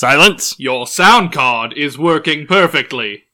[0.00, 0.58] Silence.
[0.58, 3.24] Your sound card is working perfectly.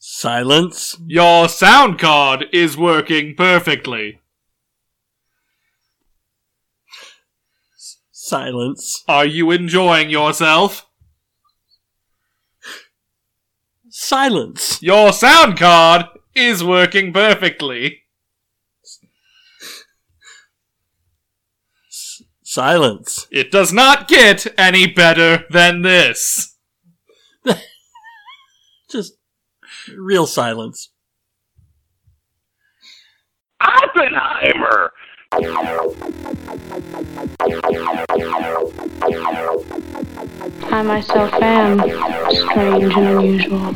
[0.00, 0.96] Silence.
[1.06, 4.18] Your sound card is working perfectly.
[8.10, 9.04] Silence.
[9.06, 10.88] Are you enjoying yourself?
[13.90, 14.82] Silence.
[14.82, 18.01] Your sound card is working perfectly.
[22.52, 23.26] Silence.
[23.30, 26.58] It does not get any better than this.
[28.90, 29.14] Just
[29.96, 30.90] real silence.
[33.58, 34.92] Oppenheimer.
[40.70, 43.74] I myself am strange and unusual.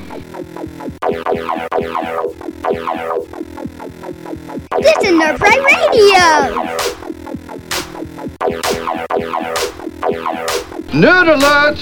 [1.07, 1.15] This
[5.05, 6.25] is Nerd Pride Radio!
[10.91, 11.79] Nerd alert.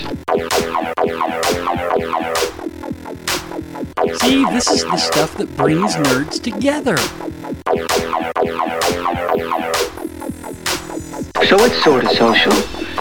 [4.21, 6.99] See, this is the stuff that brings nerds together.
[11.47, 12.53] So it's sort of social.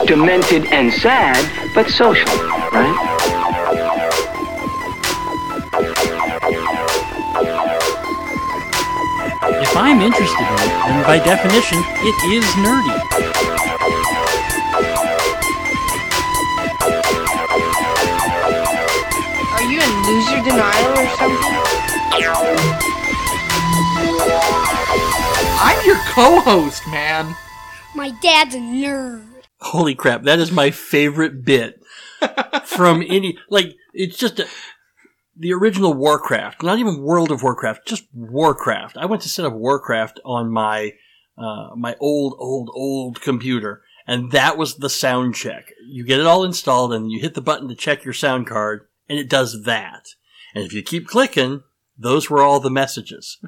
[0.05, 2.37] Demented and sad, but social,
[2.71, 3.12] right?
[9.73, 12.93] If I'm interested in it, then by definition, it is nerdy.
[19.49, 21.53] Are you in loser denial or something?
[25.59, 27.35] I'm your co-host, man.
[27.95, 29.25] My dad's a nerd.
[29.59, 31.83] Holy crap, that is my favorite bit
[32.65, 34.47] from any like it's just a,
[35.35, 38.97] the original Warcraft, not even World of Warcraft, just Warcraft.
[38.97, 40.93] I went to set up Warcraft on my
[41.37, 45.71] uh, my old old old computer and that was the sound check.
[45.87, 48.87] You get it all installed and you hit the button to check your sound card
[49.09, 50.09] and it does that.
[50.53, 51.63] And if you keep clicking,
[51.97, 53.39] those were all the messages.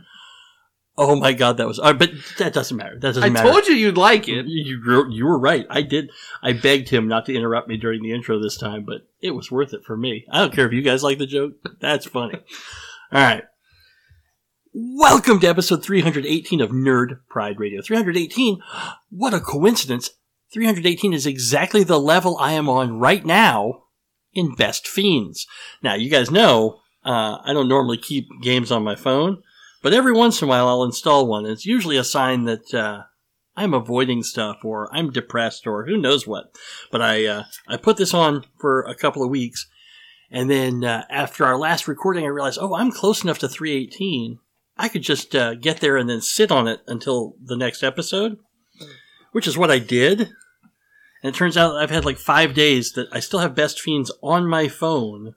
[0.97, 2.95] Oh my god, that was uh, but that doesn't matter.
[2.95, 3.49] That doesn't I matter.
[3.49, 4.45] told you you'd like it.
[4.45, 5.65] You, you, you were right.
[5.69, 6.09] I did.
[6.41, 9.51] I begged him not to interrupt me during the intro this time, but it was
[9.51, 10.25] worth it for me.
[10.31, 11.53] I don't care if you guys like the joke.
[11.81, 12.35] That's funny.
[13.11, 13.43] All right.
[14.73, 17.81] Welcome to episode 318 of Nerd Pride Radio.
[17.81, 18.59] 318?
[19.09, 20.11] What a coincidence.
[20.53, 23.83] 318 is exactly the level I am on right now
[24.33, 25.47] in Best Fiends.
[25.81, 29.43] Now, you guys know uh, I don't normally keep games on my phone,
[29.85, 31.45] but every once in a while I'll install one.
[31.45, 33.03] It's usually a sign that uh,
[33.55, 36.55] I'm avoiding stuff or I'm depressed or who knows what.
[36.91, 39.67] But I uh, I put this on for a couple of weeks,
[40.31, 44.39] and then uh, after our last recording, I realized, oh, I'm close enough to 318.
[44.75, 48.39] I could just uh, get there and then sit on it until the next episode,
[49.33, 50.21] which is what I did.
[51.21, 54.11] And it turns out I've had like five days that I still have Best Fiends
[54.23, 55.35] on my phone,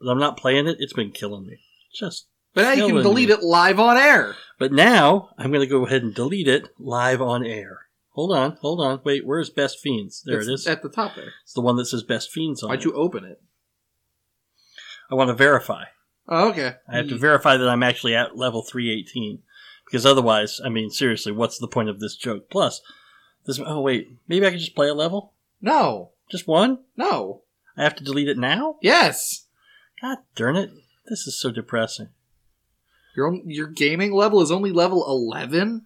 [0.00, 0.76] but I'm not playing it.
[0.78, 1.58] It's been killing me.
[1.92, 3.34] Just But now you can delete me.
[3.34, 4.36] it live on air.
[4.58, 7.86] but now I'm going to go ahead and delete it live on air.
[8.10, 9.00] Hold on, hold on.
[9.04, 10.22] Wait, where's Best Fiends?
[10.26, 10.66] There it's it is.
[10.66, 11.32] At the top there.
[11.44, 12.84] It's the one that says Best Fiends on Why'd it.
[12.84, 13.40] you open it?
[15.10, 15.84] I want to verify.
[16.28, 16.74] Oh, okay.
[16.88, 19.40] I have to verify that I'm actually at level 318.
[19.86, 22.48] Because otherwise, I mean, seriously, what's the point of this joke?
[22.50, 22.80] Plus,
[23.46, 23.60] this.
[23.64, 24.16] Oh, wait.
[24.28, 25.32] Maybe I can just play a level?
[25.60, 26.10] No.
[26.30, 26.78] Just one?
[26.96, 27.42] No.
[27.76, 28.76] I have to delete it now?
[28.82, 29.46] Yes.
[30.00, 30.70] God darn it.
[31.06, 32.08] This is so depressing.
[33.16, 35.82] Your own, your gaming level is only level 11?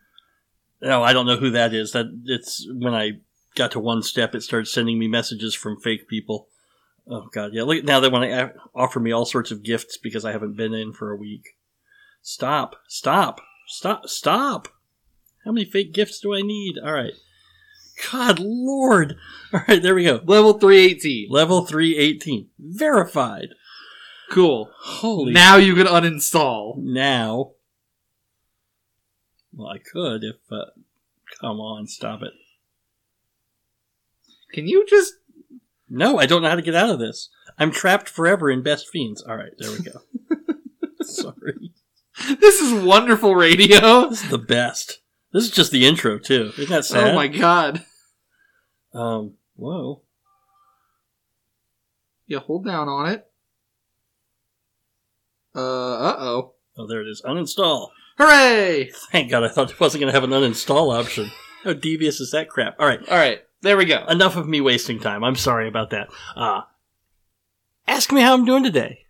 [0.83, 1.93] No, I don't know who that is.
[1.93, 3.13] That It's when I
[3.55, 6.49] got to one step, it started sending me messages from fake people.
[7.09, 7.53] Oh, God.
[7.53, 7.63] Yeah.
[7.63, 10.75] Look, now they want to offer me all sorts of gifts because I haven't been
[10.75, 11.57] in for a week.
[12.21, 12.77] Stop.
[12.89, 13.41] Stop.
[13.69, 14.09] Stop.
[14.09, 14.69] Stop.
[15.45, 16.75] How many fake gifts do I need?
[16.85, 17.15] All right.
[18.11, 19.17] God Lord.
[19.53, 20.21] All right, there we go.
[20.25, 21.29] Level 318.
[21.31, 22.49] Level 318.
[22.59, 23.49] Verified.
[24.31, 24.71] Cool.
[24.79, 25.33] Holy.
[25.33, 26.77] Now you can uninstall.
[26.79, 27.53] Now.
[29.53, 30.37] Well, I could if.
[30.51, 30.71] Uh,
[31.41, 32.33] come on, stop it.
[34.53, 35.15] Can you just.
[35.89, 37.29] No, I don't know how to get out of this.
[37.59, 39.23] I'm trapped forever in Best Fiends.
[39.23, 40.01] All right, there we go.
[41.03, 41.73] Sorry.
[42.41, 44.09] This is wonderful radio.
[44.09, 45.01] This is the best.
[45.33, 46.53] This is just the intro, too.
[46.57, 47.13] Isn't that sad?
[47.13, 47.85] Oh my god.
[48.93, 50.03] Um, whoa.
[52.27, 53.27] You hold down on it.
[55.57, 56.53] Uh, oh.
[56.77, 57.23] Oh, there it is.
[57.25, 57.89] Uninstall.
[58.19, 58.91] Hooray!
[59.11, 61.31] Thank God, I thought it wasn't going to have an uninstall option.
[61.65, 62.77] How devious is that crap?
[62.79, 63.01] All right.
[63.09, 64.05] Alright, there we go.
[64.07, 65.25] enough of me wasting time.
[65.25, 66.09] I'm sorry about that.
[66.35, 66.63] Uh,
[67.89, 69.07] ask me how I'm doing today.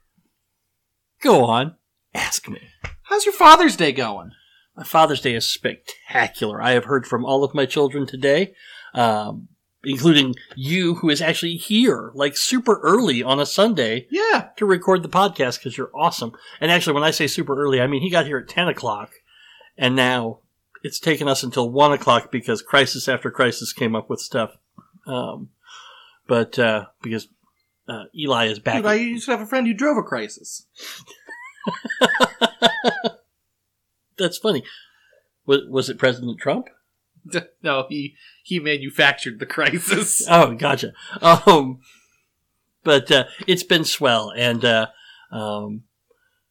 [1.20, 1.76] Go on.
[2.14, 2.60] Ask me.
[3.04, 4.30] How's your Father's Day going?
[4.76, 6.60] My Father's Day is spectacular.
[6.60, 8.54] I have heard from all of my children today.
[8.94, 9.48] Um,
[9.86, 14.48] including you, who is actually here, like super early on a Sunday Yeah.
[14.56, 16.32] to record the podcast because you're awesome.
[16.60, 19.12] And actually, when I say super early, I mean he got here at 10 o'clock,
[19.78, 20.40] and now
[20.82, 24.56] it's taken us until 1 o'clock because Crisis After Crisis came up with stuff.
[25.06, 25.50] Um,
[26.26, 27.28] but uh, because
[27.88, 28.76] uh, Eli is back.
[28.76, 30.66] Dude, I used to have a friend who drove a crisis.
[34.18, 34.64] That's funny.
[35.46, 36.68] Was, was it President Trump?
[37.62, 40.26] No, he he manufactured the crisis.
[40.30, 40.92] Oh, gotcha.
[41.20, 41.80] Um,
[42.84, 44.86] but uh, it's been swell, and uh,
[45.32, 45.82] um,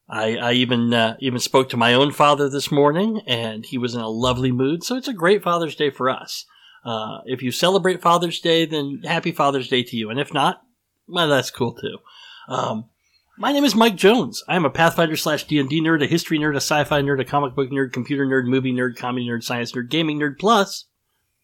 [0.09, 3.95] I, I even uh, even spoke to my own father this morning, and he was
[3.95, 4.83] in a lovely mood.
[4.83, 6.45] So it's a great Father's Day for us.
[6.83, 10.61] Uh, if you celebrate Father's Day, then happy Father's Day to you, and if not,
[11.07, 11.97] well, that's cool too.
[12.47, 12.89] Um,
[13.37, 14.43] my name is Mike Jones.
[14.47, 17.19] I am a Pathfinder slash D and D nerd, a history nerd, a sci-fi nerd,
[17.19, 20.39] a comic book nerd, computer nerd, movie nerd, comedy nerd, science nerd, gaming nerd.
[20.39, 20.85] Plus,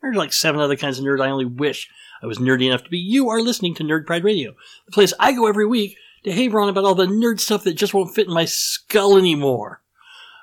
[0.02, 1.22] there's like seven other kinds of nerd.
[1.22, 1.90] I only wish
[2.24, 2.98] I was nerdy enough to be.
[2.98, 4.54] You are listening to Nerd Pride Radio,
[4.86, 7.74] the place I go every week to haver on about all the nerd stuff that
[7.74, 9.82] just won't fit in my skull anymore.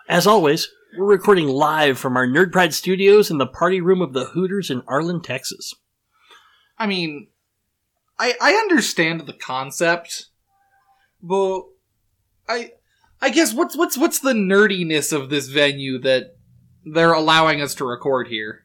[0.09, 4.13] As always, we're recording live from our Nerd Pride studios in the party room of
[4.13, 5.75] the Hooters in Arlen, Texas.
[6.79, 7.29] I mean,
[8.19, 10.28] I I understand the concept,
[11.23, 11.63] but
[12.49, 12.73] I
[13.21, 16.37] I guess what's what's what's the nerdiness of this venue that
[16.85, 18.65] they're allowing us to record here?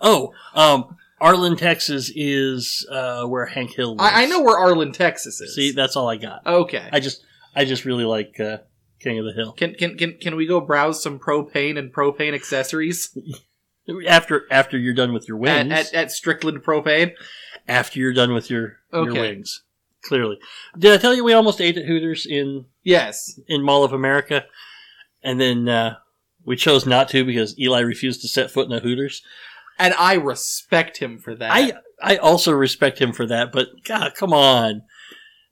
[0.00, 4.12] Oh, um, Arlen, Texas is uh, where Hank Hill lives.
[4.14, 5.54] I, I know where Arlen, Texas is.
[5.54, 6.46] See, that's all I got.
[6.46, 6.88] okay.
[6.92, 7.24] I just,
[7.56, 8.58] I just really like uh,
[9.00, 9.52] King of the Hill.
[9.52, 13.16] can can can can we go browse some propane and propane accessories
[14.08, 17.12] After, after you're done with your wings, at at Strickland Propane?
[17.68, 19.62] after you're done with your your wings,
[20.04, 20.38] clearly.
[20.78, 23.38] Did I tell you we almost ate at Hooters in Yes.
[23.48, 24.44] in Mall of America,
[25.22, 25.96] and then uh,
[26.44, 29.22] we chose not to because Eli refused to set foot in a Hooters.
[29.78, 31.50] And I respect him for that.
[31.52, 31.72] I
[32.02, 34.82] I also respect him for that, but God, come on!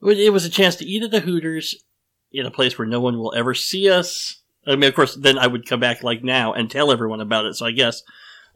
[0.03, 1.83] It it was a chance to eat at the Hooters
[2.31, 4.43] in a place where no one will ever see us.
[4.67, 7.47] I mean, of course, then I would come back like now and tell everyone about
[7.47, 7.55] it.
[7.55, 8.03] So I guess,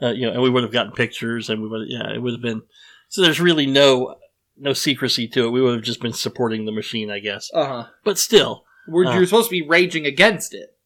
[0.01, 2.33] uh, you know, and we would have gotten pictures, and we would, yeah, it would
[2.35, 2.63] have been.
[3.09, 4.15] So there's really no
[4.58, 5.50] no secrecy to it.
[5.50, 7.50] We would have just been supporting the machine, I guess.
[7.55, 7.85] uh huh.
[8.05, 9.14] But still, We're Uh.
[9.17, 10.76] you're supposed to be raging against it.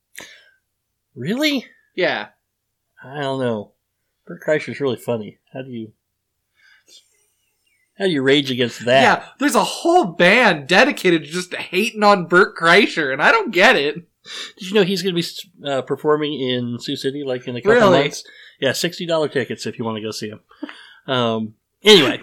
[1.14, 2.28] really, Yeah.
[3.02, 3.72] I don't know.
[4.26, 5.38] Bert Kreischer's really funny.
[5.52, 5.92] How do you
[7.98, 9.02] how do you rage against that?
[9.02, 13.50] Yeah, there's a whole band dedicated to just hating on Bert Kreischer, and I don't
[13.52, 13.94] get it.
[14.58, 17.60] Did you know he's going to be uh, performing in Sioux City like in a
[17.60, 18.02] couple Really?
[18.04, 18.24] months?
[18.58, 20.40] Yeah, sixty dollar tickets if you want to go see him.
[21.06, 21.54] Um,
[21.84, 22.20] anyway,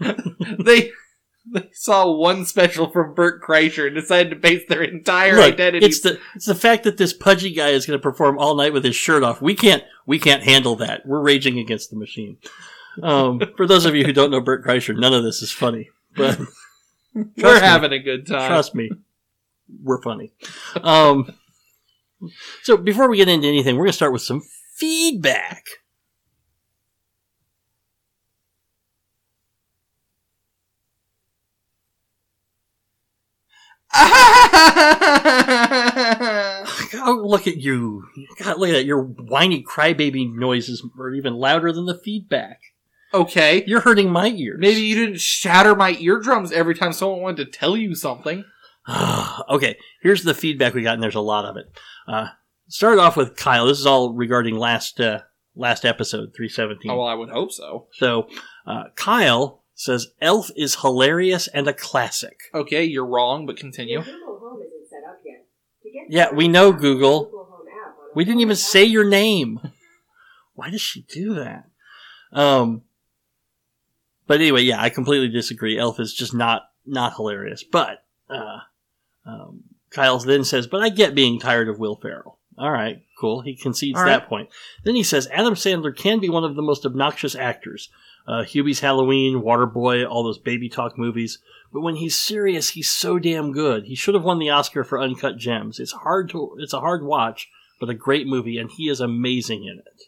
[0.58, 0.90] they
[1.52, 5.86] they saw one special from Bert Kreischer and decided to base their entire look, identity.
[5.86, 8.72] it's the it's the fact that this pudgy guy is going to perform all night
[8.72, 9.40] with his shirt off.
[9.40, 11.06] We can't we can't handle that.
[11.06, 12.38] We're raging against the machine.
[13.02, 15.88] Um, for those of you who don't know Bert Kreischer, none of this is funny,
[16.16, 16.38] but
[17.14, 17.68] We're trust me.
[17.68, 18.48] having a good time.
[18.48, 18.90] Trust me,
[19.82, 20.32] we're funny.
[20.82, 21.32] Um,
[22.62, 24.42] so before we get into anything, we're going to start with some
[24.76, 25.64] feedback.
[36.92, 38.04] God, look at you!
[38.38, 38.84] God, look at that!
[38.86, 42.60] Your whiny crybaby noises are even louder than the feedback.
[43.14, 43.64] okay.
[43.66, 44.58] You're hurting my ears.
[44.60, 48.44] Maybe you didn't shatter my eardrums every time someone wanted to tell you something.
[49.48, 51.66] okay, here's the feedback we got, and there's a lot of it.
[52.06, 52.28] Uh,
[52.68, 53.66] started off with Kyle.
[53.66, 55.20] This is all regarding last uh,
[55.54, 56.90] last episode, 317.
[56.90, 57.88] Oh, well, I would hope so.
[57.92, 58.28] So,
[58.66, 62.40] uh, Kyle says Elf is hilarious and a classic.
[62.52, 64.02] Okay, you're wrong, but continue.
[66.08, 67.30] Yeah, we know Google.
[68.14, 69.60] We didn't even say your name.
[70.54, 71.70] Why does she do that?
[72.32, 72.82] Um,
[74.26, 75.78] but anyway, yeah, I completely disagree.
[75.78, 77.62] Elf is just not not hilarious.
[77.62, 78.58] But uh,
[79.24, 83.42] um, Kyle then says, "But I get being tired of Will Ferrell." All right, cool.
[83.42, 84.10] He concedes All right.
[84.10, 84.48] that point.
[84.82, 87.90] Then he says Adam Sandler can be one of the most obnoxious actors.
[88.28, 91.38] Uh, Hubie's Halloween, Waterboy, all those baby talk movies.
[91.72, 93.84] But when he's serious, he's so damn good.
[93.84, 95.80] He should have won the Oscar for Uncut Gems.
[95.80, 97.48] It's hard to, it's a hard watch,
[97.80, 100.02] but a great movie, and he is amazing in it.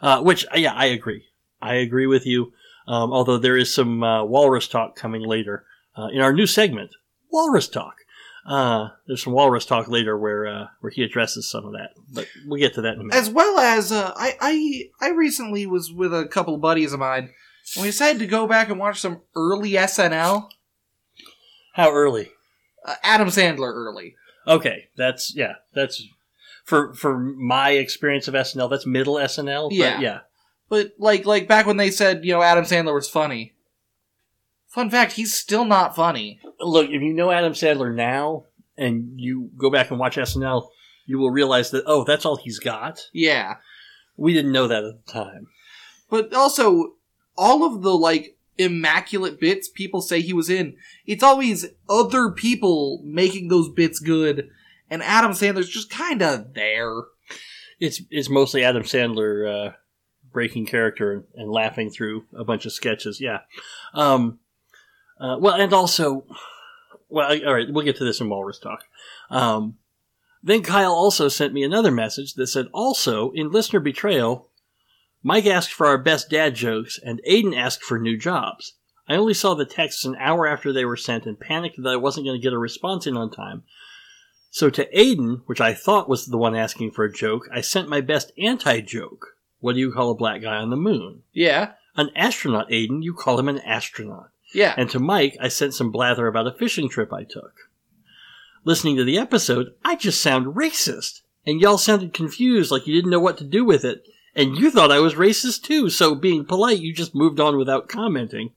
[0.00, 1.24] Uh, which, uh, yeah, I agree.
[1.60, 2.52] I agree with you.
[2.86, 5.64] Um, although there is some uh, Walrus talk coming later
[5.96, 6.94] uh, in our new segment,
[7.30, 7.96] Walrus Talk.
[8.46, 12.26] Uh, there's some Walrus talk later where uh, where he addresses some of that, but
[12.46, 13.14] we'll get to that in a minute.
[13.14, 17.00] As well as uh, I, I I recently was with a couple of buddies of
[17.00, 17.30] mine,
[17.76, 20.48] and we decided to go back and watch some early SNL.
[21.74, 22.30] How early?
[22.84, 24.14] Uh, Adam Sandler early.
[24.46, 26.02] Okay, that's yeah, that's
[26.64, 28.70] for for my experience of SNL.
[28.70, 29.68] That's middle SNL.
[29.70, 30.00] but Yeah.
[30.00, 30.18] yeah.
[30.68, 33.54] But like like back when they said, you know, Adam Sandler was funny.
[34.66, 36.40] Fun fact: he's still not funny.
[36.60, 38.44] Look, if you know Adam Sandler now
[38.76, 40.68] and you go back and watch SNL,
[41.06, 43.00] you will realize that oh, that's all he's got.
[43.12, 43.56] Yeah,
[44.16, 45.46] We didn't know that at the time.
[46.10, 46.94] but also
[47.38, 50.76] all of the like immaculate bits people say he was in,
[51.06, 54.50] it's always other people making those bits good,
[54.90, 57.02] and Adam Sandler's just kind of there.
[57.80, 59.72] It's it's mostly Adam Sandler uh,
[60.32, 63.20] breaking character and, and laughing through a bunch of sketches.
[63.20, 63.40] Yeah.
[63.94, 64.40] Um,
[65.20, 66.24] uh, well, and also,
[67.08, 68.84] well, all right, we'll get to this in Walrus Talk.
[69.30, 69.78] Um,
[70.42, 74.47] then Kyle also sent me another message that said, also in listener betrayal,
[75.22, 78.74] Mike asked for our best dad jokes, and Aiden asked for new jobs.
[79.08, 81.96] I only saw the texts an hour after they were sent and panicked that I
[81.96, 83.62] wasn't going to get a response in on time.
[84.50, 87.88] So to Aiden, which I thought was the one asking for a joke, I sent
[87.88, 89.36] my best anti joke.
[89.60, 91.22] What do you call a black guy on the moon?
[91.32, 94.30] Yeah, An astronaut, Aiden, you call him an astronaut.
[94.54, 94.74] yeah.
[94.76, 97.54] And to Mike, I sent some blather about a fishing trip I took.
[98.64, 101.22] Listening to the episode, I just sound racist.
[101.46, 104.04] And y'all sounded confused, like you didn't know what to do with it.
[104.38, 107.88] And you thought I was racist too, so being polite, you just moved on without
[107.88, 108.52] commenting.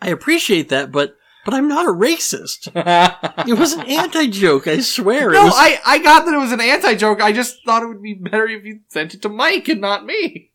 [0.00, 2.70] I appreciate that, but but I'm not a racist.
[3.48, 5.30] It was an anti-joke, I swear.
[5.30, 7.20] no, was, I I got that it was an anti joke.
[7.20, 10.06] I just thought it would be better if you sent it to Mike and not
[10.06, 10.52] me.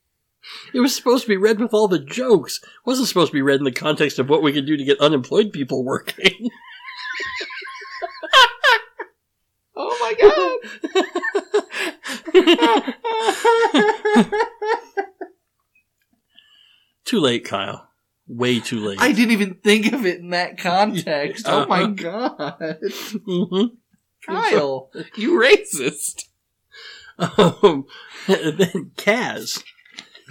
[0.73, 2.61] It was supposed to be read with all the jokes.
[2.63, 4.83] It wasn't supposed to be read in the context of what we could do to
[4.85, 6.49] get unemployed people working.
[9.75, 10.13] Oh my
[14.23, 14.43] god!
[17.13, 17.87] too late, Kyle.
[18.27, 18.99] Way too late.
[19.01, 21.45] I didn't even think of it in that context.
[21.47, 21.93] Oh my Uh-huh.
[21.93, 22.77] god.
[23.25, 23.65] hmm
[24.25, 26.23] Kyle, you racist.
[27.19, 27.85] Um,
[28.27, 29.63] then Kaz.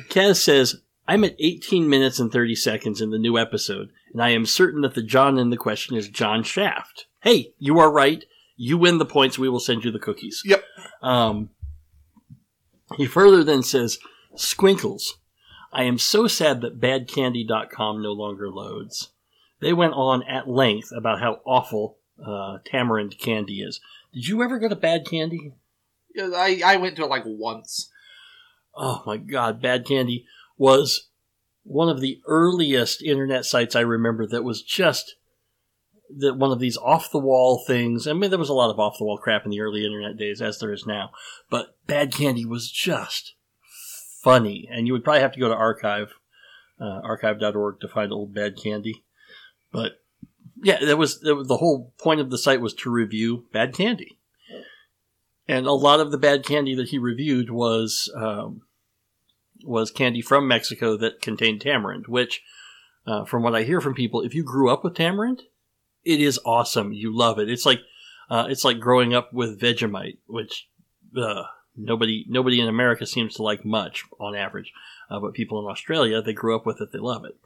[0.08, 4.30] Kaz says, I'm at 18 minutes and 30 seconds in the new episode, and I
[4.30, 7.06] am certain that the John in the question is John Shaft.
[7.20, 8.24] Hey, you are right.
[8.56, 9.38] You win the points.
[9.38, 10.42] We will send you the cookies.
[10.44, 10.64] Yep.
[11.02, 11.50] Um,
[12.96, 13.98] he further then says,
[14.36, 15.10] Squinkles.
[15.72, 19.10] I am so sad that badcandy.com no longer loads.
[19.60, 23.80] They went on at length about how awful uh, tamarind candy is.
[24.12, 25.54] Did you ever go to Bad Candy?
[26.14, 27.90] Yeah, I, I went to it like once.
[28.74, 30.26] Oh my god, Bad Candy
[30.58, 31.08] was
[31.62, 35.16] one of the earliest internet sites I remember that was just
[36.18, 38.06] that one of these off the wall things.
[38.06, 40.18] I mean, there was a lot of off the wall crap in the early internet
[40.18, 41.10] days, as there is now,
[41.48, 43.34] but Bad Candy was just
[44.22, 46.14] funny, and you would probably have to go to archive
[46.80, 49.04] uh, archive.org to find old Bad Candy.
[49.70, 50.02] But
[50.62, 53.74] yeah, that was, that was the whole point of the site was to review Bad
[53.74, 54.18] Candy.
[55.48, 58.62] And a lot of the bad candy that he reviewed was um,
[59.64, 62.06] was candy from Mexico that contained tamarind.
[62.06, 62.42] Which,
[63.06, 65.42] uh, from what I hear from people, if you grew up with tamarind,
[66.04, 66.92] it is awesome.
[66.92, 67.50] You love it.
[67.50, 67.80] It's like
[68.30, 70.68] uh, it's like growing up with Vegemite, which
[71.20, 71.42] uh,
[71.76, 74.72] nobody nobody in America seems to like much on average.
[75.10, 76.92] Uh, but people in Australia, they grew up with it.
[76.92, 77.36] They love it.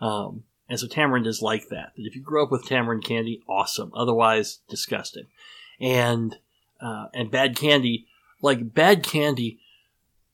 [0.00, 1.92] Um, and so tamarind is like that.
[1.96, 3.92] That if you grow up with tamarind candy, awesome.
[3.94, 5.26] Otherwise, disgusting.
[5.80, 6.38] And
[6.80, 8.06] uh, and bad candy,
[8.40, 9.60] like bad candy,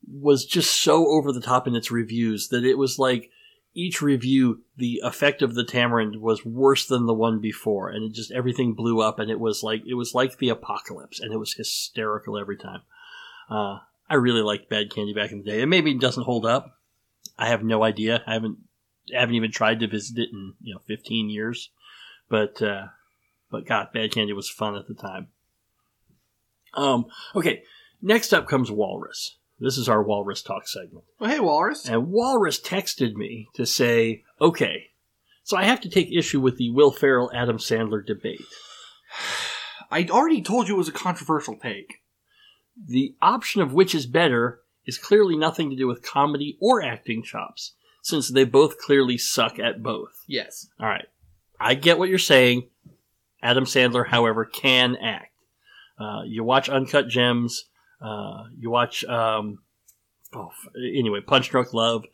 [0.07, 3.31] was just so over the top in its reviews that it was like
[3.75, 8.13] each review, the effect of the tamarind was worse than the one before, and it
[8.13, 11.37] just everything blew up, and it was like it was like the apocalypse, and it
[11.37, 12.81] was hysterical every time.
[13.49, 13.79] Uh,
[14.09, 15.63] I really liked Bad Candy back in the day.
[15.63, 16.79] It maybe doesn't hold up.
[17.39, 18.23] I have no idea.
[18.27, 18.59] I haven't
[19.15, 21.71] I haven't even tried to visit it in you know 15 years,
[22.29, 22.89] but uh,
[23.51, 25.29] but God, Bad Candy was fun at the time.
[26.75, 27.63] Um, okay,
[28.03, 29.37] next up comes Walrus.
[29.61, 31.05] This is our Walrus Talk segment.
[31.19, 31.89] Well, hey, Walrus.
[31.89, 34.91] And Walrus texted me to say, okay,
[35.43, 38.45] so I have to take issue with the Will Ferrell Adam Sandler debate.
[39.91, 42.03] I already told you it was a controversial take.
[42.87, 47.23] The option of which is better is clearly nothing to do with comedy or acting
[47.23, 50.25] chops, since they both clearly suck at both.
[50.27, 50.69] Yes.
[50.81, 51.07] All right.
[51.61, 52.69] I get what you're saying.
[53.43, 55.33] Adam Sandler, however, can act.
[55.99, 57.65] Uh, you watch Uncut Gems.
[58.01, 59.59] Uh, you watch, um,
[60.33, 62.05] oh, anyway, Punch Drunk Love.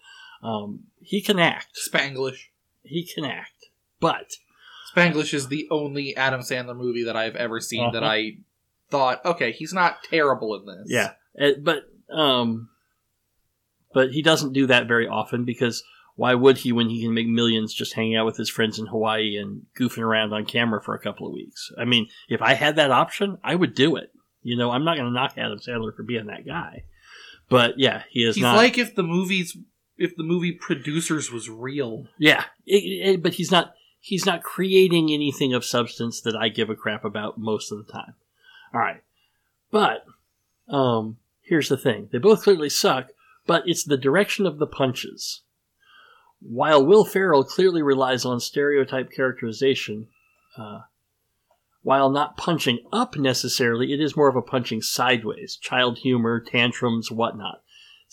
[0.43, 1.79] Um, he can act.
[1.89, 2.49] Spanglish.
[2.83, 3.67] He can act.
[4.01, 4.33] But
[4.95, 8.13] Spanglish is the only Adam Sandler movie that I've ever seen that Uh-huh.
[8.13, 8.37] I
[8.95, 10.87] thought, okay, he's not terrible in this.
[10.87, 11.83] yeah, uh, but
[12.15, 12.69] um,
[13.93, 15.83] but he doesn't do that very often because
[16.17, 18.87] why would he when he can make millions just hanging out with his friends in
[18.87, 21.71] Hawaii and goofing around on camera for a couple of weeks?
[21.79, 24.11] I mean, if I had that option, I would do it.
[24.43, 26.85] You know, I'm not going to knock Adam Sandler for being that guy,
[27.49, 28.57] but yeah, he is He's not.
[28.57, 29.57] like if the movies,
[29.97, 32.07] if the movie producers was real.
[32.19, 33.75] yeah, it- it- but he's not.
[34.01, 37.91] he's not creating anything of substance that I give a crap about most of the
[37.93, 38.15] time.
[38.75, 39.03] All right,
[39.71, 40.05] but
[40.69, 43.11] um, here's the thing: they both clearly suck,
[43.47, 45.43] but it's the direction of the punches.
[46.41, 50.09] While Will Ferrell clearly relies on stereotype characterization,
[50.59, 50.81] uh,
[51.83, 57.11] while not punching up necessarily, it is more of a punching sideways, child humor, tantrums,
[57.11, 57.63] whatnot.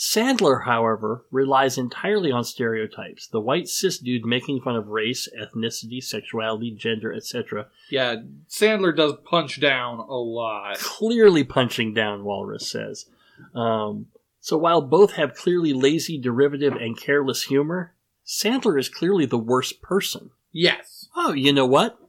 [0.01, 3.27] Sandler, however, relies entirely on stereotypes.
[3.27, 7.67] The white cis dude making fun of race, ethnicity, sexuality, gender, etc.
[7.91, 8.15] Yeah,
[8.50, 10.79] Sandler does punch down a lot.
[10.79, 13.05] Clearly punching down, Walrus says.
[13.53, 14.08] Um,
[14.39, 17.93] so while both have clearly lazy, derivative, and careless humor,
[18.25, 20.31] Sandler is clearly the worst person.
[20.51, 21.10] Yes.
[21.15, 22.00] Oh, you know what?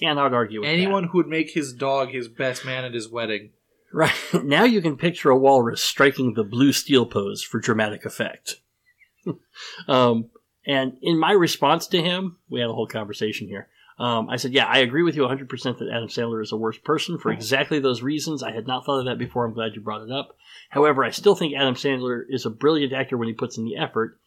[0.00, 3.50] Cannot argue with Anyone who would make his dog his best man at his wedding.
[3.92, 4.14] Right.
[4.44, 8.56] Now you can picture a walrus striking the blue steel pose for dramatic effect.
[9.88, 10.30] um,
[10.66, 13.68] and in my response to him, we had a whole conversation here.
[13.98, 16.76] Um, I said, Yeah, I agree with you 100% that Adam Sandler is a worse
[16.78, 18.42] person for exactly those reasons.
[18.42, 19.46] I had not thought of that before.
[19.46, 20.36] I'm glad you brought it up.
[20.70, 23.76] However, I still think Adam Sandler is a brilliant actor when he puts in the
[23.76, 24.18] effort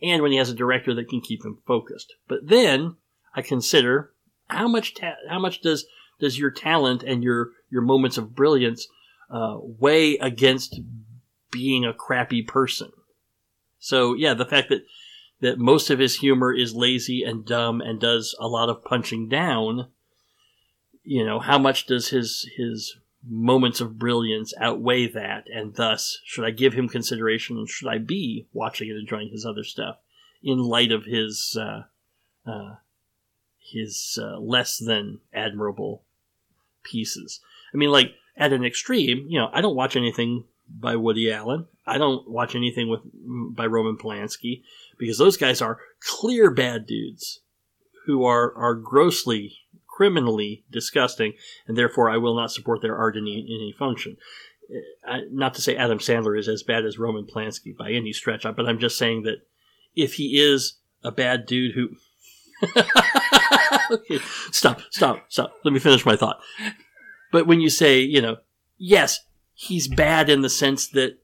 [0.00, 2.14] and when he has a director that can keep him focused.
[2.26, 2.96] But then
[3.34, 4.12] I consider
[4.46, 5.86] how much ta- how much does
[6.20, 8.88] does your talent and your your moments of brilliance
[9.30, 10.80] uh, weigh against
[11.50, 12.90] being a crappy person?
[13.78, 14.84] So yeah, the fact that
[15.40, 19.28] that most of his humor is lazy and dumb and does a lot of punching
[19.28, 19.88] down.
[21.04, 26.44] You know, how much does his his moments of brilliance outweigh that, and thus should
[26.44, 29.98] I give him consideration, and should I be watching and enjoying his other stuff
[30.42, 31.84] in light of his uh,
[32.50, 32.76] uh,
[33.72, 36.02] his uh, less than admirable
[36.82, 37.40] pieces?
[37.72, 41.66] I mean, like at an extreme, you know, I don't watch anything by Woody Allen.
[41.86, 43.00] I don't watch anything with
[43.54, 44.62] by Roman Polanski
[44.98, 47.40] because those guys are clear bad dudes
[48.06, 51.32] who are are grossly criminally disgusting,
[51.66, 54.16] and therefore I will not support their art in any, in any function.
[54.70, 58.12] Uh, I, not to say Adam Sandler is as bad as Roman Polanski by any
[58.12, 59.46] stretch, but I'm just saying that
[59.96, 61.88] if he is a bad dude who.
[63.90, 64.18] okay,
[64.52, 65.54] stop, stop, stop.
[65.64, 66.40] Let me finish my thought.
[67.30, 68.38] But when you say, you know,
[68.76, 69.20] yes,
[69.54, 71.18] he's bad in the sense that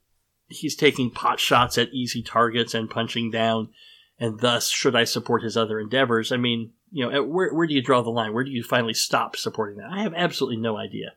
[0.49, 3.71] he's taking pot shots at easy targets and punching down,
[4.19, 6.31] and thus should I support his other endeavors?
[6.33, 8.33] I mean, you know, where where do you draw the line?
[8.33, 9.91] Where do you finally stop supporting that?
[9.91, 11.15] I have absolutely no idea.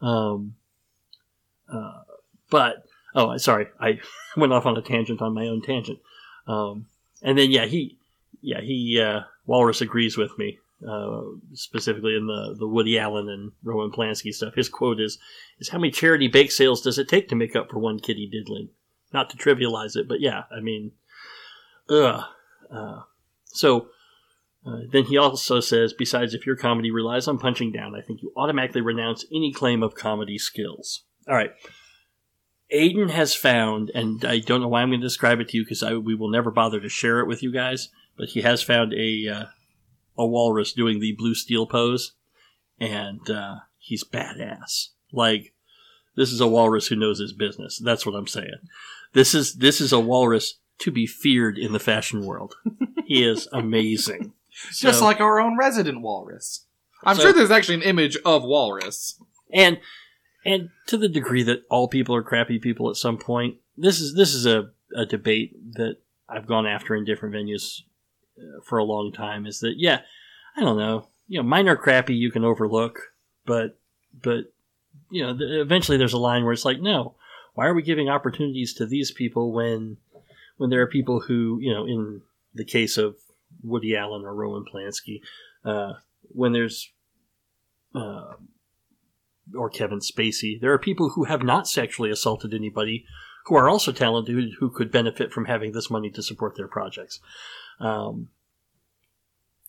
[0.00, 0.54] Um,
[1.72, 2.02] uh,
[2.50, 4.00] but oh, sorry, I
[4.36, 5.98] went off on a tangent on my own tangent.
[6.46, 6.86] Um,
[7.22, 7.98] and then yeah, he
[8.40, 10.58] yeah he uh, Walrus agrees with me.
[10.86, 11.22] Uh,
[11.54, 15.18] specifically in the, the Woody Allen and Roman Polanski stuff, his quote is,
[15.58, 18.28] "Is how many charity bake sales does it take to make up for one kitty
[18.30, 18.68] diddling?"
[19.12, 20.92] Not to trivialize it, but yeah, I mean,
[21.88, 22.24] ugh.
[22.70, 23.00] Uh,
[23.46, 23.88] so
[24.66, 28.20] uh, then he also says, besides, if your comedy relies on punching down, I think
[28.22, 31.04] you automatically renounce any claim of comedy skills.
[31.28, 31.52] All right.
[32.74, 35.64] Aiden has found, and I don't know why I'm going to describe it to you
[35.64, 38.92] because we will never bother to share it with you guys, but he has found
[38.92, 39.44] a uh,
[40.18, 42.12] a walrus doing the blue steel pose,
[42.80, 44.88] and uh, he's badass.
[45.12, 45.52] Like
[46.16, 47.78] this is a walrus who knows his business.
[47.78, 48.54] That's what I'm saying.
[49.12, 52.54] This is this is a walrus to be feared in the fashion world.
[53.06, 54.32] he is amazing.
[54.72, 56.64] Just like our own resident walrus.
[57.04, 59.20] I'm So- sure there's actually an image of walrus.
[59.52, 59.78] and
[60.44, 64.14] and to the degree that all people are crappy people at some point this is
[64.14, 65.96] this is a, a debate that
[66.28, 67.80] i've gone after in different venues
[68.64, 70.00] for a long time is that yeah
[70.56, 73.12] i don't know you know minor crappy you can overlook
[73.44, 73.78] but
[74.22, 74.52] but
[75.10, 77.14] you know eventually there's a line where it's like no
[77.54, 79.96] why are we giving opportunities to these people when
[80.56, 82.22] when there are people who you know in
[82.54, 83.16] the case of
[83.62, 85.20] woody allen or roman polanski
[85.64, 85.94] uh,
[86.28, 86.90] when there's
[87.94, 88.34] uh,
[89.54, 90.60] or Kevin Spacey.
[90.60, 93.04] There are people who have not sexually assaulted anybody
[93.46, 97.20] who are also talented who could benefit from having this money to support their projects.
[97.80, 98.28] Um,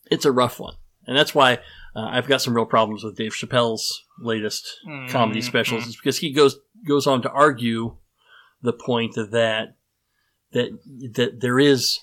[0.09, 0.75] it's a rough one.
[1.05, 1.53] And that's why
[1.95, 6.33] uh, I've got some real problems with Dave Chappelle's latest comedy specials, is because he
[6.33, 7.95] goes goes on to argue
[8.61, 9.31] the point that
[10.51, 10.69] that
[11.13, 11.99] that there is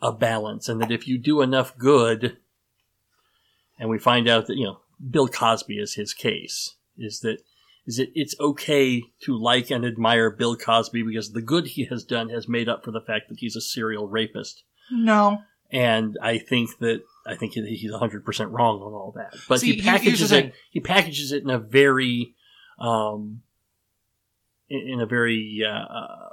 [0.00, 2.38] a balance, and that if you do enough good,
[3.78, 7.42] and we find out that you know Bill Cosby is his case, is that
[7.86, 12.04] is it it's okay to like and admire Bill Cosby because the good he has
[12.04, 14.62] done has made up for the fact that he's a serial rapist.
[14.90, 15.42] No.
[15.72, 19.34] And I think that I think that he's 100% wrong on all that.
[19.48, 22.34] But See, he packages it he packages it in a very
[22.78, 23.42] um
[24.68, 26.28] in, in a very uh, uh,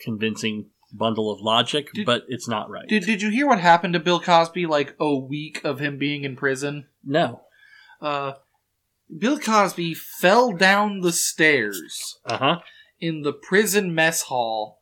[0.00, 2.88] convincing bundle of logic, Did- but it's not right.
[2.88, 4.66] Did Did you hear what happened to Bill Cosby?
[4.66, 6.86] Like a week of him being in prison.
[7.04, 7.42] no.
[8.00, 8.34] Uh,
[9.16, 12.58] Bill Cosby fell down the stairs Uh huh.
[13.00, 14.80] in the prison mess hall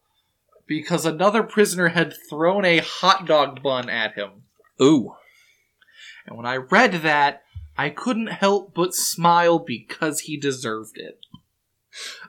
[0.66, 4.42] because another prisoner had thrown a hot dog bun at him.
[4.82, 5.14] Ooh.
[6.26, 7.42] And when I read that,
[7.78, 11.20] I couldn't help but smile because he deserved it.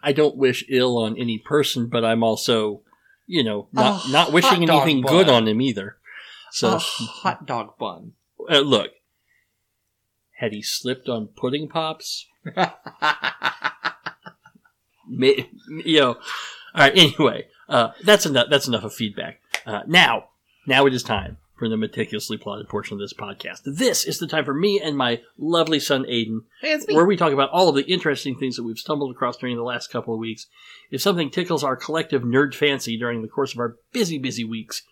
[0.03, 2.81] I don't wish ill on any person, but I'm also,
[3.25, 5.11] you know, not A not wishing anything bun.
[5.11, 5.97] good on him either.
[6.51, 8.13] So a hot dog bun.
[8.49, 8.91] uh, look,
[10.37, 12.25] had he slipped on pudding pops,
[15.07, 15.49] may,
[15.85, 16.13] you know.
[16.75, 16.93] All right.
[16.95, 18.47] Anyway, uh, that's enough.
[18.49, 19.39] That's enough of feedback.
[19.65, 20.25] Uh, now,
[20.65, 23.61] now it is time for the meticulously plotted portion of this podcast.
[23.65, 26.93] This is the time for me and my lovely son Aiden Hey, it's me.
[26.93, 29.63] where we talk about all of the interesting things that we've stumbled across during the
[29.63, 30.45] last couple of weeks.
[30.91, 34.83] If something tickles our collective nerd fancy during the course of our busy, busy weeks,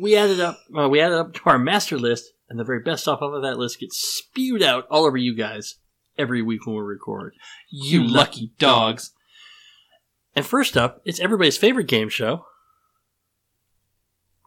[0.00, 0.58] we add it up.
[0.76, 3.32] Uh, we add it up to our master list, and the very best stuff off
[3.32, 5.76] of that list gets spewed out all over you guys
[6.18, 7.34] every week when we record.
[7.70, 9.12] you lucky dogs.
[10.36, 12.44] And first up, it's everybody's favorite game show.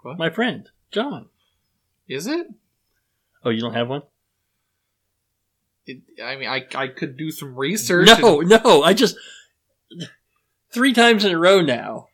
[0.04, 0.18] What?
[0.18, 1.30] My friend John.
[2.08, 2.48] Is it?
[3.44, 4.04] Oh, you don't have one?
[5.86, 6.02] it?
[6.22, 8.08] I mean, I I could do some research.
[8.20, 8.84] No, no.
[8.84, 9.16] I just
[10.72, 12.08] three times in a row now.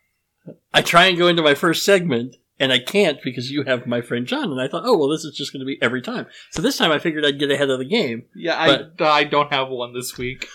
[0.72, 4.00] I try and go into my first segment, and I can't because you have my
[4.02, 4.52] friend John.
[4.52, 6.26] And I thought, oh well, this is just going to be every time.
[6.50, 8.26] So this time I figured I'd get ahead of the game.
[8.36, 10.46] Yeah, I I don't have one this week.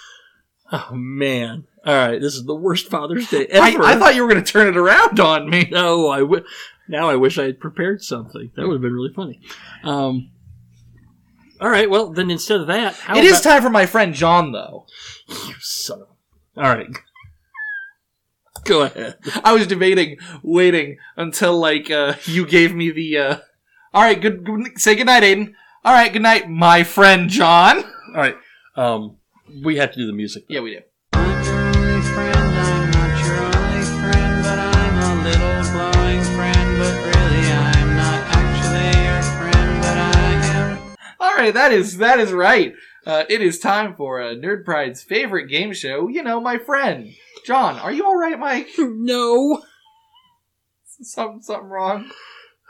[0.72, 1.66] Oh man!
[1.86, 3.84] All right, this is the worst Father's Day ever.
[3.84, 5.68] I thought you were going to turn it around on me.
[5.72, 6.44] no, I w-
[6.88, 8.52] now I wish I had prepared something.
[8.56, 9.42] That would have been really funny.
[9.84, 10.32] Um.
[11.62, 14.14] All right, well then instead of that, how It is about- time for my friend
[14.14, 14.88] John, though.
[15.28, 16.08] you son of.
[16.58, 16.88] All right,
[18.76, 19.18] go ahead.
[19.44, 23.18] I was debating waiting until like uh, you gave me the.
[23.18, 23.38] Uh,
[23.94, 24.80] All right, good, good.
[24.80, 25.54] Say good night, Aiden.
[25.84, 27.78] All right, good night, my friend John.
[27.78, 28.36] All right,
[28.76, 29.18] um,
[29.64, 30.46] we have to do the music.
[30.50, 30.80] Yeah, we do.
[31.14, 36.80] I'm your only friend, I'm not your only friend, but I'm a little glowing friend,
[36.80, 40.96] but really I'm not actually your friend, but I am.
[41.20, 42.74] All right, that is that is right.
[43.06, 46.08] Uh, it is time for uh, Nerd Pride's favorite game show.
[46.08, 47.14] You know, my friend
[47.46, 47.78] John.
[47.78, 48.70] Are you all right, Mike?
[48.78, 49.64] No.
[51.02, 52.10] something something wrong?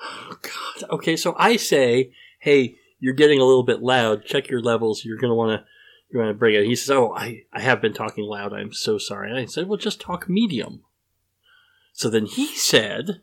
[0.04, 0.90] Oh, God.
[0.90, 4.26] Okay, so I say, hey, you're getting a little bit loud.
[4.26, 5.06] Check your levels.
[5.06, 5.66] You're gonna want to.
[6.12, 6.66] You want to bring it.
[6.66, 8.54] He says, "Oh, I, I have been talking loud.
[8.54, 10.84] I'm so sorry." And I said, "Well, just talk medium."
[11.96, 13.22] So then he said,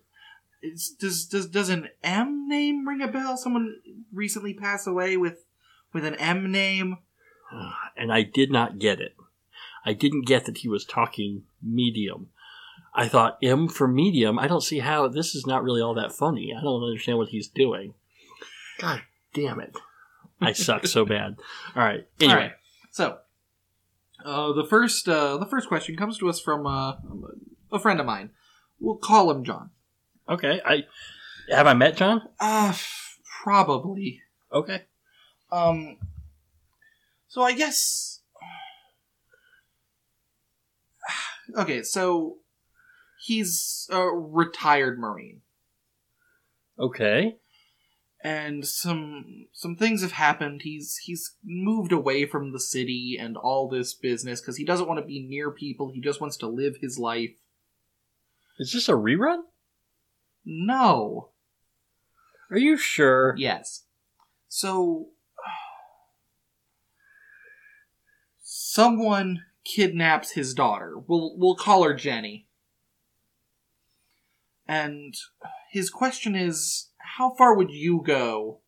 [0.63, 3.37] Is, does does does an M name ring a bell?
[3.37, 3.77] Someone
[4.13, 5.45] recently passed away with
[5.93, 6.97] with an M name.
[7.53, 9.15] Ah, and I did not get it.
[9.85, 12.29] I didn't get that he was talking medium.
[12.95, 14.39] I thought M for medium.
[14.39, 16.55] I don't see how this is not really all that funny.
[16.57, 17.95] I don't understand what he's doing.
[18.79, 19.77] God damn it!
[20.41, 21.37] I suck so bad.
[21.77, 22.07] All right.
[22.21, 22.53] Anyway, All right.
[22.91, 23.19] So,
[24.25, 26.95] uh, the first uh, the first question comes to us from uh,
[27.71, 28.31] a friend of mine.
[28.81, 29.71] We'll call him John.
[30.29, 30.61] okay.
[30.65, 30.85] I
[31.51, 32.23] have I met John.
[32.41, 32.75] Uh,
[33.43, 34.21] probably.
[34.53, 34.83] Okay.
[35.51, 35.97] Um.
[37.29, 38.21] So I guess.
[41.57, 42.39] Okay, so
[43.25, 45.43] he's a retired Marine,
[46.79, 47.37] Okay.
[48.25, 50.63] and some some things have happened.
[50.63, 55.01] He's he's moved away from the city and all this business because he doesn't want
[55.01, 55.91] to be near people.
[55.93, 57.31] He just wants to live his life.
[58.59, 59.43] Is this a rerun?
[60.45, 61.31] No.
[62.51, 63.35] Are you sure?
[63.39, 63.85] Yes.
[64.49, 65.09] So
[68.43, 70.95] someone kidnaps his daughter.
[71.07, 72.47] We'll we'll call her Jenny.
[74.67, 75.15] And
[75.71, 78.61] his question is how far would you go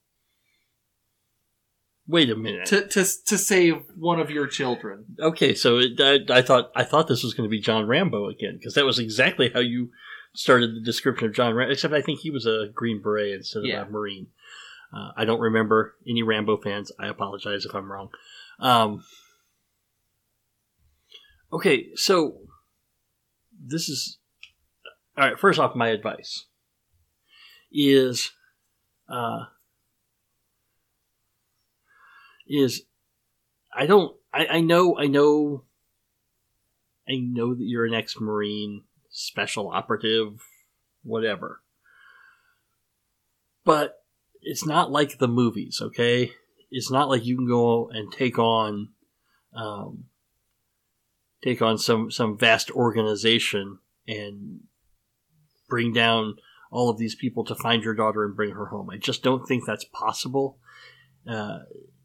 [2.06, 2.66] Wait a minute.
[2.66, 5.04] to to to save one of your children?
[5.20, 8.28] okay, so it, I, I thought I thought this was going to be John Rambo
[8.28, 9.90] again because that was exactly how you
[10.34, 11.72] started the description of John Rambo.
[11.72, 13.82] Except I think he was a Green Beret instead of Yeah.
[13.86, 14.26] a Marine.
[14.94, 16.92] Uh, I don't remember any Rambo fans.
[17.00, 18.10] I apologize if I'm wrong.
[18.60, 19.02] Um,
[21.54, 22.38] okay, so
[23.66, 24.18] this is
[25.16, 25.38] all right.
[25.38, 26.46] First off, my advice
[27.72, 28.32] is
[29.08, 29.44] uh,
[32.46, 32.82] is
[33.74, 35.64] I don't I, I know I know
[37.08, 40.40] I know that you're an ex Marine, special operative,
[41.02, 41.60] whatever.
[43.64, 44.02] But
[44.42, 46.32] it's not like the movies, okay?
[46.70, 48.90] It's not like you can go and take on
[49.54, 50.04] um,
[51.44, 53.78] take on some some vast organization
[54.08, 54.60] and
[55.68, 56.36] bring down
[56.70, 58.90] all of these people to find your daughter and bring her home.
[58.90, 60.58] I just don't think that's possible.
[61.28, 61.60] Uh,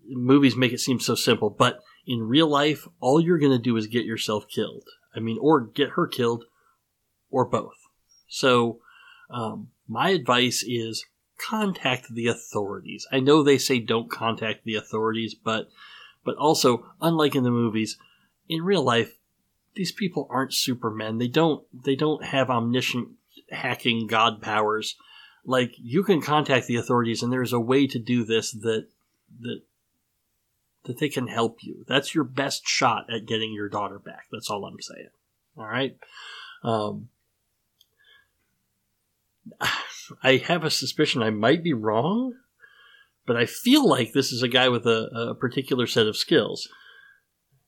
[0.07, 3.75] movies make it seem so simple, but in real life, all you're going to do
[3.77, 4.83] is get yourself killed.
[5.15, 6.45] I mean, or get her killed,
[7.31, 7.75] or both.
[8.27, 8.79] So,
[9.31, 11.05] um, my advice is
[11.39, 13.07] contact the authorities.
[13.11, 15.69] I know they say don't contact the authorities, but
[16.23, 17.97] but also, unlike in the movies,
[18.47, 19.18] in real life,
[19.79, 21.19] these people aren't supermen.
[21.19, 23.11] They don't they don't have omniscient
[23.49, 24.97] hacking god powers.
[25.45, 28.87] Like you can contact the authorities, and there's a way to do this that
[29.39, 29.61] that
[30.83, 31.85] that they can help you.
[31.87, 34.25] That's your best shot at getting your daughter back.
[34.29, 35.11] That's all I'm saying.
[35.57, 35.97] All right.
[36.61, 37.07] Um,
[40.21, 42.33] I have a suspicion I might be wrong,
[43.25, 46.67] but I feel like this is a guy with a, a particular set of skills.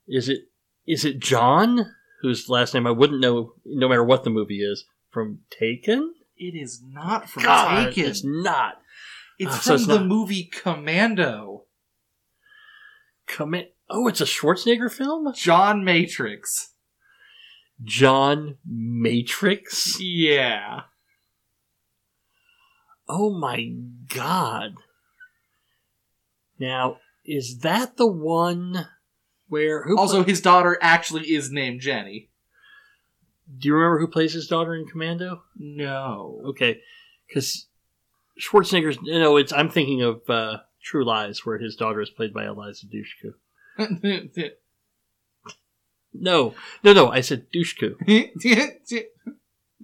[0.10, 0.50] Is it
[0.86, 4.86] is it John, whose last name I wouldn't know no matter what the movie is,
[5.10, 6.14] from Taken?
[6.38, 8.06] It is not from God, Taken.
[8.10, 8.82] it's not.
[9.38, 11.66] It's Ah, from so it's the not- movie Commando.
[13.28, 13.76] Commit.
[13.90, 15.34] Oh, it's a Schwarzenegger film.
[15.36, 16.74] John Matrix.
[17.84, 19.98] John Matrix.
[20.00, 20.82] Yeah.
[23.08, 23.72] Oh my
[24.08, 24.76] god.
[26.60, 28.88] Now, is that the one
[29.52, 32.30] where who Also, his daughter actually is named Jenny.
[33.60, 35.44] do you remember who plays his daughter in Commando?
[35.58, 36.42] No.
[36.46, 36.80] Okay,
[37.28, 37.68] because
[38.40, 38.98] Schwarzenegger's.
[39.04, 39.52] You know, it's.
[39.52, 43.34] I'm thinking of uh, True Lies, where his daughter is played by Eliza Dushku.
[46.14, 47.10] No, no, no.
[47.10, 47.96] I said Dushku.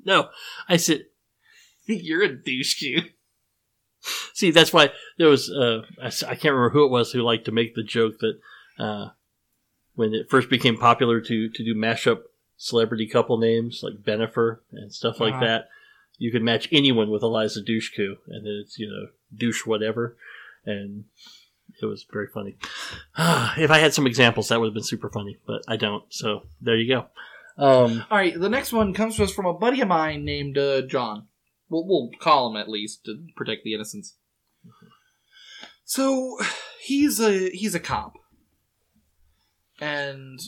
[0.04, 0.28] No,
[0.68, 1.06] I said.
[1.88, 2.84] You're a douche
[4.34, 5.50] See, that's why there was.
[5.50, 8.40] Uh, I, I can't remember who it was who liked to make the joke that
[8.78, 9.10] uh,
[9.98, 12.22] when it first became popular to to do mashup
[12.56, 15.46] celebrity couple names like Bennifer and stuff like Uh-huh.
[15.46, 15.70] that,
[16.18, 20.18] you could match anyone with Eliza Dushku, and then it's you know douche whatever,
[20.66, 21.04] and
[21.82, 22.56] it was very funny.
[23.18, 26.04] if I had some examples, that would have been super funny, but I don't.
[26.10, 27.06] So there you go.
[27.60, 30.58] Um, All right, the next one comes to us from a buddy of mine named
[30.60, 31.28] uh, John.
[31.70, 34.16] We'll, we'll call him at least to protect the innocents.
[35.86, 36.38] So
[36.82, 38.14] he's a he's a cop,
[39.80, 40.40] and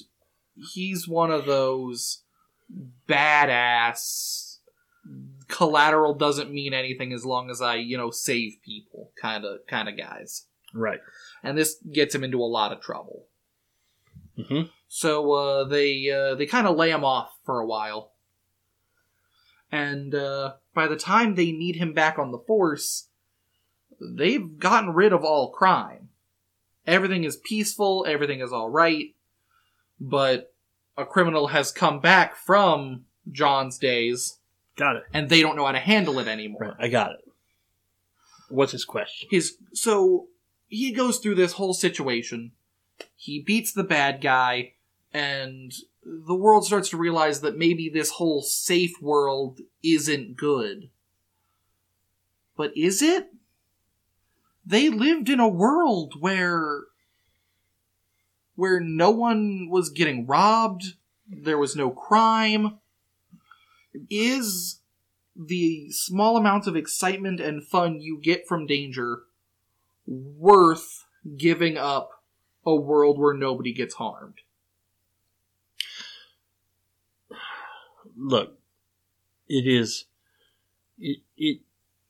[0.73, 2.23] he's one of those
[3.07, 4.57] badass.
[5.47, 9.89] Collateral doesn't mean anything as long as I you know save people kind of kind
[9.89, 10.99] of guys, right.
[11.43, 13.25] and this gets him into a lot of trouble.
[14.37, 18.11] hmm So uh, they uh, they kind of lay him off for a while,
[19.71, 23.07] and uh, by the time they need him back on the force,
[23.99, 26.09] they've gotten rid of all crime.
[26.85, 28.05] Everything is peaceful.
[28.07, 29.15] Everything is all right.
[29.99, 30.53] But
[30.97, 34.37] a criminal has come back from John's days,
[34.75, 35.03] Got it.
[35.13, 36.61] and they don't know how to handle it anymore.
[36.61, 36.75] Right.
[36.79, 37.19] I got it.
[38.49, 39.27] What's his question?
[39.31, 40.27] his so
[40.67, 42.51] he goes through this whole situation
[43.15, 44.73] he beats the bad guy
[45.13, 45.71] and
[46.03, 50.89] the world starts to realize that maybe this whole safe world isn't good
[52.57, 53.27] but is it
[54.65, 56.81] they lived in a world where
[58.59, 60.93] where no one was getting robbed
[61.27, 62.79] there was no crime
[64.09, 64.81] is
[65.35, 69.23] the small amount of excitement and fun you get from danger
[70.05, 71.05] worth
[71.37, 72.23] giving up
[72.65, 74.39] a world where nobody gets harmed?
[78.19, 78.57] look,
[79.47, 80.05] it is
[80.99, 81.61] it it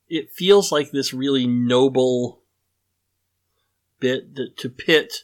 [0.10, 2.42] it feels like this really noble
[4.00, 5.24] bit that to pit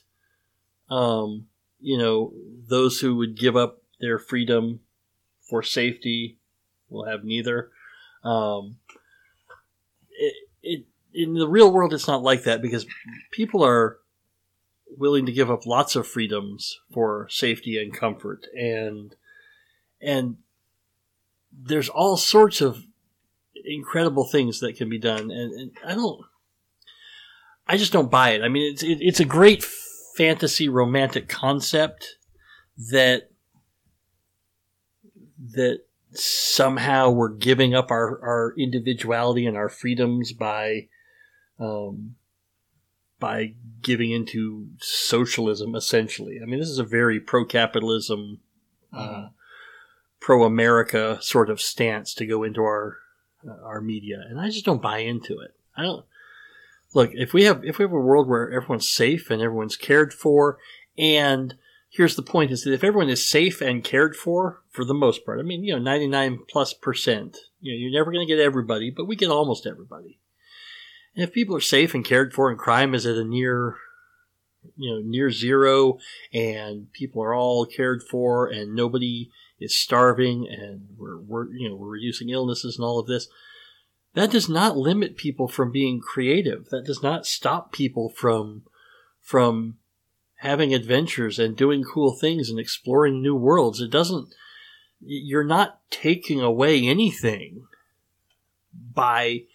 [0.90, 1.48] um
[1.80, 2.34] you know
[2.68, 4.80] those who would give up their freedom
[5.42, 6.38] for safety
[6.90, 7.70] will have neither.
[8.24, 8.78] Um
[10.12, 12.86] it, it in the real world it's not like that because
[13.32, 13.98] people are
[14.98, 18.48] willing to give up lots of freedoms for safety and comfort.
[18.56, 19.16] And
[20.02, 20.38] and
[21.52, 22.84] there's all sorts of
[23.66, 25.32] incredible things that can be done.
[25.32, 26.22] And, and i don't
[27.68, 28.44] i just don't buy it.
[28.44, 29.64] I mean it's it, it's a great
[30.16, 32.18] fantasy romantic concept
[32.92, 33.30] that
[35.54, 35.80] that
[36.12, 40.88] somehow we're giving up our, our individuality and our freedoms by
[41.60, 42.16] um,
[43.20, 48.40] by giving into socialism essentially i mean this is a very pro-capitalism
[48.94, 49.28] uh,
[50.26, 52.98] pro-America sort of stance to go into our
[53.48, 55.54] uh, our media, and I just don't buy into it.
[55.78, 56.04] I don't
[56.96, 60.14] look if we have if we have a world where everyone's safe and everyone's cared
[60.14, 60.58] for,
[60.98, 61.54] and
[61.90, 65.24] here's the point: is that if everyone is safe and cared for, for the most
[65.26, 68.34] part, I mean, you know, ninety nine plus percent, you know, you're never going to
[68.34, 70.18] get everybody, but we get almost everybody.
[71.16, 73.76] And if people are safe and cared for, and crime is at a near,
[74.76, 76.00] you know, near zero,
[76.34, 79.30] and people are all cared for, and nobody
[79.60, 83.28] is starving, and we're, we're you know we're reducing illnesses and all of this.
[84.16, 86.70] That does not limit people from being creative.
[86.70, 88.64] That does not stop people from
[89.22, 89.78] from
[90.36, 93.82] having adventures and doing cool things and exploring new worlds.
[93.82, 94.34] It doesn't,
[95.02, 97.66] you're not taking away anything
[98.94, 99.46] by,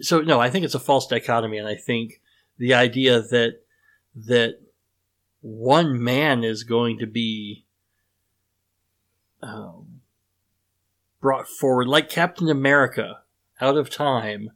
[0.00, 1.56] so no, I think it's a false dichotomy.
[1.56, 2.20] And I think
[2.58, 3.60] the idea that,
[4.14, 4.60] that
[5.40, 7.64] one man is going to be,
[9.42, 10.02] um,
[11.22, 13.20] brought forward like Captain America
[13.60, 14.50] out of time.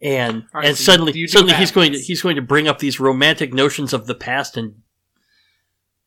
[0.00, 2.68] And right, and so suddenly you do suddenly he's going to he's going to bring
[2.68, 4.82] up these romantic notions of the past and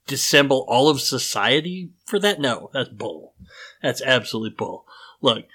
[0.06, 2.40] dissemble all of society for that?
[2.40, 3.34] No that's bull.
[3.82, 4.86] That's absolute bull.
[5.22, 5.46] Look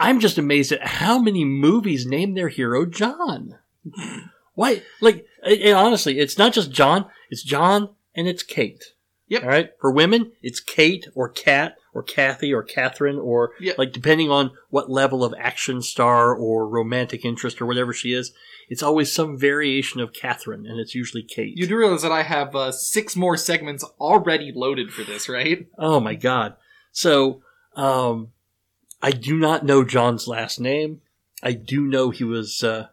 [0.00, 3.58] i'm just amazed at how many movies name their hero john.
[4.54, 8.94] Why like and and honestly it's not just john it's john and it's kate.
[9.28, 9.42] Yep.
[9.42, 9.70] all right?
[9.80, 13.78] For women it's kate or kat or kathy or catherine or Yep.
[13.78, 18.32] like depending on what level of action star or romantic interest or whatever she is
[18.68, 22.22] it's always some variation of catherine and it's usually kate You do realize that I
[22.22, 25.66] have uh, six more segments already loaded for this, right?
[25.78, 26.54] Oh my god.
[26.92, 27.42] So,
[27.74, 28.28] um,
[29.02, 31.00] I do not know John's last name.
[31.42, 32.88] I do know he was, uh,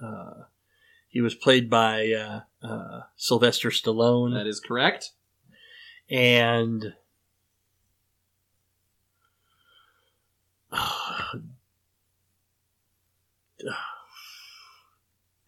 [0.00, 0.44] uh,
[1.08, 4.34] he was played by, uh, uh, Sylvester Stallone.
[4.34, 5.12] That is correct.
[6.10, 6.94] And,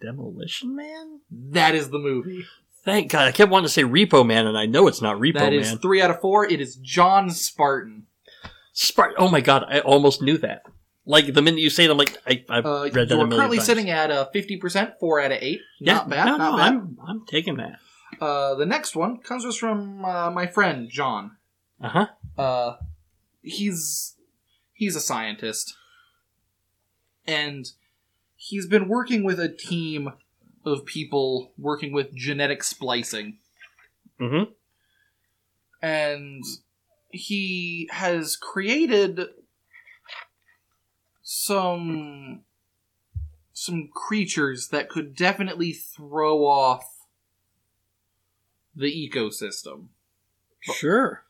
[0.01, 1.21] Demolition Man?
[1.31, 2.45] That is the movie.
[2.85, 3.27] Thank God.
[3.27, 5.61] I kept wanting to say Repo Man, and I know it's not Repo That Man.
[5.61, 6.45] is three out of four.
[6.47, 8.07] It is John Spartan.
[8.75, 9.65] Spart- oh my God.
[9.69, 10.63] I almost knew that.
[11.05, 13.17] Like the minute you say it, I'm like, I, I've Uh, read that a you're
[13.27, 13.67] million currently times.
[13.67, 15.61] sitting at uh, 50%, four out of eight.
[15.81, 16.67] Yeah, not bad, No, not no, bad.
[16.73, 17.79] I'm I'm taking that.
[18.21, 21.33] Uh, the next one comes to us from uh, my friend John.
[21.83, 22.07] Uh huh.
[22.37, 22.77] Uh,
[23.43, 24.15] he's
[24.79, 25.75] he's a scientist,
[27.27, 27.67] and
[28.37, 30.13] he's been working with a team
[30.65, 33.39] of people working with genetic splicing,
[34.21, 34.51] Mm-hmm.
[35.83, 36.45] and
[37.11, 39.21] he has created
[41.23, 42.41] some
[43.53, 46.85] some creatures that could definitely throw off
[48.75, 49.89] the ecosystem
[50.61, 51.25] Sure.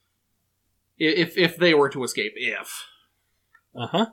[0.99, 2.85] If if they were to escape if
[3.79, 4.07] Uh huh.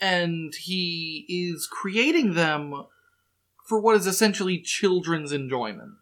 [0.00, 2.86] and he is creating them
[3.68, 5.92] for what is essentially children's enjoyment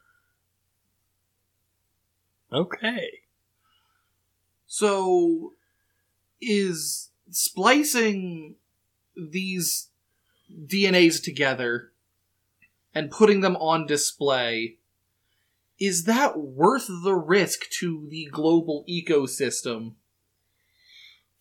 [2.50, 3.10] Okay.
[4.66, 5.52] so
[6.40, 8.54] is splicing
[9.14, 9.88] these
[10.50, 11.92] DNAs together
[12.94, 14.78] and putting them on display
[15.78, 19.92] is that worth the risk to the global ecosystem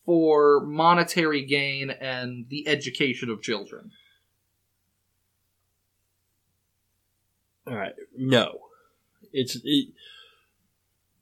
[0.07, 3.91] for monetary gain and the education of children?
[7.67, 7.93] All right.
[8.17, 8.61] No.
[9.33, 9.59] It's.
[9.63, 9.89] It,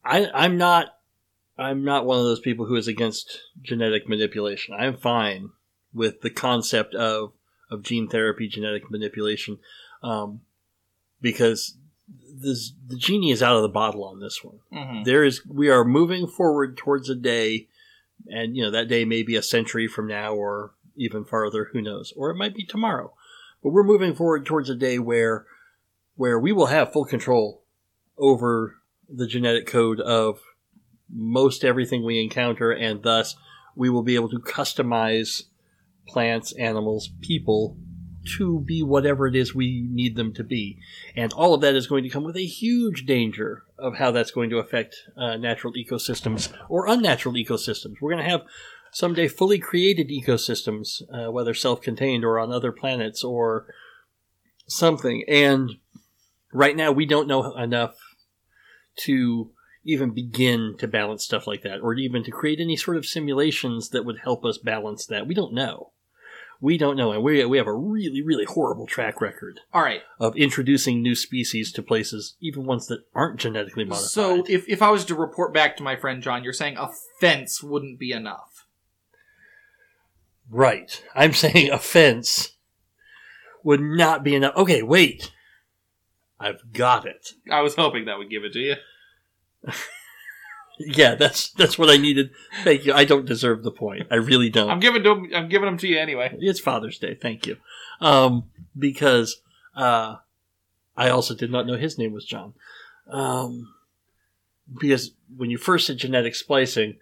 [0.05, 0.89] I I'm not.
[1.57, 4.75] I'm not one of those people who is against genetic manipulation.
[4.77, 5.49] I'm fine
[5.91, 7.33] with the concept of
[7.71, 9.57] of gene therapy, genetic manipulation,
[10.03, 10.41] um,
[11.21, 11.75] because
[12.07, 14.59] this, the genie is out of the bottle on this one.
[14.71, 15.03] Mm-hmm.
[15.05, 17.67] there is we are moving forward towards a day
[18.27, 21.81] and you know that day may be a century from now or even farther who
[21.81, 22.13] knows?
[22.15, 23.13] Or it might be tomorrow.
[23.61, 25.45] But we're moving forward towards a day where
[26.15, 27.63] where we will have full control
[28.17, 28.77] over
[29.09, 30.39] the genetic code of
[31.09, 33.35] most everything we encounter and thus
[33.75, 35.43] we will be able to customize
[36.07, 37.77] plants animals people
[38.25, 40.77] to be whatever it is we need them to be
[41.15, 44.31] and all of that is going to come with a huge danger of how that's
[44.31, 47.95] going to affect uh, natural ecosystems or unnatural ecosystems.
[48.01, 48.43] We're going to have
[48.91, 53.67] someday fully created ecosystems, uh, whether self contained or on other planets or
[54.67, 55.23] something.
[55.28, 55.71] And
[56.53, 57.95] right now, we don't know enough
[59.01, 59.51] to
[59.84, 63.89] even begin to balance stuff like that or even to create any sort of simulations
[63.89, 65.28] that would help us balance that.
[65.28, 65.91] We don't know.
[66.66, 67.11] We don't know.
[67.11, 70.01] And we, we have a really, really horrible track record All right.
[70.20, 74.09] of introducing new species to places, even ones that aren't genetically modified.
[74.09, 76.89] So if, if I was to report back to my friend John, you're saying a
[77.22, 78.66] fence wouldn't be enough.
[80.49, 82.53] right, I'm saying a fence
[83.63, 84.55] would not be enough.
[84.55, 85.34] Okay, wait,
[86.39, 87.30] I've got it.
[87.51, 88.76] I was hoping that would give it to you.
[90.80, 92.32] Yeah, that's that's what I needed.
[92.63, 92.93] Thank you.
[92.93, 94.07] I don't deserve the point.
[94.11, 94.69] I really don't.
[94.69, 95.30] I'm giving them.
[95.34, 96.36] I'm giving them to you anyway.
[96.39, 97.15] It's Father's Day.
[97.15, 97.57] Thank you.
[98.01, 98.45] Um,
[98.78, 99.41] because
[99.76, 100.15] uh,
[100.97, 102.53] I also did not know his name was John.
[103.07, 103.73] Um,
[104.80, 106.97] because when you first said genetic splicing,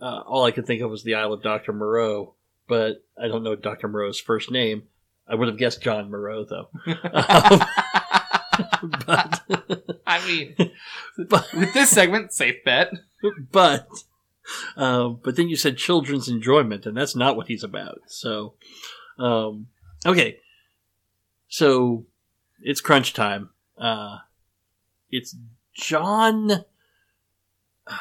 [0.00, 1.72] uh, all I could think of was the Isle of Dr.
[1.72, 2.34] Moreau,
[2.68, 3.88] but I don't know Dr.
[3.88, 4.84] Moreau's first name.
[5.28, 6.68] I would have guessed John Moreau, though.
[7.12, 7.60] Um,
[10.06, 10.54] I mean,
[11.28, 12.92] but, with this segment, safe bet.
[13.50, 13.88] but,
[14.76, 18.00] um, but then you said children's enjoyment, and that's not what he's about.
[18.06, 18.54] So,
[19.18, 19.66] um,
[20.06, 20.38] okay.
[21.48, 22.06] So,
[22.62, 23.50] it's crunch time.
[23.78, 24.18] Uh,
[25.10, 25.36] it's
[25.74, 26.64] John.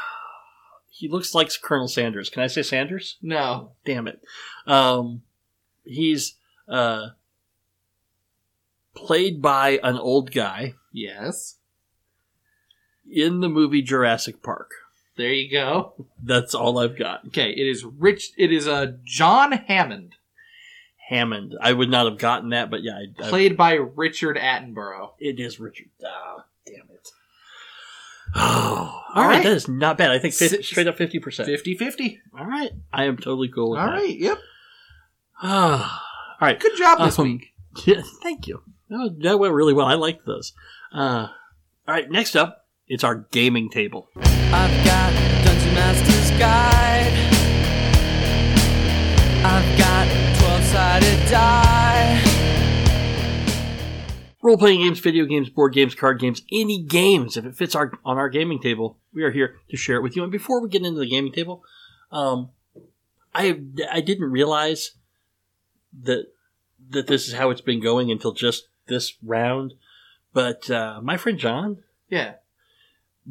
[0.92, 2.30] He looks like Colonel Sanders.
[2.30, 3.16] Can I say Sanders?
[3.22, 3.72] No.
[3.86, 4.22] Damn it.
[4.68, 5.22] Um,
[5.86, 6.36] he's
[6.68, 7.12] uh,
[9.06, 11.58] played by an old guy Yes.
[13.12, 14.72] in the movie Jurassic Park.
[15.18, 16.06] There you go.
[16.24, 17.26] That's all I've got.
[17.28, 18.32] Okay, it is Rich.
[18.38, 20.16] It is uh, John Hammond,
[21.10, 21.58] Hammond.
[21.60, 25.12] I would not have gotten that, but yeah, I, I- played by Richard Attenborough.
[25.20, 25.90] it is Richard.
[26.06, 27.10] Ah, damn it.
[28.36, 29.36] Oh, all All right.
[29.38, 29.44] right.
[29.44, 30.12] That is not bad.
[30.12, 31.48] I think 50, Six- straight up fifty percent.
[31.50, 32.20] 50 50.
[32.40, 33.94] All right, I am totally cool with All that.
[33.94, 34.38] right, yep.
[35.44, 35.90] All
[36.42, 36.60] right.
[36.60, 37.48] Good job this Um, week.
[37.86, 38.64] Yeah, thank you.
[38.90, 39.86] That, that went really well.
[39.86, 40.54] I liked those.
[40.92, 41.28] Uh,
[41.88, 44.10] all right, next up, it's our gaming table.
[44.16, 45.14] I've got
[45.44, 47.14] Dungeon Master's Guide.
[49.46, 52.24] I've got 12 sided die.
[54.42, 57.38] Role playing games, video games, board games, card games, any games.
[57.38, 60.16] If it fits our on our gaming table, we are here to share it with
[60.16, 60.24] you.
[60.24, 61.62] And before we get into the gaming table,
[62.12, 62.50] um,
[63.36, 63.60] I
[63.92, 64.92] I didn't realize
[66.04, 66.28] that
[66.90, 69.74] that this is how it's been going until just this round.
[70.34, 71.78] But uh, my friend John,
[72.10, 72.34] Yeah.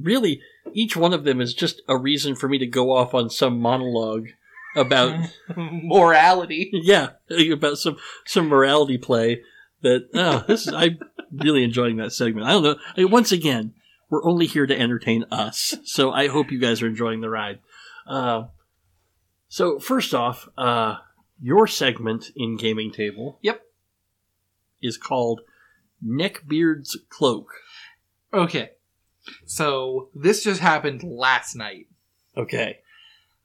[0.00, 0.40] really,
[0.72, 3.60] each one of them is just a reason for me to go off on some
[3.60, 4.28] monologue
[4.76, 5.14] about
[5.56, 6.70] Morality.
[6.72, 7.10] yeah
[7.52, 7.96] about some
[8.26, 9.42] some morality play
[9.82, 10.98] that oh this is i'm
[11.32, 13.72] really enjoying that segment i don't know I mean, once again
[14.10, 17.60] we're only here to entertain us so i hope you guys are enjoying the ride
[18.06, 18.44] uh,
[19.48, 20.96] so first off uh,
[21.40, 23.62] your segment in gaming table Yep.
[24.82, 25.40] Is called
[26.04, 27.52] neckbeard's cloak
[28.32, 28.70] Okay.
[29.46, 31.86] So this just happened last night.
[32.36, 32.78] okay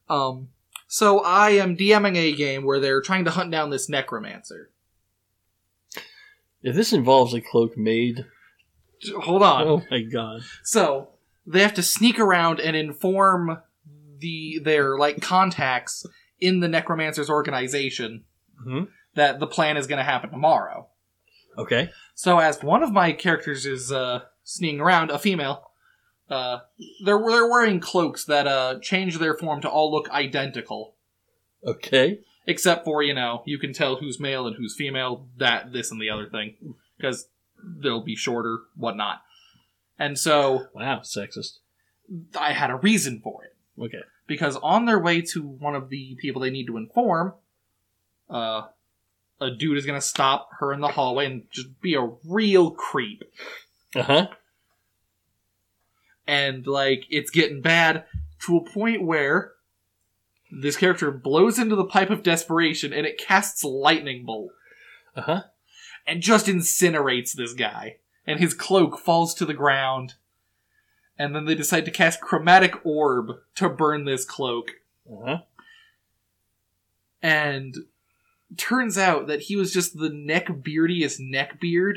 [0.09, 0.49] Um,
[0.88, 4.69] so I am DMing a game where they're trying to hunt down this necromancer.
[6.61, 8.25] if this involves a cloak made
[9.21, 9.67] Hold on.
[9.67, 11.09] oh my god So
[11.45, 13.57] they have to sneak around and inform
[14.19, 16.05] the their like contacts
[16.39, 18.23] in the necromancer's organization
[18.65, 18.88] Mhm.
[19.15, 20.88] that the plan is going to happen tomorrow.
[21.58, 21.89] Okay.
[22.16, 25.72] So as one of my characters is uh, sneaking around, a female,
[26.30, 26.60] uh,
[27.04, 30.95] they're they're wearing cloaks that uh, change their form to all look identical,
[31.66, 32.20] okay.
[32.45, 36.01] Except for you know you can tell who's male and who's female, that this and
[36.01, 36.56] the other thing,
[36.97, 37.28] because
[37.82, 39.22] they'll be shorter, whatnot.
[39.99, 41.60] And so wow sexist.
[42.38, 43.56] I had a reason for it.
[43.82, 44.01] Okay.
[44.28, 47.34] Because on their way to one of the people they need to inform,
[48.30, 48.64] uh,
[49.43, 53.23] a dude is gonna stop her in the hallway and just be a real creep.
[53.95, 54.27] uh-huh.
[56.25, 58.05] And like it's getting bad
[58.45, 59.51] to a point where
[60.51, 64.51] this character blows into the pipe of desperation and it casts lightning bolt
[65.15, 65.43] uh-huh.
[66.05, 67.97] and just incinerates this guy.
[68.25, 70.13] And his cloak falls to the ground.
[71.17, 74.71] And then they decide to cast chromatic orb to burn this cloak.
[75.11, 75.39] Uh-huh.
[77.21, 77.75] And
[78.58, 81.95] turns out that he was just the neck beardiest neckbeard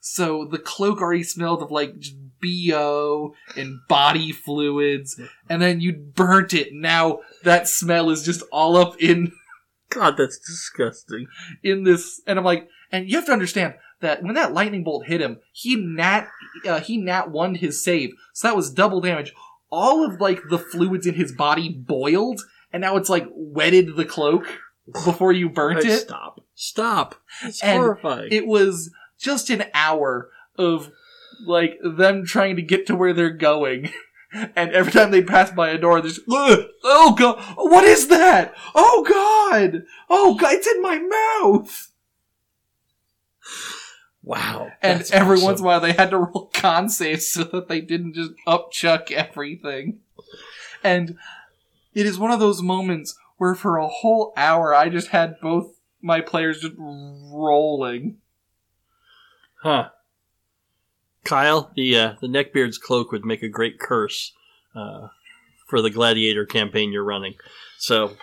[0.00, 1.94] so the cloak already smelled of like
[2.40, 5.20] bo and body fluids.
[5.48, 6.72] And then you burnt it.
[6.72, 9.32] Now that smell is just all up in
[9.90, 11.26] god that's disgusting.
[11.62, 12.20] in this.
[12.26, 15.38] And i'm like and you have to understand that when that lightning bolt hit him
[15.52, 16.28] he nat
[16.66, 18.10] uh, he nat one his save.
[18.34, 19.34] So that was double damage.
[19.70, 22.40] All of like the fluids in his body boiled
[22.72, 24.46] and now it's like wetted the cloak
[25.04, 26.40] before you burnt it Stop.
[26.54, 27.14] Stop.
[27.44, 28.28] It's And horrifying.
[28.32, 30.90] it was just an hour of
[31.46, 33.90] like them trying to get to where they're going.
[34.54, 36.66] And every time they pass by a door, there's "Ugh!
[36.84, 38.54] oh god, what is that?
[38.74, 41.90] Oh god, oh god, it's in my mouth.
[44.22, 44.70] wow.
[44.82, 45.44] And every awesome.
[45.46, 48.32] once in a while, they had to roll con saves so that they didn't just
[48.46, 50.00] upchuck everything.
[50.84, 51.16] And
[51.94, 55.74] it is one of those moments where, for a whole hour, I just had both
[56.02, 58.18] my players just rolling.
[59.62, 59.90] Huh.
[61.24, 64.32] Kyle, the uh, the neckbeard's cloak would make a great curse
[64.74, 65.08] uh,
[65.66, 67.34] for the gladiator campaign you're running.
[67.78, 68.16] So,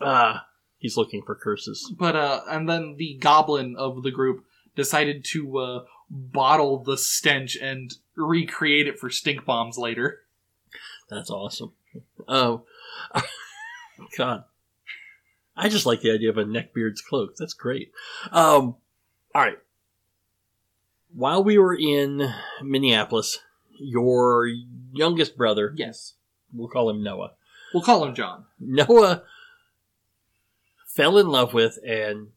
[0.00, 0.38] uh,
[0.78, 1.92] he's looking for curses.
[1.98, 4.44] But uh, and then the goblin of the group
[4.76, 10.20] decided to uh, bottle the stench and recreate it for stink bombs later.
[11.08, 11.72] That's awesome.
[12.28, 12.62] Oh,
[14.16, 14.44] God.
[15.56, 17.36] I just like the idea of a neckbeard's cloak.
[17.36, 17.92] That's great.
[18.30, 18.76] Um,
[19.34, 19.58] all right.
[21.14, 22.32] While we were in
[22.62, 23.38] Minneapolis,
[23.78, 24.48] your
[24.92, 26.14] youngest brother, Yes,
[26.52, 27.32] we'll call him Noah,
[27.74, 28.44] we'll call him John.
[28.58, 29.22] Noah
[30.86, 32.28] fell in love with and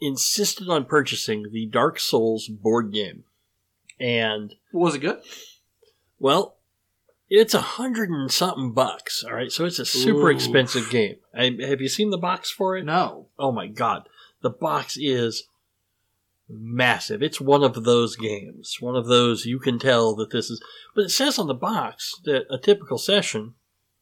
[0.00, 3.24] insisted on purchasing the Dark Souls board game.
[4.00, 5.20] And Was it good?
[6.18, 6.56] Well,
[7.34, 9.24] it's a hundred and something bucks.
[9.24, 10.34] All right, so it's a super Ooh.
[10.34, 11.16] expensive game.
[11.34, 12.84] I, have you seen the box for it?
[12.84, 13.28] No.
[13.38, 14.06] Oh my god,
[14.42, 15.44] the box is
[16.46, 17.22] massive.
[17.22, 18.76] It's one of those games.
[18.80, 20.62] One of those you can tell that this is.
[20.94, 23.54] But it says on the box that a typical session,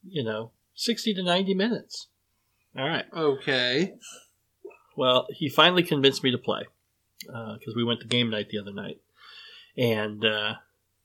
[0.04, 2.08] you know, sixty to ninety minutes.
[2.76, 3.06] All right.
[3.16, 3.94] Okay.
[4.96, 6.62] Well, he finally convinced me to play
[7.20, 9.00] because we went to game night the other night,
[9.76, 10.54] and uh,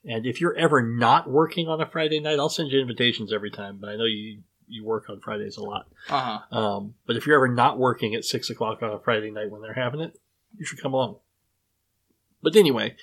[0.08, 3.52] and if you're ever not working on a Friday night, I'll send you invitations every
[3.52, 3.78] time.
[3.80, 5.88] But I know you you work on Fridays a lot.
[6.10, 6.58] Uh huh.
[6.58, 9.62] Um, but if you're ever not working at six o'clock on a Friday night when
[9.62, 10.20] they're having it,
[10.58, 11.18] you should come along.
[12.42, 12.96] But anyway,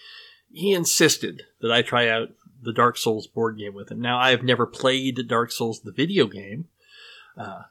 [0.52, 2.30] he insisted that I try out
[2.60, 4.00] the Dark Souls board game with him.
[4.00, 6.68] Now I have never played Dark Souls the video game,
[7.36, 7.62] uh, Uh,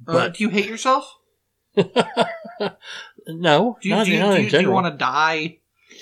[0.00, 1.18] but do you hate yourself?
[1.76, 5.58] no, Do you, not, do you, do you, do you want to die?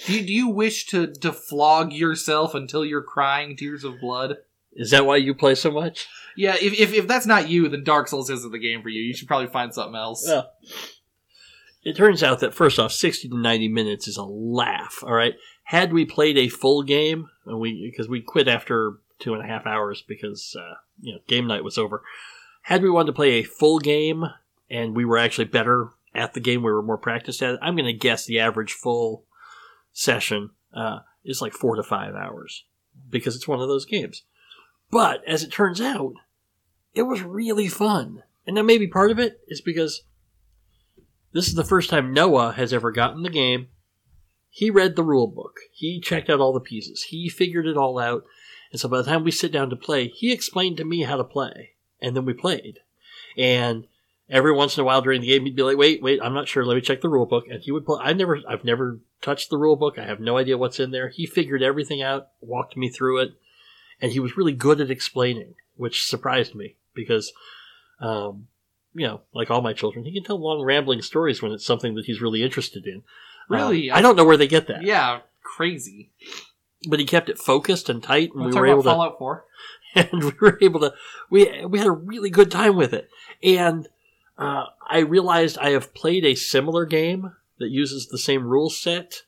[0.07, 4.37] Do you, do you wish to, to flog yourself until you're crying tears of blood?
[4.73, 6.09] Is that why you play so much?
[6.37, 9.03] Yeah, if, if, if that's not you, then Dark Souls isn't the game for you.
[9.03, 10.25] You should probably find something else.
[10.27, 10.51] Well,
[11.83, 15.03] it turns out that first off, sixty to ninety minutes is a laugh.
[15.03, 15.35] All right,
[15.65, 19.47] had we played a full game, and we because we quit after two and a
[19.47, 22.03] half hours because uh, you know game night was over.
[22.63, 24.25] Had we wanted to play a full game
[24.71, 27.61] and we were actually better at the game, we were more practiced at it.
[27.63, 29.25] I'm going to guess the average full
[29.93, 32.64] session uh, is like four to five hours
[33.09, 34.22] because it's one of those games.
[34.91, 36.14] But as it turns out,
[36.95, 38.22] it was really fun.
[38.47, 40.03] And now maybe part of it is because
[41.32, 43.68] this is the first time Noah has ever gotten the game.
[44.49, 45.61] He read the rule book.
[45.72, 47.05] He checked out all the pieces.
[47.05, 48.24] He figured it all out.
[48.72, 51.16] And so by the time we sit down to play, he explained to me how
[51.16, 51.70] to play.
[52.01, 52.80] And then we played.
[53.36, 53.86] And
[54.31, 56.49] every once in a while during the game, he'd be like, wait, wait, I'm not
[56.49, 56.64] sure.
[56.64, 57.47] Let me check the rule book.
[57.49, 58.01] And he would play.
[58.03, 59.99] I never, I've never touched the rule book.
[59.99, 61.09] I have no idea what's in there.
[61.09, 63.31] He figured everything out, walked me through it.
[64.01, 67.33] And he was really good at explaining, which surprised me because,
[68.01, 68.47] um,
[68.95, 71.97] you know, like all my children, he can tell long rambling stories when it's something
[71.97, 73.03] that he's really interested in.
[73.51, 73.91] Really?
[73.91, 74.85] Uh, I don't know where they get that.
[74.85, 76.11] Yeah, crazy.
[76.89, 79.45] But he kept it focused and tight, and we were able to Fallout 4?
[79.95, 80.95] and we were able to
[81.28, 83.11] we we had a really good time with it.
[83.43, 83.87] And
[84.41, 89.22] uh, I realized I have played a similar game that uses the same rule set,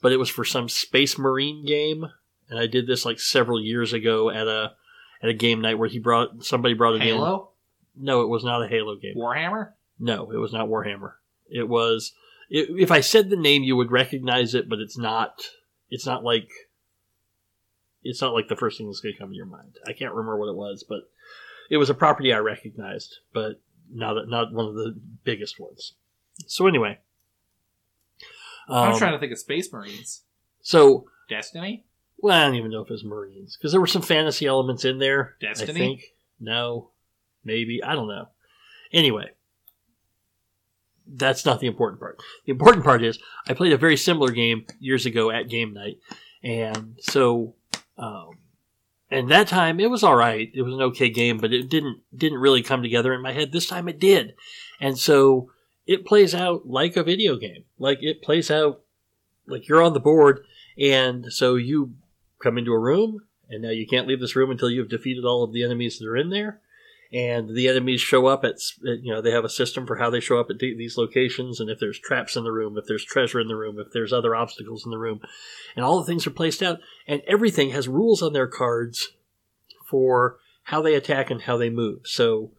[0.00, 2.06] but it was for some Space Marine game,
[2.48, 4.72] and I did this like several years ago at a
[5.22, 7.08] at a game night where he brought somebody brought it in.
[7.08, 7.50] Halo?
[7.94, 9.14] No, it was not a Halo game.
[9.14, 9.72] Warhammer?
[10.00, 11.12] No, it was not Warhammer.
[11.48, 12.14] It was.
[12.50, 15.42] i if I said the name, you would recognize it, but it's not.
[15.90, 16.48] It's not like.
[18.02, 19.76] It's not like the first thing that's going to come to your mind.
[19.86, 21.10] I can't remember what it was, but
[21.70, 23.60] it was a property I recognized, but
[23.92, 25.94] not not one of the biggest ones.
[26.46, 26.98] So anyway,
[28.68, 30.22] I'm um, trying to think of Space Marines.
[30.62, 31.84] So Destiny?
[32.18, 34.84] well, I don't even know if it was Marines because there were some fantasy elements
[34.84, 35.36] in there.
[35.40, 35.70] Destiny?
[35.70, 36.02] I think
[36.40, 36.90] no,
[37.44, 38.28] maybe I don't know.
[38.92, 39.30] Anyway,
[41.06, 42.18] that's not the important part.
[42.46, 43.18] The important part is
[43.48, 45.98] I played a very similar game years ago at game night,
[46.42, 47.54] and so,
[47.98, 48.30] um,
[49.14, 50.50] and that time it was all right.
[50.54, 53.52] It was an okay game, but it didn't didn't really come together in my head.
[53.52, 54.34] This time it did,
[54.80, 55.50] and so
[55.86, 57.64] it plays out like a video game.
[57.78, 58.82] Like it plays out
[59.46, 60.44] like you're on the board,
[60.78, 61.94] and so you
[62.42, 65.44] come into a room, and now you can't leave this room until you've defeated all
[65.44, 66.60] of the enemies that are in there
[67.14, 70.20] and the enemies show up at you know they have a system for how they
[70.20, 73.04] show up at the- these locations and if there's traps in the room if there's
[73.04, 75.20] treasure in the room if there's other obstacles in the room
[75.76, 79.12] and all the things are placed out and everything has rules on their cards
[79.88, 82.00] for how they attack and how they move.
[82.04, 82.50] So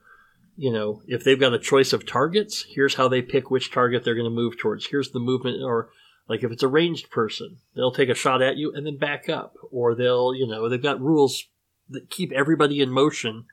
[0.56, 4.06] you know if they've got a choice of targets here's how they pick which target
[4.06, 4.88] they're going to move towards.
[4.88, 5.90] Here's the movement or
[6.30, 9.28] like if it's a ranged person they'll take a shot at you and then back
[9.28, 11.44] up or they'll you know they've got rules
[11.90, 13.46] that keep everybody in motion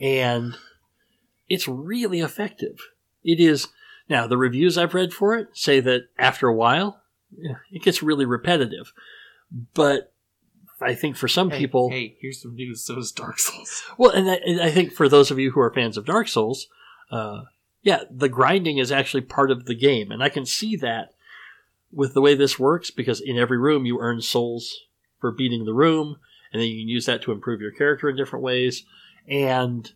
[0.00, 0.56] and
[1.48, 2.78] it's really effective.
[3.22, 3.68] It is
[4.08, 7.02] now the reviews I've read for it say that after a while,
[7.70, 8.92] it gets really repetitive.
[9.74, 10.12] But
[10.80, 12.84] I think for some Hey, people, hey, here's some news.
[12.84, 13.82] So is Dark Souls.
[13.96, 16.28] well, and I, and I think for those of you who are fans of Dark
[16.28, 16.66] Souls,
[17.10, 17.42] uh,
[17.82, 21.14] yeah, the grinding is actually part of the game, and I can see that
[21.92, 24.74] with the way this works because in every room you earn souls
[25.20, 26.16] for beating the room,
[26.52, 28.84] and then you can use that to improve your character in different ways.
[29.28, 29.90] And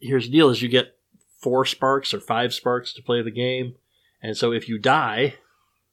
[0.00, 0.96] here's the deal: is you get
[1.40, 3.76] four sparks or five sparks to play the game,
[4.22, 5.34] and so if you die,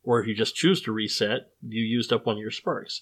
[0.03, 3.01] or if you just choose to reset, you used up one of your sparks.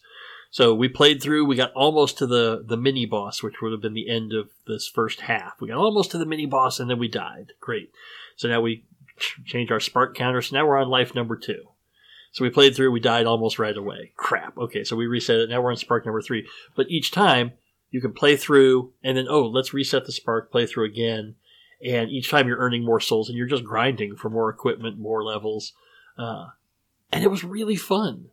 [0.50, 1.46] So we played through.
[1.46, 4.50] We got almost to the the mini boss, which would have been the end of
[4.66, 5.60] this first half.
[5.60, 7.54] We got almost to the mini boss, and then we died.
[7.60, 7.92] Great.
[8.36, 8.86] So now we
[9.18, 10.42] ch- changed our spark counter.
[10.42, 11.64] So now we're on life number two.
[12.32, 12.92] So we played through.
[12.92, 14.14] We died almost right away.
[14.16, 14.58] Crap.
[14.58, 15.50] Okay, so we reset it.
[15.50, 16.48] Now we're on spark number three.
[16.76, 17.54] But each time
[17.92, 20.52] you can play through, and then oh, let's reset the spark.
[20.52, 21.36] Play through again.
[21.86, 25.24] And each time you're earning more souls, and you're just grinding for more equipment, more
[25.24, 25.74] levels.
[26.18, 26.48] Uh,
[27.12, 28.30] and it was really fun.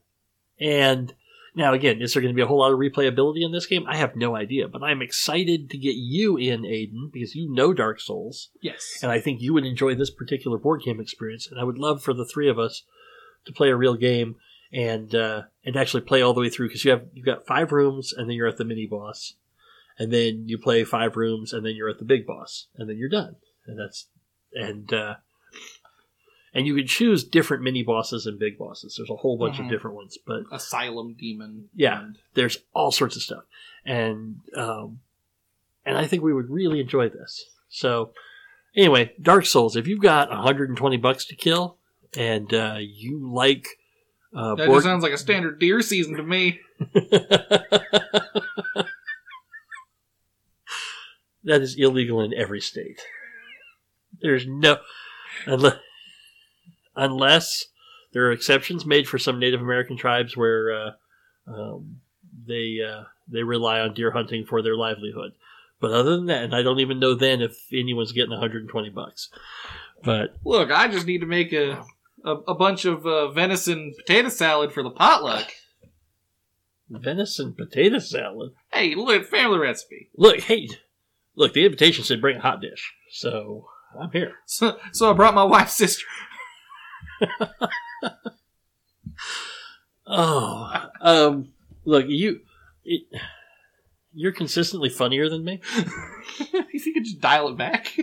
[0.59, 1.12] And
[1.55, 3.84] now, again, is there going to be a whole lot of replayability in this game?
[3.86, 7.72] I have no idea, but I'm excited to get you in, Aiden, because you know
[7.74, 8.98] Dark Souls, Yes.
[9.02, 11.46] and I think you would enjoy this particular board game experience.
[11.48, 12.82] And I would love for the three of us
[13.44, 14.36] to play a real game
[14.72, 17.70] and uh, and actually play all the way through because you have you've got five
[17.72, 19.34] rooms, and then you're at the mini boss,
[19.99, 22.97] and then you play five rooms, and then you're at the big boss, and then
[22.99, 23.36] you're done.
[23.66, 24.07] And that's
[24.53, 25.14] and uh,
[26.53, 28.95] and you can choose different mini bosses and big bosses.
[28.97, 29.64] There's a whole bunch Mhm.
[29.64, 31.68] of different ones, but Asylum Demon.
[31.74, 32.03] Yeah.
[32.05, 33.45] and- there's all sorts of stuff,
[33.84, 35.01] and um,
[35.84, 37.45] and I think we would really enjoy this.
[37.68, 38.12] So
[38.76, 39.76] anyway, Dark Souls.
[39.76, 41.78] If you've got 120 bucks to kill,
[42.16, 43.66] and uh, you like
[44.36, 46.61] uh, That board- sounds like a standard deer season to me.
[51.45, 53.01] that is illegal in every state.
[54.20, 54.78] There's no
[55.47, 55.76] unless,
[56.97, 57.64] unless
[58.12, 60.90] there are exceptions made for some Native American tribes where uh,
[61.47, 62.01] um,
[62.47, 65.32] they uh, they rely on deer hunting for their livelihood.
[65.80, 69.28] But other than that, and I don't even know then if anyone's getting 120 bucks.
[70.03, 71.84] But Look, I just need to make a
[72.24, 75.53] a, a bunch of uh, venison potato salad for the potluck.
[76.88, 78.53] venison potato salad.
[78.72, 80.11] Hey, look, family recipe.
[80.16, 80.68] Look, hey,
[81.37, 83.66] look, the invitation said bring a hot dish, so
[84.01, 84.35] I'm here.
[84.47, 86.05] So, so I brought my wife's sister.
[90.07, 90.70] Oh,
[91.01, 91.53] um,
[91.85, 92.41] look, you,
[92.85, 93.05] it,
[94.12, 95.61] you're consistently funnier than me.
[95.72, 97.97] if you could just dial it back.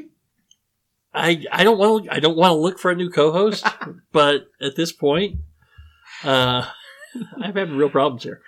[1.14, 3.68] I, I don't want to, I don't want to look for a new co-host,
[4.12, 5.42] but at this point,
[6.24, 6.66] uh,
[7.40, 8.42] I'm having real problems here.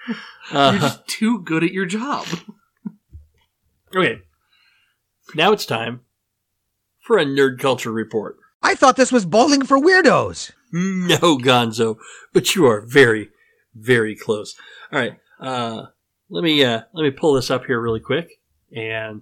[0.51, 2.25] You're Uh, just too good at your job.
[3.95, 4.21] okay,
[5.35, 6.01] now it's time
[7.01, 8.37] for a nerd culture report.
[8.61, 10.51] I thought this was bowling for weirdos.
[10.71, 11.97] No, Gonzo,
[12.31, 13.29] but you are very,
[13.75, 14.55] very close.
[14.91, 15.87] All right, uh,
[16.29, 18.39] let me uh, let me pull this up here really quick.
[18.75, 19.21] And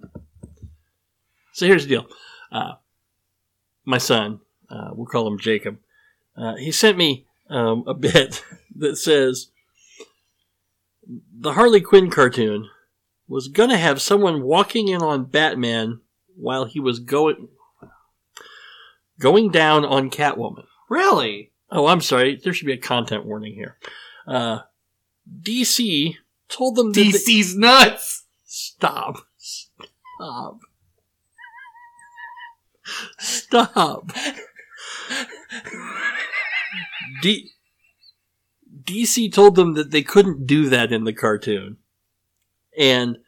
[1.52, 2.06] so here's the deal.
[2.50, 2.74] Uh,
[3.84, 4.40] my son,
[4.70, 5.78] uh, we'll call him Jacob.
[6.36, 8.44] Uh, he sent me um, a bit
[8.76, 9.48] that says
[11.06, 12.68] the Harley Quinn cartoon
[13.32, 16.00] was gonna have someone walking in on Batman
[16.36, 17.48] while he was going
[19.18, 20.66] going down on Catwoman.
[20.90, 21.50] Really?
[21.70, 22.36] Oh, I'm sorry.
[22.36, 23.78] There should be a content warning here.
[24.26, 24.60] Uh,
[25.42, 26.16] DC
[26.48, 28.24] told them that they- DC's nuts.
[28.44, 30.58] stop, stop,
[33.18, 34.12] stop.
[37.22, 37.50] D-
[38.84, 41.76] DC told them that they couldn't do that in the cartoon,
[42.78, 43.18] and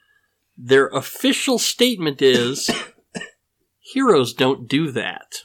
[0.57, 2.71] their official statement is
[3.79, 5.45] heroes don't do that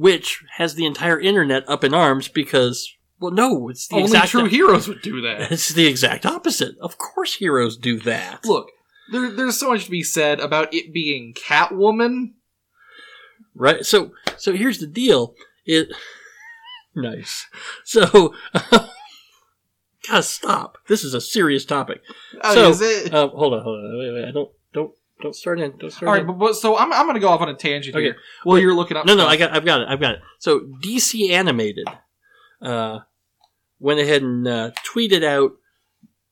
[0.00, 4.30] which has the entire internet up in arms because, well, no, it's the Only exact
[4.30, 5.52] true heroes would do that.
[5.52, 6.74] It's the exact opposite.
[6.80, 8.46] Of course, heroes do that.
[8.46, 8.70] Look,
[9.12, 12.32] there, there's so much to be said about it being Catwoman.
[13.54, 13.84] right?
[13.84, 15.34] So, so here's the deal.
[15.66, 15.88] It
[16.94, 17.46] nice.
[17.84, 18.32] So,
[20.08, 20.78] gotta stop.
[20.88, 22.00] This is a serious topic.
[22.42, 23.14] Oh, so, is it?
[23.14, 23.98] Uh, hold on, hold on.
[23.98, 24.28] Wait, wait.
[24.28, 25.76] I don't, don't, don't start in.
[25.78, 26.26] Don't start All right, in.
[26.26, 28.04] but, but so I'm, I'm going to go off on a tangent Okay.
[28.04, 28.16] here.
[28.44, 29.06] While you're looking up.
[29.06, 29.26] No, no.
[29.26, 30.20] I got, I've got it, I've got it.
[30.38, 31.86] So DC Animated
[32.62, 33.00] uh,
[33.78, 35.52] went ahead and uh, tweeted out,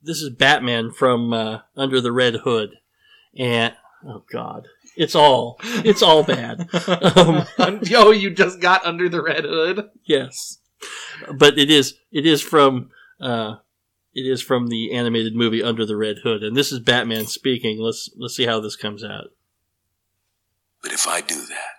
[0.03, 2.71] "This is Batman from uh, Under the Red Hood,"
[3.37, 3.75] and
[4.07, 6.69] oh god, it's all, it's all bad.
[7.59, 9.91] um, Yo, you just got under the red hood.
[10.05, 10.59] yes,
[11.35, 12.91] but it is, it is from,
[13.21, 13.57] uh,
[14.15, 17.79] it is from the animated movie Under the Red Hood, and this is Batman speaking.
[17.79, 19.33] Let's let's see how this comes out.
[20.83, 21.79] But if I do that,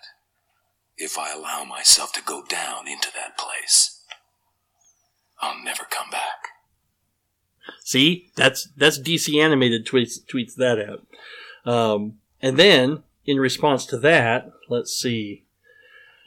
[0.97, 4.03] if I allow myself to go down into that place,
[5.41, 6.49] I'll never come back.
[7.83, 11.07] See, that's that's DC animated tweets tweets that out.
[11.65, 15.45] Um, and then in response to that, let's see.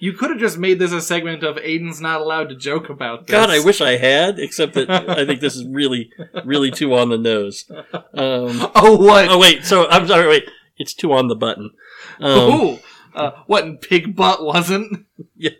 [0.03, 3.28] You could have just made this a segment of Aiden's not allowed to joke about
[3.28, 3.30] this.
[3.30, 4.36] God, I wish I had.
[4.40, 6.11] Except that I think this is really,
[6.44, 7.70] really too on the nose.
[7.92, 8.03] Um,
[8.74, 9.28] Oh, what?
[9.28, 10.26] oh wait, so I'm sorry.
[10.26, 11.70] Wait, it's too on the button.
[12.18, 12.78] Um, Ooh.
[13.14, 15.07] Uh, what in pig butt wasn't?
[15.36, 15.50] Yeah.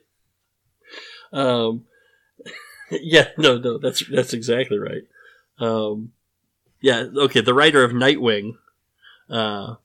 [1.32, 1.84] Um,
[2.90, 5.03] yeah, no, no, that's that's exactly right.
[5.61, 6.11] Um,
[6.80, 7.43] yeah, okay.
[7.43, 8.55] The writer of Nightwing
[9.30, 9.76] uh,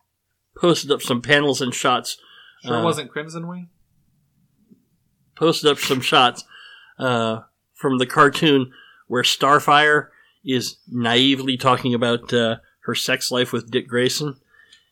[0.59, 2.17] posted up some panels and shots.
[2.65, 3.69] Sure uh, wasn't Crimson Wing?
[5.37, 6.43] Posted up some shots
[6.99, 7.41] uh,
[7.73, 8.71] from the cartoon
[9.07, 10.09] where Starfire
[10.43, 14.35] is naively talking about uh, her sex life with Dick Grayson,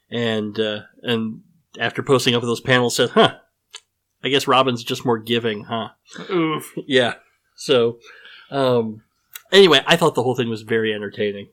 [0.10, 1.42] and uh, and
[1.80, 3.36] after posting up those panels, said, "Huh,
[4.24, 5.90] I guess Robin's just more giving, huh?"
[6.30, 6.74] Oof.
[6.88, 7.16] Yeah.
[7.58, 8.00] So,
[8.52, 9.02] um,
[9.52, 11.48] anyway, I thought the whole thing was very entertaining.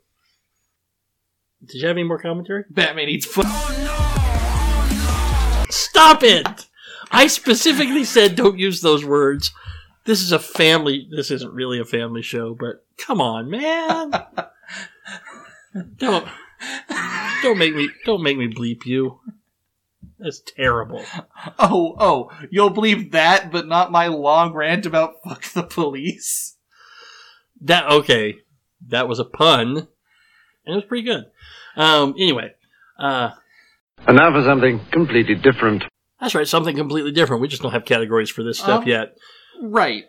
[1.65, 2.65] Did you have any more commentary?
[2.71, 3.47] Batman eats foot.
[3.49, 5.65] Oh no!
[5.71, 6.67] Stop it!
[7.13, 9.53] I specifically said don't use those words.
[10.05, 11.07] This is a family.
[11.11, 14.11] This isn't really a family show, but come on, man.
[15.97, 16.27] don't
[17.43, 19.21] don't make me don't make me bleep you.
[20.19, 21.05] That's terrible.
[21.59, 26.57] Oh, oh, you'll believe that, but not my long rant about fuck the police.
[27.61, 28.37] That okay.
[28.89, 29.87] That was a pun, and
[30.67, 31.27] it was pretty good.
[31.77, 32.15] Um.
[32.19, 32.53] Anyway,
[32.99, 33.31] uh,
[34.07, 35.85] And now for something completely different.
[36.23, 36.49] That's right.
[36.49, 37.43] Something completely different.
[37.43, 39.19] We just don't have categories for this stuff Um, yet.
[39.61, 40.05] Right.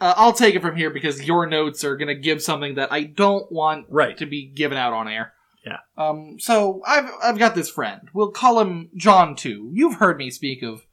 [0.00, 2.92] Uh, I'll take it from here because your notes are going to give something that
[2.92, 4.16] I don't want Right.
[4.18, 5.32] to be given out on air.
[5.64, 5.78] Yeah.
[5.98, 6.36] Um.
[6.38, 8.08] So I've I've got this friend.
[8.14, 9.70] We'll call him John Two.
[9.74, 10.86] You've heard me speak of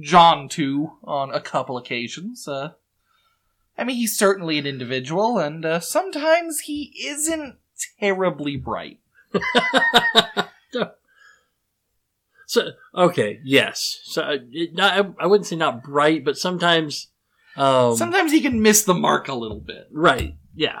[0.00, 2.48] John Two on a couple occasions.
[2.48, 2.70] Uh,
[3.76, 7.56] I mean, he's certainly an individual, and uh, sometimes he isn't
[8.00, 9.00] terribly bright.
[12.46, 14.00] So okay, yes.
[14.04, 17.08] So uh, it, not, I wouldn't say not bright, but sometimes.
[17.56, 19.88] Um, Sometimes he can miss the mark a little bit.
[19.90, 20.36] right.
[20.54, 20.80] Yeah.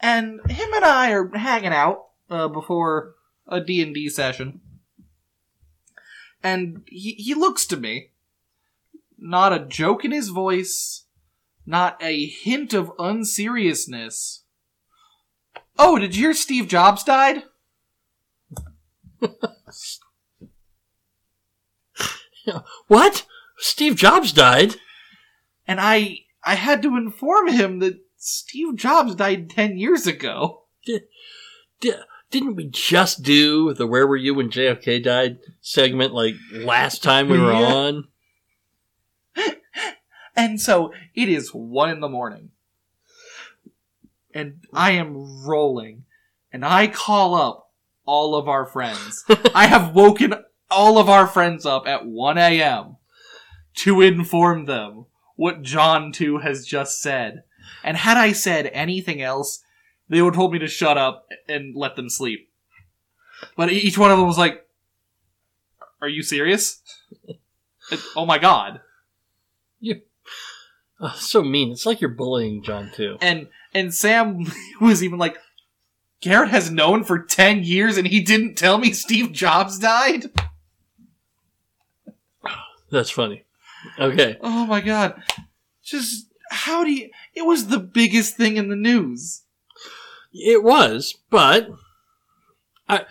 [0.00, 3.14] and him and I are hanging out uh, before
[3.46, 4.60] a D and D session,
[6.42, 8.10] and he he looks to me,
[9.18, 11.04] not a joke in his voice,
[11.66, 14.44] not a hint of unseriousness.
[15.78, 17.42] Oh, did you hear Steve Jobs died?
[22.88, 23.26] What?
[23.58, 24.76] Steve Jobs died.
[25.66, 30.62] And I I had to inform him that Steve Jobs died ten years ago.
[31.80, 31.92] Di-
[32.30, 37.28] didn't we just do the "Where were you when JFK died" segment like last time
[37.28, 37.74] we were Yeah.
[37.74, 38.08] on?
[40.36, 42.50] And so it is one in the morning.
[44.32, 46.04] And I am rolling.
[46.52, 47.70] And I call up
[48.06, 49.24] all of our friends.
[49.54, 50.34] I have woken
[50.70, 52.96] all of our friends up at 1 a.m.
[53.76, 55.06] to inform them
[55.36, 57.44] what John 2 has just said.
[57.82, 59.62] And had I said anything else,
[60.08, 62.50] they would have told me to shut up and let them sleep.
[63.56, 64.66] But each one of them was like,
[66.02, 66.82] Are you serious?
[68.16, 68.80] oh my god.
[71.00, 71.72] Oh, so mean.
[71.72, 73.16] It's like you're bullying John too.
[73.20, 74.44] and and Sam
[74.80, 75.38] was even like,
[76.20, 80.24] Garrett has known for ten years, and he didn't tell me Steve Jobs died.
[82.90, 83.44] That's funny.
[83.98, 84.36] Okay.
[84.40, 85.22] Oh my god!
[85.82, 87.10] Just how do you?
[87.34, 89.42] It was the biggest thing in the news.
[90.32, 91.68] It was, but
[92.88, 93.04] I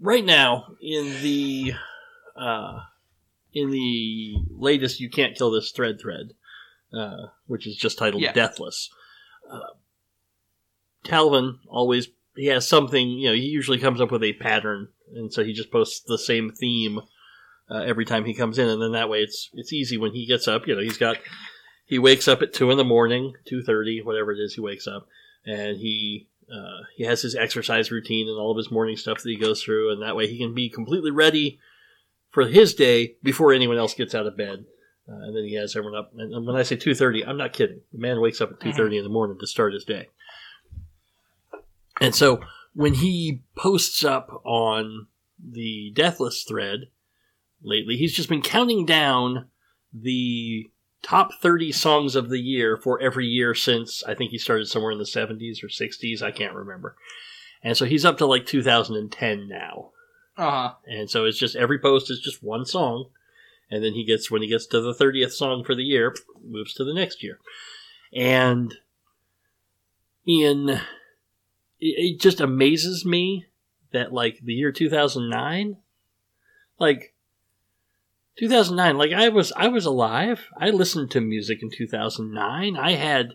[0.00, 1.72] right now in the
[2.36, 2.80] uh,
[3.52, 6.32] in the latest "You Can't Kill This" thread thread,
[6.92, 8.32] uh, which is just titled Yeah.
[8.32, 8.90] "Deathless."
[9.50, 9.74] Uh,
[11.04, 13.08] Calvin always he has something.
[13.08, 16.18] You know, he usually comes up with a pattern, and so he just posts the
[16.18, 17.00] same theme
[17.70, 20.26] uh, every time he comes in, and then that way it's it's easy when he
[20.26, 20.66] gets up.
[20.66, 21.16] You know, he's got
[21.84, 24.54] he wakes up at two in the morning, two thirty, whatever it is.
[24.54, 25.06] He wakes up
[25.44, 29.28] and he uh, he has his exercise routine and all of his morning stuff that
[29.28, 31.58] he goes through, and that way he can be completely ready
[32.30, 34.64] for his day before anyone else gets out of bed.
[35.10, 36.12] Uh, and then he has everyone up.
[36.16, 37.80] And when I say two thirty, I'm not kidding.
[37.92, 40.08] The man wakes up at two thirty in the morning to start his day.
[42.00, 42.40] And so
[42.74, 45.06] when he posts up on
[45.42, 46.88] the Deathless thread
[47.62, 49.48] lately, he's just been counting down
[49.92, 50.70] the
[51.02, 54.92] top 30 songs of the year for every year since I think he started somewhere
[54.92, 56.22] in the 70s or 60s.
[56.22, 56.96] I can't remember.
[57.62, 59.90] And so he's up to like 2010 now.
[60.36, 60.74] Uh huh.
[60.86, 63.06] And so it's just every post is just one song.
[63.70, 66.74] And then he gets, when he gets to the 30th song for the year, moves
[66.74, 67.38] to the next year.
[68.12, 68.74] And
[70.26, 70.80] in
[71.80, 73.46] it, it just amazes me
[73.92, 75.76] that like the year 2009
[76.78, 77.14] like
[78.38, 83.32] 2009 like i was i was alive i listened to music in 2009 i had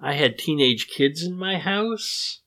[0.00, 2.40] i had teenage kids in my house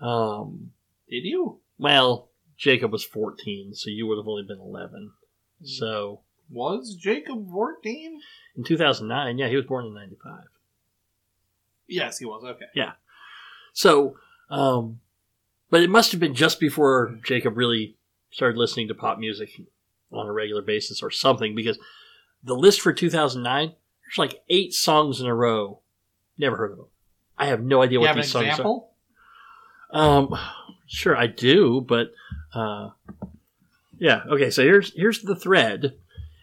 [0.00, 0.70] um
[1.08, 1.60] Did you?
[1.78, 5.12] well jacob was 14 so you would have only been 11
[5.62, 6.20] so
[6.50, 8.20] Was Jacob 14?
[8.56, 10.40] in 2009 yeah he was born in 95
[11.90, 12.44] Yes, he was.
[12.44, 12.66] Okay.
[12.74, 12.92] Yeah.
[13.72, 14.16] So,
[14.50, 15.00] um,
[15.70, 17.96] but it must have been just before Jacob really
[18.30, 19.48] started listening to pop music
[20.12, 21.78] on a regular basis or something because
[22.42, 23.68] the list for 2009,
[24.04, 25.80] there's like eight songs in a row.
[26.38, 26.86] Never heard of them.
[27.36, 28.90] I have no idea You what have an these songs example?
[29.92, 30.00] are.
[30.00, 30.38] Um,
[30.86, 32.12] sure I do, but,
[32.54, 32.90] uh,
[33.98, 34.22] yeah.
[34.30, 34.50] Okay.
[34.50, 35.94] So here's, here's the thread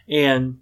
[0.10, 0.60] and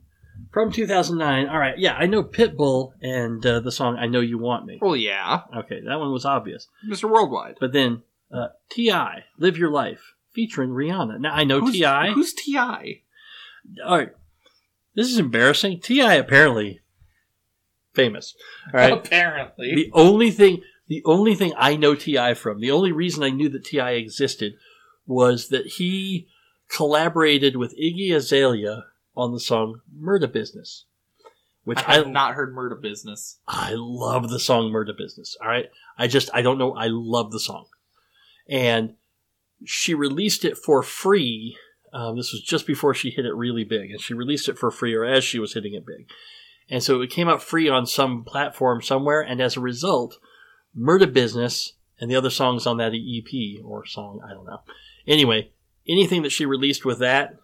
[0.52, 1.48] from 2009.
[1.50, 1.78] All right.
[1.78, 1.94] Yeah.
[1.96, 4.80] I know Pitbull and uh, the song I Know You Want Me.
[4.82, 5.42] Well, yeah.
[5.56, 6.68] Okay, that one was obvious.
[6.88, 7.10] Mr.
[7.10, 7.58] Worldwide.
[7.60, 11.20] But then uh, T.I., "Live Your Life," featuring Rihanna.
[11.20, 12.12] Now I know Who's, Ti.
[12.14, 13.02] Who's T.I.?
[13.86, 14.10] All right,
[14.96, 15.80] this is embarrassing.
[15.80, 16.16] T.I.
[16.16, 16.82] apparently
[17.94, 18.36] famous.
[18.74, 18.94] All right.
[18.94, 19.76] Apparently.
[19.76, 22.34] the only thing, the only thing I know T.I.
[22.34, 23.92] from, the only reason I knew that T.I.
[23.92, 24.56] existed,
[25.06, 26.28] was that he
[26.70, 30.86] collaborated with Iggy Azalea on the song "Murder Business,"
[31.64, 33.40] which I I have not heard Murder Business.
[33.48, 35.38] I love the song Murder Business.
[35.42, 35.70] All right.
[35.98, 36.74] I just, I don't know.
[36.74, 37.66] I love the song.
[38.50, 38.96] And
[39.66, 41.58] she released it for free.
[41.92, 43.92] Um, this was just before she hit it really big.
[43.92, 46.10] And she released it for free or as she was hitting it big.
[46.70, 49.22] And so it came out free on some platform somewhere.
[49.22, 50.18] And as a result,
[50.74, 54.62] Murder Business and the other songs on that EP or song, I don't know.
[55.08, 55.52] Anyway,
[55.88, 57.36] anything that she released with that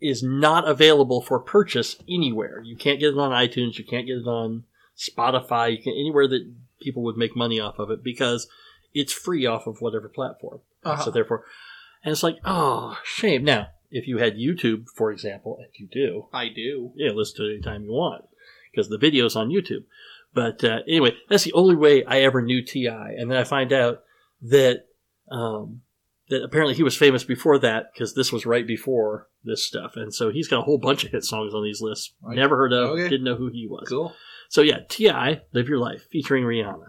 [0.00, 2.60] is not available for purchase anywhere.
[2.60, 3.78] You can't get it on iTunes.
[3.78, 4.64] You can't get it on
[4.96, 5.72] Spotify.
[5.72, 8.48] You can anywhere that people would make money off of it because
[8.96, 10.60] it's free off of whatever platform.
[10.84, 11.04] Uh-huh.
[11.04, 11.44] So therefore,
[12.02, 13.44] and it's like, oh, shame.
[13.44, 16.92] Now, if you had YouTube, for example, and you do, I do.
[16.96, 18.24] yeah, listen to it anytime you want
[18.70, 19.84] because the video's on YouTube.
[20.34, 23.72] But uh, anyway, that's the only way I ever knew T.I., and then I find
[23.72, 24.02] out
[24.42, 24.84] that
[25.30, 25.80] um,
[26.28, 30.12] that apparently he was famous before that because this was right before this stuff, and
[30.14, 32.12] so he's got a whole bunch of hit songs on these lists.
[32.22, 32.36] Right.
[32.36, 33.08] Never heard of, Okay.
[33.08, 33.88] didn't know who he was.
[33.88, 34.12] Cool.
[34.48, 36.84] So yeah, T.I., "Live Your Life" featuring Rihanna.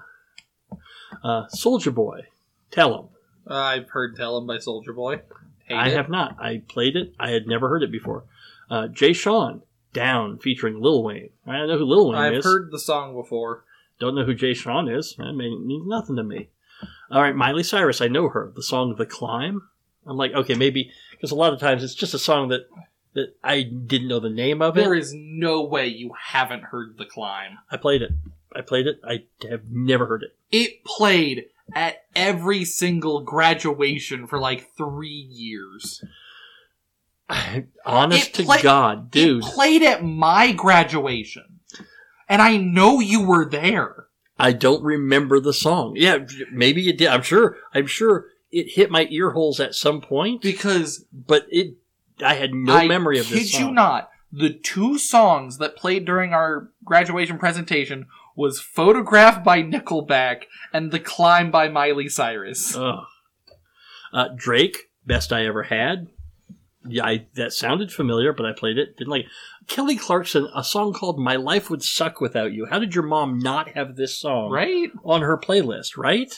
[1.24, 2.28] Uh, Soulja Boy,
[2.72, 3.06] tell him.
[3.50, 5.22] I've heard Tell Him by Soulja Boy.
[5.66, 5.94] Hate I it.
[5.94, 6.38] have not.
[6.40, 7.14] I played it.
[7.20, 8.24] I had never heard it before.
[8.70, 9.62] Uh, Jay Sean,
[9.94, 11.30] "Down" featuring Lil Wayne.
[11.46, 12.26] I don't know who Lil Wayne is.
[12.32, 12.46] I've is.
[12.46, 13.64] heard the song before.
[14.00, 15.16] Don't know who Jay Sean is.
[15.18, 16.50] That may, means nothing to me.
[17.10, 18.02] All right, Miley Cyrus.
[18.02, 18.52] I know her.
[18.56, 19.62] The song "The Climb."
[20.06, 22.68] I'm like, okay, maybe because a lot of times it's just a song that
[23.14, 24.82] that I didn't know the name of it.
[24.82, 27.58] There is no way you haven't heard The Climb.
[27.72, 28.12] I played it.
[28.56, 29.00] I played it.
[29.08, 30.36] I have never heard it.
[30.52, 31.46] It played
[31.76, 36.04] at every single graduation for like three years.
[37.86, 39.44] Honest to play- God, dude.
[39.44, 41.60] It played at my graduation.
[42.30, 44.08] And I know you were there.
[44.40, 45.94] I don't remember the song.
[45.96, 46.20] Yeah,
[46.52, 47.08] maybe it did.
[47.08, 47.58] I'm sure.
[47.74, 51.76] I'm sure it hit my ear holes at some point Because but it.
[52.24, 53.62] I had no I memory of kid this song.
[53.62, 58.08] you not, the two songs that played during our graduation presentation
[58.38, 62.76] was Photograph by Nickelback and The Climb by Miley Cyrus.
[62.78, 63.04] Ugh.
[64.14, 66.08] Uh, Drake, best I ever had.
[66.88, 68.96] Yeah, I, that sounded familiar, but I played it.
[68.96, 69.32] Didn't like it.
[69.68, 73.40] Kelly Clarkson, a song called "My Life Would Suck Without You." How did your mom
[73.40, 74.90] not have this song Right?
[75.04, 75.98] on her playlist?
[75.98, 76.32] Right?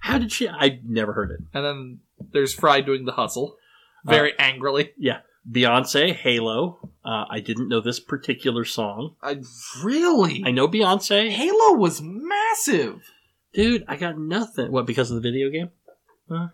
[0.00, 0.48] How did she?
[0.48, 1.40] I never heard it.
[1.54, 1.98] And then
[2.32, 3.56] there's Fry doing the hustle.
[4.04, 4.92] Very angrily.
[4.98, 5.18] Yeah,
[5.50, 9.14] Beyonce, "Halo." Uh, I didn't know this particular song.
[9.22, 9.40] I
[9.82, 13.10] really I know Beyonce, Halo was massive.
[13.54, 13.84] dude.
[13.88, 14.70] I got nothing.
[14.70, 14.86] What?
[14.86, 15.70] Because of the video game?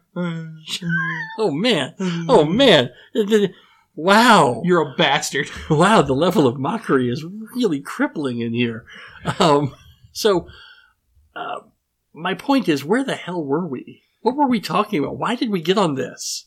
[1.37, 1.95] Oh man!
[2.29, 2.91] Oh man!
[3.97, 4.63] Wow!
[4.65, 5.51] You're a bastard.
[5.71, 7.25] wow, the level of mockery is
[7.55, 8.85] really crippling in here.
[9.41, 9.75] Um,
[10.13, 10.47] so,
[11.35, 11.61] uh,
[12.13, 14.03] my point is, where the hell were we?
[14.23, 15.19] What were we talking about?
[15.19, 16.47] Why did we get on this?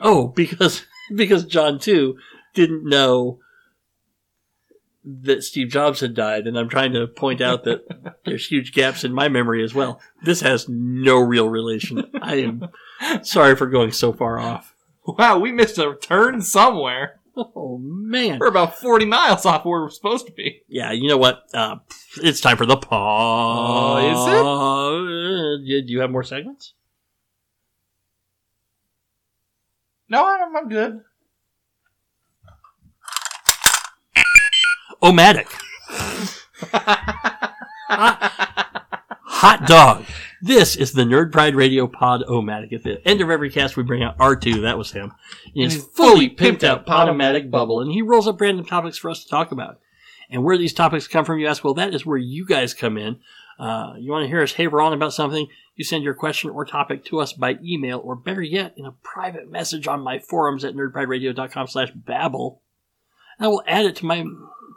[0.00, 2.16] Oh, because because John too
[2.54, 3.38] didn't know
[5.04, 9.04] that Steve Jobs had died, and I'm trying to point out that there's huge gaps
[9.04, 10.00] in my memory as well.
[10.22, 12.10] This has no real relation.
[12.20, 12.68] I am
[13.22, 14.74] sorry for going so far off.
[15.06, 17.20] Wow, we missed a turn somewhere.
[17.34, 18.38] Oh man!
[18.38, 20.62] We're about 40 miles off where we're supposed to be.
[20.68, 21.44] Yeah, you know what?
[21.54, 21.76] Uh,
[22.22, 24.28] it's time for the pause.
[24.28, 25.86] Oh, is it?
[25.86, 26.74] Do you have more segments?
[30.12, 31.00] No, I'm, I'm good.
[35.02, 35.50] Omatic.
[39.24, 40.04] hot, dog.
[40.42, 42.74] This is the Nerd Pride Radio Pod O-Matic.
[42.74, 44.60] At the end of every cast, we bring out R2.
[44.60, 45.14] That was him.
[45.54, 49.08] In his his fully pimped out Podomatic bubble, and he rolls up random topics for
[49.08, 49.80] us to talk about.
[50.28, 52.98] And where these topics come from, you ask, well, that is where you guys come
[52.98, 53.18] in.
[53.62, 55.46] Uh, you want to hear us haver on about something,
[55.76, 58.94] you send your question or topic to us by email, or better yet, in a
[59.04, 62.60] private message on my forums at nerdprideradio.com slash babble.
[63.38, 64.24] I will add it to my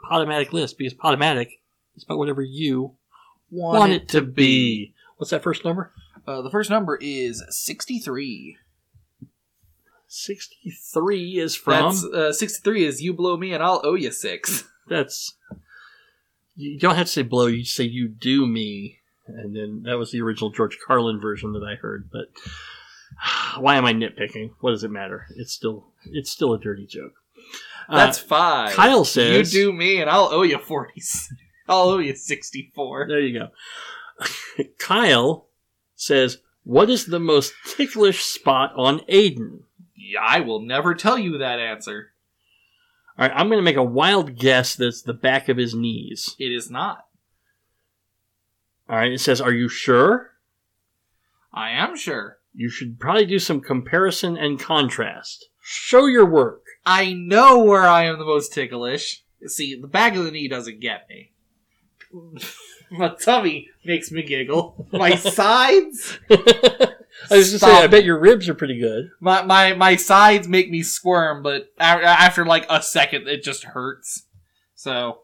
[0.08, 1.58] Podomatic list, because Podomatic
[1.96, 2.92] is about whatever you
[3.50, 4.94] want, it to be.
[5.16, 5.92] What's that first number?
[6.24, 8.56] Uh, the first number is 63.
[10.06, 11.86] 63 is from.
[11.86, 14.62] That's, uh, 63 is you blow me and I'll owe you six.
[14.86, 15.34] That's.
[16.56, 18.98] You don't have to say blow, you say you do me.
[19.26, 22.08] And then that was the original George Carlin version that I heard.
[22.10, 22.28] But
[23.60, 24.52] why am I nitpicking?
[24.60, 25.26] What does it matter?
[25.36, 27.14] It's still it's still a dirty joke.
[27.88, 28.72] Uh, That's five.
[28.72, 31.02] Kyle says You do me and I'll owe you 40.
[31.68, 33.08] I'll owe you 64.
[33.08, 34.64] There you go.
[34.78, 35.46] Kyle
[35.94, 39.60] says, "What is the most ticklish spot on Aiden?"
[40.20, 42.12] I will never tell you that answer.
[43.18, 46.36] All right, I'm going to make a wild guess that's the back of his knees.
[46.38, 47.06] It is not.
[48.88, 50.32] All right, it says, "Are you sure?"
[51.52, 52.38] I am sure.
[52.54, 55.48] You should probably do some comparison and contrast.
[55.62, 56.62] Show your work.
[56.84, 59.24] I know where I am the most ticklish.
[59.46, 61.32] See, the back of the knee doesn't get me.
[62.90, 64.86] My tummy makes me giggle.
[64.92, 66.18] My sides,
[67.30, 69.10] I was just saying, I bet your ribs are pretty good.
[69.20, 74.24] my, my my sides make me squirm, but after like a second, it just hurts.
[74.74, 75.22] So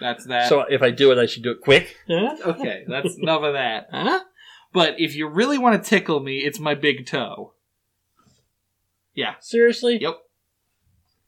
[0.00, 0.48] that's that.
[0.48, 1.96] So if I do it, I should do it quick.
[2.08, 2.36] Huh?
[2.46, 3.88] okay, that's enough of that.
[3.92, 4.20] Huh?
[4.72, 7.52] But if you really want to tickle me, it's my big toe.
[9.14, 9.34] Yeah.
[9.40, 9.98] Seriously?
[10.00, 10.18] Yep.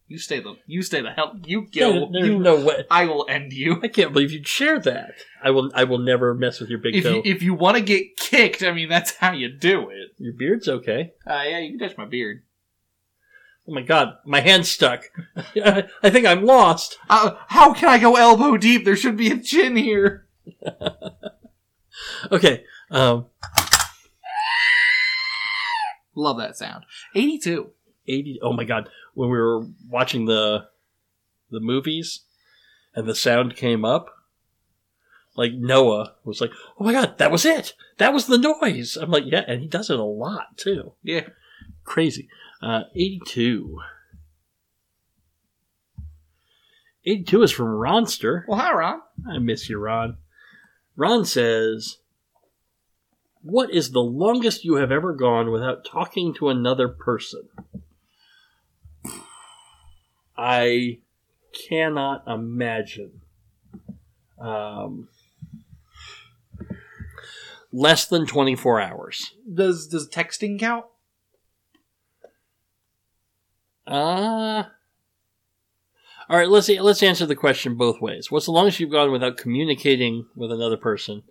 [0.08, 2.10] You stay the you stay the hell you No, go.
[2.12, 2.84] there's you, no way.
[2.90, 3.80] I will end you.
[3.82, 5.14] I can't believe you'd share that.
[5.42, 5.70] I will.
[5.74, 7.14] I will never mess with your big If toe.
[7.16, 10.10] you, if you want to get kicked, I mean that's how you do it.
[10.18, 11.12] your beard's okay.
[11.26, 12.42] Uh, yeah, you can touch my beard.
[13.68, 15.02] Oh my god, my hand's stuck.
[15.56, 16.98] I think I'm lost.
[17.10, 18.84] Uh, how can I go elbow deep?
[18.84, 20.26] There should be a chin here.
[22.30, 22.62] Okay.
[22.90, 23.26] Um,
[26.14, 26.84] Love that sound.
[27.14, 27.70] Eighty-two.
[28.08, 30.66] 80 oh my god when we were watching the
[31.50, 32.20] the movies
[32.94, 34.08] and the sound came up
[35.36, 37.74] like noah was like oh my god that was it.
[37.98, 38.96] That was the noise.
[38.96, 40.92] I'm like yeah and he does it a lot too.
[41.02, 41.28] Yeah.
[41.84, 42.28] crazy.
[42.62, 43.80] Uh 82
[47.04, 48.42] 82 is from ronster.
[48.48, 49.00] Well, hi, Ron.
[49.30, 50.16] i miss you ron.
[50.96, 51.98] Ron says
[53.42, 57.42] what is the longest you have ever gone without talking to another person
[60.36, 60.98] I
[61.68, 63.20] cannot imagine.
[64.38, 65.08] Um,
[67.72, 69.34] less than 24 hours.
[69.52, 70.86] Does does texting count?
[73.86, 74.64] Uh,
[76.28, 78.30] all right, let's see, let's answer the question both ways.
[78.30, 81.22] What's the longest you've gone without communicating with another person?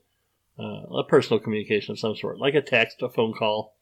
[0.58, 3.76] Uh, a personal communication of some sort, like a text, a phone call,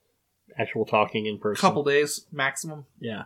[0.57, 1.61] actual talking in person.
[1.61, 2.87] Couple days maximum.
[2.99, 3.25] Yeah.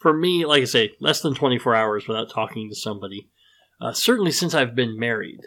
[0.00, 3.28] For me, like I say, less than 24 hours without talking to somebody.
[3.80, 5.40] Uh, certainly since I've been married.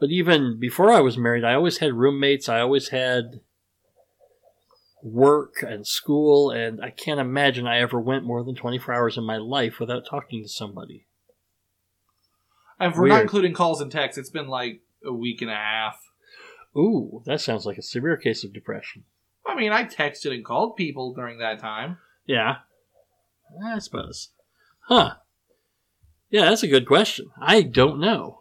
[0.00, 2.48] But even before I was married, I always had roommates.
[2.48, 3.40] I always had
[5.02, 9.24] work and school, and I can't imagine I ever went more than 24 hours in
[9.24, 11.06] my life without talking to somebody.
[12.78, 15.54] And if we're not including calls and texts, it's been like a week and a
[15.54, 16.00] half.
[16.76, 19.04] Ooh, that sounds like a severe case of depression.
[19.46, 21.98] I mean, I texted and called people during that time.
[22.26, 22.56] Yeah.
[23.64, 24.30] I suppose.
[24.86, 25.14] Huh.
[26.30, 27.26] Yeah, that's a good question.
[27.40, 28.38] I don't know.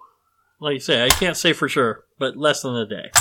[0.62, 3.12] Like you say, I can't say for sure, but less than a day.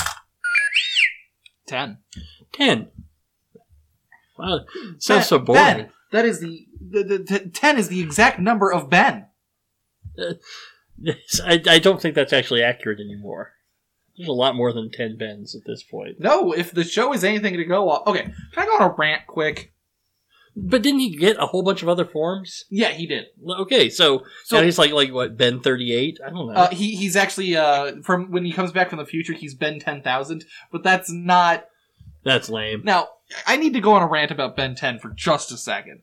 [1.67, 1.99] Ten.
[2.53, 2.89] Ten.
[4.39, 4.61] Wow,
[4.99, 5.63] sounds so boring.
[5.63, 9.27] Ben, that is the, the, the, t- ten is the exact number of Ben.
[10.19, 13.53] I, I don't think that's actually accurate anymore.
[14.17, 16.21] There's a lot more than ten Bens at this point.
[16.21, 18.07] No, if the show is anything to go off.
[18.07, 19.73] Okay, can I go on a rant quick?
[20.61, 22.65] But didn't he get a whole bunch of other forms?
[22.69, 23.27] Yeah, he did.
[23.49, 26.19] Okay, so, So- he's like like what Ben thirty eight?
[26.27, 26.53] I don't know.
[26.55, 29.79] Uh, he he's actually uh from when he comes back from the future, he's Ben
[29.79, 31.67] ten thousand, but that's not.
[32.25, 32.83] that's lame.
[32.85, 33.09] Now
[33.47, 36.01] I need to go on a rant about Ben ten for just a second.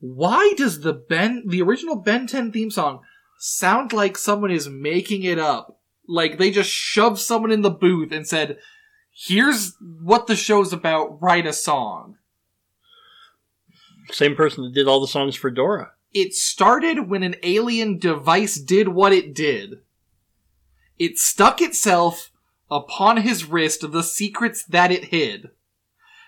[0.00, 3.00] Why does the Ben the original Ben ten theme song
[3.38, 5.80] sound like someone is making it up?
[6.08, 8.58] Like they just shoved someone in the booth and said,
[9.12, 11.22] "Here's what the show's about.
[11.22, 12.16] Write a song."
[14.10, 15.92] Same person that did all the songs for Dora.
[16.12, 19.80] It started when an alien device did what it did.
[20.98, 22.30] It stuck itself
[22.70, 25.50] upon his wrist the secrets that it hid.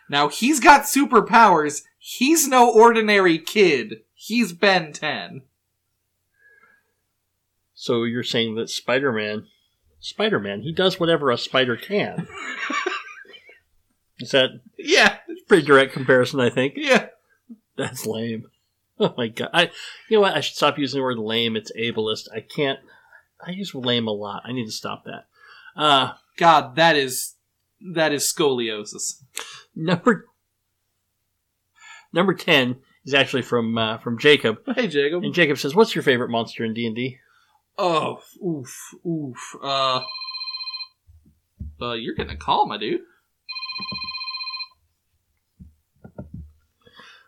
[0.09, 1.83] Now he's got superpowers.
[1.99, 4.03] He's no ordinary kid.
[4.15, 5.43] He's Ben 10.
[7.75, 9.47] So you're saying that Spider Man,
[10.01, 12.27] Spider Man, he does whatever a spider can.
[14.19, 14.49] Is that
[14.79, 16.41] Yeah, a pretty direct comparison?
[16.41, 17.09] I think yeah.
[17.79, 18.47] that's lame.
[18.99, 19.51] Oh my god!
[19.53, 19.65] I,
[20.09, 20.35] you know what?
[20.35, 21.55] I should stop using the word lame.
[21.55, 22.29] It's ableist.
[22.35, 22.79] I can't.
[23.47, 24.41] I use lame a lot.
[24.47, 25.27] I need to stop that.
[25.77, 27.35] Uh God, that is
[27.95, 29.23] that is scoliosis.
[29.75, 30.25] number
[32.11, 35.23] number ten is actually from uh, from Jacob, Hey, Jacob.
[35.25, 37.19] and Jacob says, "What's your favorite monster in D and D?"
[37.77, 39.57] Oh, oof, oof.
[39.63, 40.01] Uh,
[41.83, 43.03] uh, you're getting a call, my dude.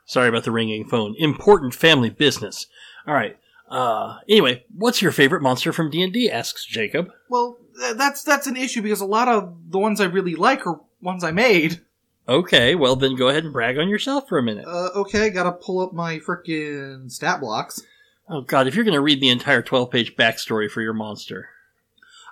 [0.08, 1.14] Sorry about the ringing phone.
[1.18, 2.66] Important family business.
[3.06, 3.36] All right.
[3.68, 6.30] Uh, anyway, what's your favorite monster from D and D?
[6.30, 7.10] asks Jacob.
[7.28, 10.66] Well, th- that's that's an issue because a lot of the ones I really like
[10.66, 11.82] are ones I made.
[12.26, 14.64] Okay, well then go ahead and brag on yourself for a minute.
[14.66, 17.82] Uh, okay, gotta pull up my frickin' stat blocks.
[18.30, 21.50] Oh god, if you're to read the entire 12-page backstory for your monster.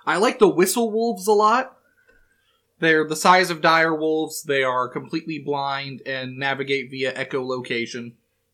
[0.03, 1.76] I like the whistle wolves a lot.
[2.79, 4.43] They're the size of dire wolves.
[4.43, 8.13] They are completely blind and navigate via echolocation.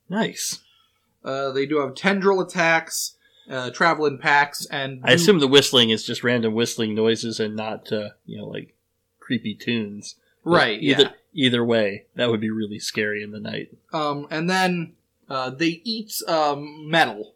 [0.09, 0.59] Nice.
[1.23, 3.15] Uh, they do have tendril attacks,
[3.49, 7.55] uh, travel in packs, and I assume the whistling is just random whistling noises and
[7.55, 8.75] not uh, you know like
[9.19, 10.15] creepy tunes.
[10.43, 10.81] But right.
[10.81, 11.11] Either Yeah.
[11.33, 13.69] either way, that would be really scary in the night.
[13.93, 14.93] Um, and then
[15.29, 17.35] uh, they eat um, metal.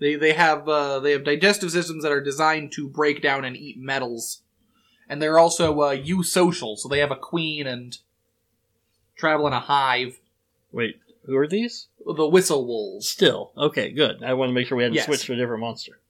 [0.00, 3.56] They they have uh, they have digestive systems that are designed to break down and
[3.56, 4.42] eat metals,
[5.14, 6.76] and they're also uh, eusocial.
[6.76, 7.96] So they have a queen and
[9.16, 10.18] travel in a hive.
[10.72, 11.86] Wait, who are these?
[12.04, 13.08] The whistle wolves.
[13.08, 13.52] Still.
[13.56, 14.24] Okay, good.
[14.24, 15.04] I want to make sure we hadn't Yes.
[15.06, 16.00] switched to a different monster.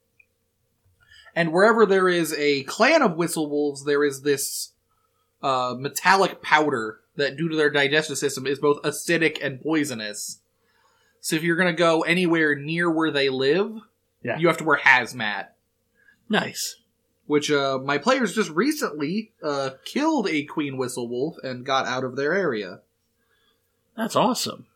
[1.35, 4.71] And wherever there is a clan of whistle wolves, there is this
[5.43, 10.39] uh, metallic powder that, due to their digestive system, is both acidic and poisonous.
[11.21, 13.71] So if you're going to go anywhere near where they live,
[14.23, 14.39] Yeah.
[14.39, 15.49] you have to wear hazmat.
[16.27, 16.77] Nice.
[17.27, 22.03] Which uh, my players just recently uh, killed a queen whistle wolf and got out
[22.03, 22.81] of their area.
[23.97, 24.67] That's awesome.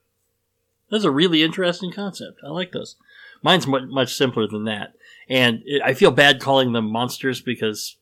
[0.89, 2.39] That's a really interesting concept.
[2.43, 2.95] I like those.
[3.43, 4.93] Mine's much, much simpler than that.
[5.29, 7.97] And it, I feel bad calling them monsters because,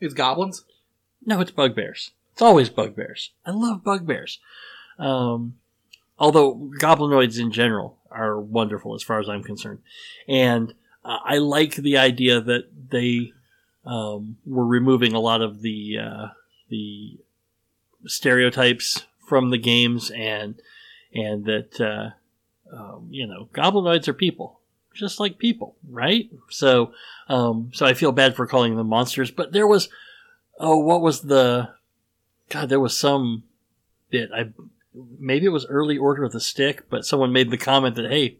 [0.00, 0.64] It's goblins.
[1.24, 2.10] no, it's bugbears.
[2.32, 3.30] It's always bugbears.
[3.46, 4.38] I love bugbears.
[4.98, 5.54] Um,
[6.18, 9.78] although goblinoids in general are wonderful as far as I'm concerned.
[10.28, 10.74] And
[11.04, 13.32] uh, I like the idea that they
[13.84, 16.26] um, were removing a lot of the uh,
[16.68, 17.18] the
[18.06, 20.60] stereotypes from the games and
[21.14, 22.10] and that uh,
[22.76, 24.60] um, you know goblinoids are people
[24.94, 26.30] just like people right?
[26.50, 26.92] So
[27.28, 29.88] um, so I feel bad for calling them monsters but there was
[30.58, 31.70] oh what was the
[32.50, 33.44] god there was some
[34.10, 34.50] bit I
[35.18, 38.36] maybe it was early order of the stick but someone made the comment that hey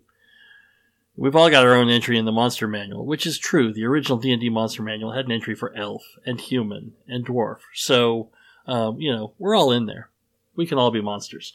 [1.21, 3.75] We've all got our own entry in the monster manual, which is true.
[3.75, 7.59] The original D&D monster manual had an entry for elf and human and dwarf.
[7.75, 8.31] So,
[8.67, 10.09] um, you know, we're all in there.
[10.57, 11.53] We can all be monsters.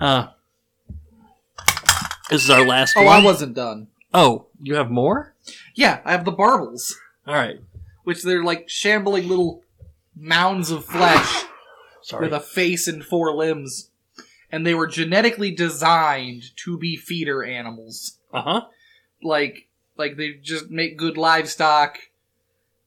[0.00, 0.28] Uh,
[2.30, 3.20] this is our last Oh, one.
[3.20, 3.88] I wasn't done.
[4.14, 5.34] Oh, you have more?
[5.74, 7.60] Yeah, I have the barbles, All right.
[8.04, 9.62] which they're like shambling little
[10.16, 11.44] mounds of flesh.
[12.02, 12.24] Sorry.
[12.24, 13.90] with a face and four limbs.
[14.50, 18.18] And they were genetically designed to be feeder animals.
[18.32, 18.62] Uh-huh.
[19.22, 21.98] Like like they just make good livestock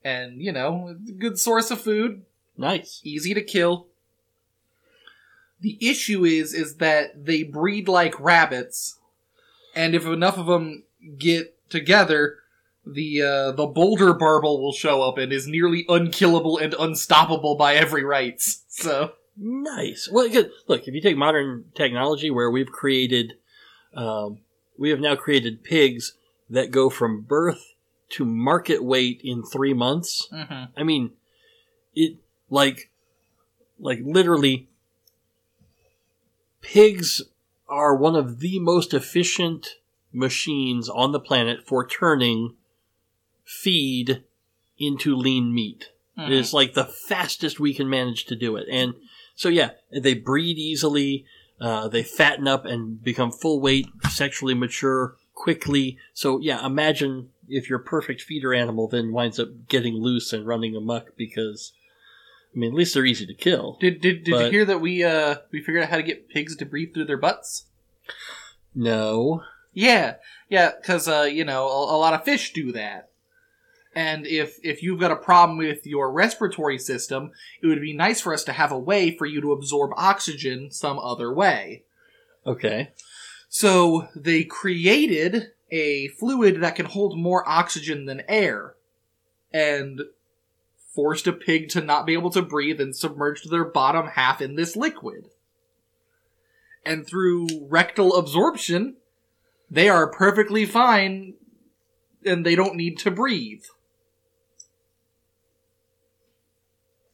[0.04, 2.24] and, you know, good source of food,
[2.58, 3.02] Nice.
[3.04, 3.88] easy to kill.
[5.62, 9.00] The issue is is that they breed like rabbits
[9.76, 10.84] and if enough of them
[11.18, 12.38] get together,
[12.86, 17.76] the uh, the boulder barbel will show up and is nearly unkillable and unstoppable by
[17.76, 18.62] every rights.
[18.76, 20.10] So Nice.
[20.12, 20.52] Well, good.
[20.68, 23.34] look, if you take modern technology where we've created,
[23.94, 24.40] um,
[24.78, 26.14] we have now created pigs
[26.50, 27.74] that go from birth
[28.10, 30.28] to market weight in three months.
[30.32, 30.70] Mhm.
[30.78, 31.12] I mean,
[31.96, 32.18] it
[32.50, 32.90] like,
[33.80, 34.68] like literally,
[36.62, 37.22] pigs
[37.68, 39.78] are one of the most efficient
[40.14, 42.56] machines on the planet for turning
[43.44, 44.24] feed
[44.78, 45.92] into lean meat.
[46.18, 46.32] Mhm.
[46.32, 48.68] It's like the fastest we can manage to do it.
[48.70, 48.94] And
[49.36, 51.26] so, yeah, they breed easily,
[51.60, 56.00] uh, they fatten up and become full weight, sexually mature quickly.
[56.14, 60.76] So, yeah, imagine if your perfect feeder animal then winds up getting loose and running
[60.76, 61.74] amok because,
[62.56, 63.78] I mean, at least they're easy to kill.
[63.80, 66.56] Did did did you hear that we uh we figured out how to get pigs
[66.56, 67.66] to breathe through their butts?
[68.74, 69.44] No.
[69.74, 70.16] Yeah,
[70.50, 73.10] yeah, because uh you know a, a lot of fish do that,
[73.96, 77.32] And if if you've got a problem with your respiratory system,
[77.62, 80.70] it would be nice for us to have a way for you to absorb oxygen
[80.70, 81.84] some other way.
[82.46, 82.92] Okay.
[83.58, 88.76] So they created a fluid that can hold more oxygen than air,
[89.54, 90.02] and
[90.94, 94.56] forced a pig to not be able to breathe and submerged their bottom half in
[94.56, 95.30] this liquid.
[96.86, 98.98] And through rectal absorption,
[99.72, 101.36] they are perfectly fine
[102.26, 103.64] and they don't need to breathe.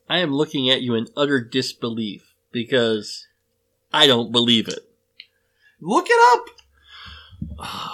[0.09, 3.27] I am looking at you in utter disbelief because
[3.93, 4.90] I don't believe it.
[5.81, 6.45] Look it up!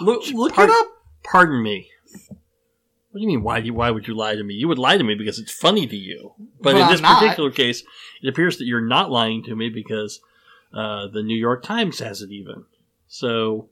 [0.02, 0.88] Look, look Pardon- it up!
[1.24, 1.90] Pardon me.
[3.12, 3.44] What do you mean?
[3.44, 3.60] Why?
[3.62, 4.54] Do you, why would you lie to me?
[4.54, 6.34] You would lie to me because it's funny to you.
[6.62, 7.20] But Well, in I'm this not.
[7.22, 7.84] particular case,
[8.22, 10.20] it appears that you're not lying to me because
[10.74, 12.66] uh, the New York Times has it even.
[13.08, 13.70] So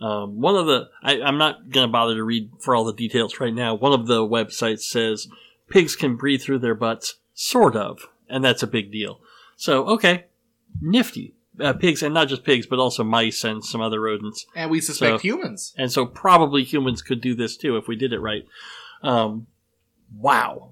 [0.00, 2.92] um, one of the I, I'm not going to bother to read for all the
[2.92, 3.74] details right now.
[3.74, 5.26] One of the websites says
[5.68, 9.20] pigs can breathe through their butts, sort of, and that's a big deal.
[9.56, 10.26] So okay,
[10.80, 11.34] nifty.
[11.60, 14.44] Uh, pigs, and not just pigs, but also mice and some other rodents.
[14.56, 15.72] And we suspect So- humans.
[15.78, 18.44] And so probably humans could do this too if we did it right.
[19.02, 19.46] Um,
[20.16, 20.70] wow.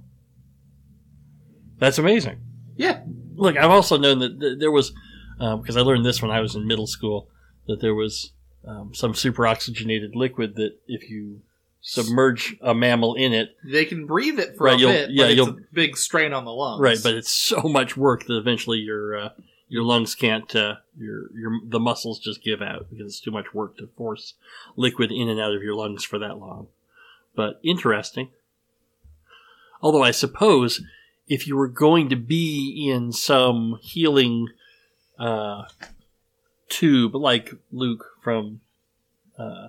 [1.79, 2.41] That's amazing.
[2.77, 3.03] Yeah.
[3.35, 4.93] Look, I've also known that th- there was,
[5.39, 7.29] because I learned this when I was in middle school,
[7.67, 8.33] that there was
[8.67, 11.43] um, some super oxygenated liquid that if you
[11.81, 15.31] submerge a mammal in it, They can breathe it for Right, a bit, yeah, but
[15.39, 16.81] it's a big strain on the lungs.
[16.81, 19.29] right, but it's so much work that eventually your uh,
[19.73, 23.55] your lungs can't, uh, your your the muscles just give out because it's too much
[23.55, 24.35] work to force
[24.77, 26.67] liquid in and out of your lungs for that long.
[27.35, 28.29] But interesting.
[29.81, 30.83] Although I suppose
[31.27, 34.49] if you were going to be in some healing
[35.19, 35.63] uh,
[36.69, 38.61] tube like Luke from
[39.39, 39.69] uh,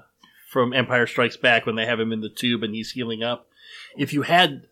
[0.50, 3.48] from Empire Strikes Back when they have him in the tube and he's healing up,
[3.96, 4.68] if you had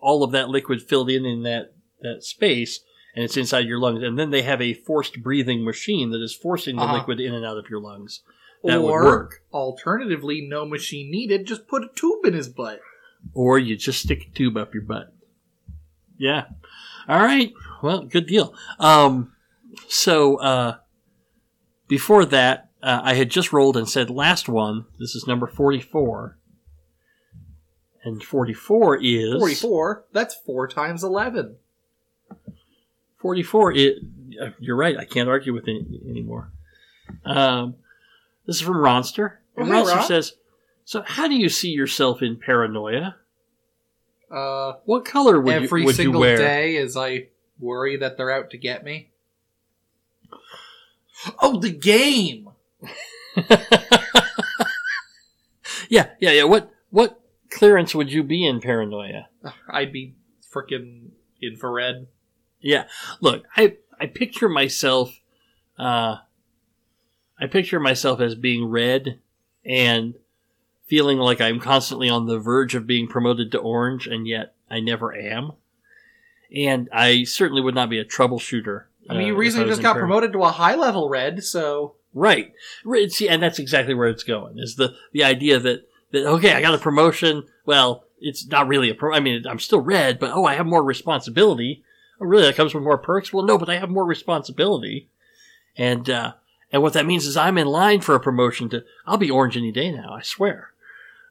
[0.00, 1.72] all of that liquid filled in in that
[2.02, 2.80] that space
[3.18, 6.32] and it's inside your lungs and then they have a forced breathing machine that is
[6.36, 6.98] forcing the Uh-huh.
[6.98, 8.20] liquid in and out of your lungs
[8.62, 11.44] that or would work alternatively, no machine needed.
[11.46, 12.80] Just put a tube in his butt.
[13.34, 15.12] or you just stick a tube up your butt
[16.16, 16.44] yeah
[17.08, 19.32] all right well good deal um
[19.88, 20.76] so uh
[21.88, 26.38] before that uh, i had just rolled and said last one this is number 44
[28.04, 30.04] and 44 is Forty-four.
[30.12, 31.56] That's four times eleven.
[33.18, 33.96] 44 it
[34.40, 36.50] uh, you're right i can't argue with it anymore
[37.24, 37.74] um,
[38.46, 40.06] this is from ronster Oh, and hey, ronster Ron.
[40.06, 40.32] says
[40.84, 43.16] so how do you see yourself in paranoia
[44.30, 47.28] Uh, what color would, every you, would you single wear day as I
[47.58, 49.10] worry that they're out to get me.
[51.40, 52.50] Oh, the game.
[55.88, 57.20] yeah yeah yeah what what
[57.50, 59.28] clearance would you be in paranoia
[59.68, 60.14] I'd be
[60.54, 61.10] freaking
[61.42, 62.06] infrared.
[62.60, 62.84] Yeah.
[63.20, 65.20] Look, I I picture myself
[65.78, 66.16] uh
[67.40, 69.18] I picture myself as being red
[69.64, 70.14] and
[70.86, 74.80] feeling like I'm constantly on the verge of being promoted to orange and yet I
[74.80, 75.52] never am.
[76.54, 78.84] And I certainly would not be a troubleshooter.
[79.08, 81.44] I mean, uh, you if recently just got par- promoted to a high level red,
[81.44, 82.52] so Right.
[82.84, 83.10] Right.
[83.12, 84.58] See, and that's exactly where it's going.
[84.58, 87.44] Is the the idea that that okay, I got a promotion.
[87.66, 89.14] Well, it's not really a pro.
[89.14, 91.84] I mean, I'm still red, but oh, I have more responsibility.
[92.20, 92.44] Oh, really?
[92.44, 93.32] That comes with more perks.
[93.32, 95.08] Well, no, but I have more responsibility,
[95.76, 96.32] and uh,
[96.72, 98.84] and what that means is I'm in line for a promotion to.
[99.06, 100.14] I'll be orange any day now.
[100.14, 100.72] I swear.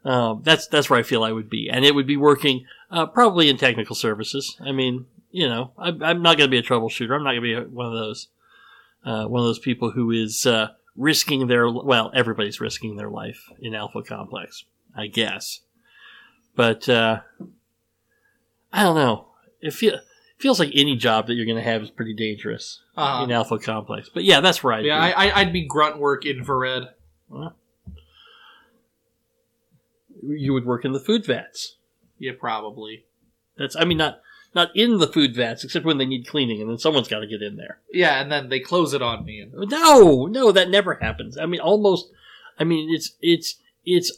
[0.06, 3.06] Um, that's that's where I feel I would be, and it would be working uh,
[3.08, 4.56] probably in technical services.
[4.66, 7.14] I mean, you know, I, I'm not going to be a troubleshooter.
[7.14, 8.28] I'm not going to be a, one of those
[9.06, 13.50] uh, one of those people who is uh, risking their well, everybody's risking their life
[13.60, 14.64] in Alpha Complex,
[14.96, 15.62] I guess.
[16.56, 17.22] But uh,
[18.72, 19.28] I don't know.
[19.62, 20.00] It feel,
[20.38, 23.58] feels like any job that you're going to have is pretty dangerous uh, in Alpha
[23.58, 24.10] Complex.
[24.14, 24.84] But yeah, that's right.
[24.84, 26.90] yeah, I, I, I'd be grunt work infrared.
[30.22, 31.76] you would work in the food vats.
[32.20, 33.06] Yeah, probably.
[33.58, 34.22] That's I mean not
[34.56, 37.28] not in the food vats except when they need cleaning and then someone's got to
[37.28, 37.80] get in there.
[37.92, 39.40] Yeah, and then they close it on me.
[39.40, 41.38] And No, no, that never happens.
[41.38, 42.10] I mean, almost.
[42.60, 43.56] I mean, it's it's
[43.86, 44.12] it's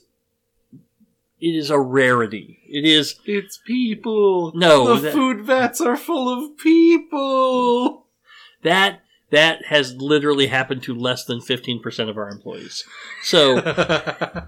[1.39, 2.59] it is a rarity.
[2.67, 3.19] It is.
[3.25, 4.51] it's people.
[4.55, 8.05] No, the that- food vats are full of people.
[8.63, 9.01] That
[9.31, 12.83] that has literally happened to less than fifteen percent of our employees.
[13.23, 13.59] So,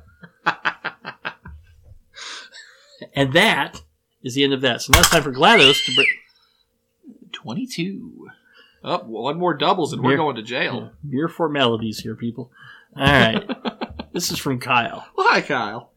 [3.15, 3.81] and that
[4.23, 4.81] is the end of that.
[4.81, 6.07] So now it's time for GLaDOS to bring.
[7.31, 8.27] Twenty-two.
[8.83, 10.91] Up oh, one more doubles and we're going to jail.
[11.03, 12.51] Mere formalities here, people.
[12.97, 13.47] All right.
[14.13, 15.05] this is from Kyle.
[15.15, 15.90] Well, hi, Kyle.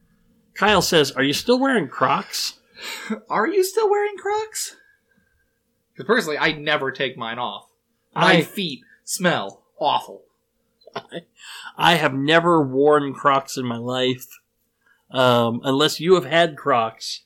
[0.54, 2.60] Kyle says, "Are you still wearing Crocs?"
[3.30, 4.76] Are you still wearing Crocs?
[5.92, 7.68] Because personally, I never take mine off.
[8.14, 10.22] My I- feet smell awful.
[11.76, 14.26] I have never worn Crocs in my life,
[15.10, 17.22] um, unless you have had Crocs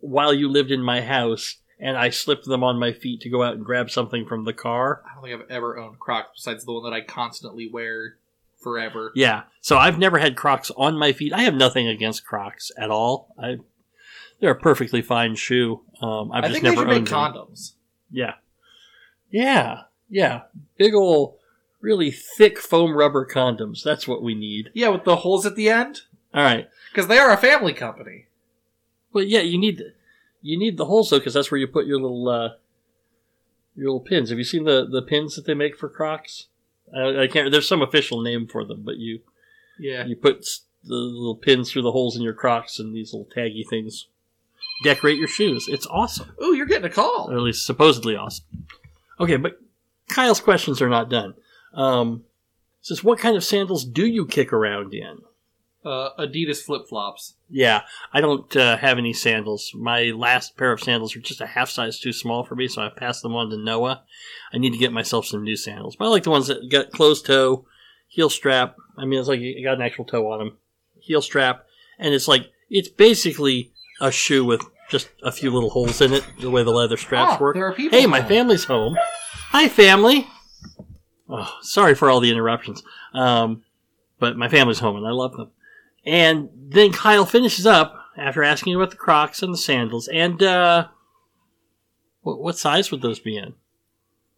[0.00, 3.44] while you lived in my house, and I slipped them on my feet to go
[3.44, 5.02] out and grab something from the car.
[5.08, 8.16] I don't think I've ever owned Crocs besides the one that I constantly wear
[8.60, 9.12] forever.
[9.14, 11.32] Yeah, so I've never had Crocs on my feet.
[11.32, 13.34] I have nothing against Crocs at all.
[13.38, 13.58] I,
[14.40, 15.82] they're a perfectly fine shoe.
[16.00, 17.72] Um, I've I just think they never owned condoms.
[18.10, 18.34] Yeah.
[19.30, 19.82] Yeah.
[20.08, 20.42] Yeah.
[20.78, 21.38] Big ol'
[21.80, 23.82] really thick foam rubber condoms.
[23.82, 24.70] That's what we need.
[24.74, 26.02] Yeah, with the holes at the end.
[26.32, 26.68] All right.
[26.90, 28.26] Because they are a family company.
[29.12, 29.82] Well, yeah, you need
[30.42, 32.48] you need the holes though, because that's where you put your little uh,
[33.74, 34.30] your little pins.
[34.30, 36.46] Have you seen the the pins that they make for Crocs?
[36.96, 37.50] I, I can't.
[37.52, 39.20] There's some official name for them, but you
[39.78, 40.04] Yeah.
[40.06, 40.44] you put
[40.84, 44.08] the little pins through the holes in your Crocs, and these little taggy things
[44.82, 45.66] decorate your shoes.
[45.68, 46.32] It's awesome.
[46.42, 47.28] Ooh, you're getting a call.
[47.30, 48.46] or at least supposedly awesome.
[49.18, 49.58] Okay, but
[50.08, 51.34] Kyle's questions are not done.
[51.74, 52.24] Um,
[52.80, 55.18] it says, what kind of sandals do you kick around in?
[55.82, 57.34] Uh, Adidas flip flops.
[57.48, 57.82] Yeah,
[58.12, 59.70] I don't uh, have any sandals.
[59.74, 62.82] My last pair of sandals are just a half size too small for me, so
[62.82, 64.02] I passed them on to Noah.
[64.52, 65.96] I need to get myself some new sandals.
[65.96, 67.64] But I like the ones that got closed toe,
[68.08, 68.76] heel strap.
[68.98, 70.58] I mean, it's like you got an actual toe on them,
[70.98, 71.64] heel strap,
[71.98, 76.26] and it's like it's basically a shoe with just a few little holes in it.
[76.40, 77.54] The way the leather straps Oh, work.
[77.56, 78.28] there are people hey, my home.
[78.28, 78.98] family's home.
[79.48, 80.26] Hi, family.
[81.28, 82.82] Oh, sorry for all the interruptions.
[83.14, 83.62] Um,
[84.18, 85.50] but my family's home and I love them.
[86.04, 90.08] And then Kyle finishes up after asking about the Crocs and the sandals.
[90.08, 90.88] And uh,
[92.22, 93.54] what, what size would those be in?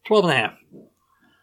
[0.04, 0.54] Twelve and a half.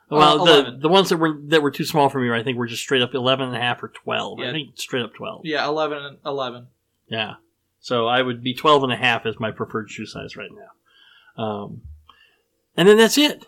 [0.10, 0.80] Well, the 11.
[0.82, 3.02] the ones that were that were too small for me, I think, were just straight
[3.02, 4.40] up eleven and a half or twelve.
[4.40, 5.42] I think straight up twelve.
[5.46, 6.68] Yeah, 11 and 11.
[7.08, 7.36] Yeah.
[7.80, 11.42] So I would be 12 and a half as my preferred shoe size right now.
[11.42, 11.82] Um,
[12.76, 13.46] and then that's it.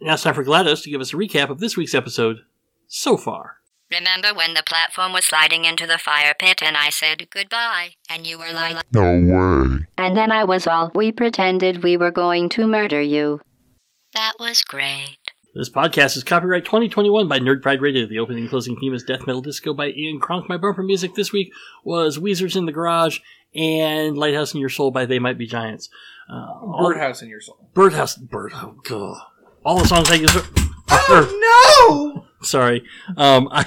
[0.00, 2.38] Now it's time for GLaDOS to give us a recap of this week's episode
[2.86, 3.55] so far.
[3.90, 7.90] Remember when the platform was sliding into the fire pit and I said goodbye?
[8.10, 9.86] And you were like, No way.
[9.96, 13.40] And then I was all, we pretended we were going to murder you.
[14.14, 15.18] That was great.
[15.54, 18.06] This podcast is copyright 2021 by Nerd Pride Radio.
[18.06, 20.48] The opening and closing theme is Death Metal Disco by Ian Kronk.
[20.48, 21.50] My bumper music this week
[21.84, 23.20] was Weezer's in the Garage
[23.54, 25.88] and Lighthouse in Your Soul by They Might Be Giants.
[26.30, 27.70] Uh, all- Birdhouse in your soul.
[27.72, 28.16] Birdhouse.
[28.16, 28.52] Bird.
[28.54, 29.18] Oh, God.
[29.64, 30.42] All the songs I use are.
[30.88, 32.26] Oh, no!
[32.42, 32.82] Sorry.
[33.16, 33.66] Um, I,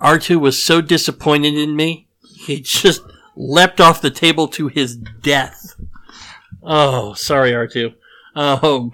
[0.00, 3.02] R2 was so disappointed in me, he just
[3.34, 5.74] leapt off the table to his death.
[6.62, 7.94] Oh, sorry, R2.
[8.34, 8.92] Um,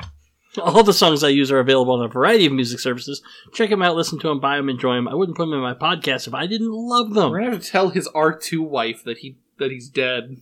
[0.61, 3.23] all the songs I use are available on a variety of music services.
[3.55, 5.09] Check them out, listen to them, buy them, enjoy them.
[5.09, 7.31] I wouldn't put them in my podcast if I didn't love them.
[7.31, 10.37] We're gonna have to tell his R2 wife that he that he's dead.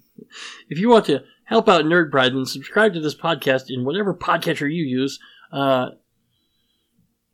[0.68, 4.14] If you want to help out Nerd Pride, then subscribe to this podcast in whatever
[4.14, 5.18] podcatcher you use,
[5.52, 5.90] uh,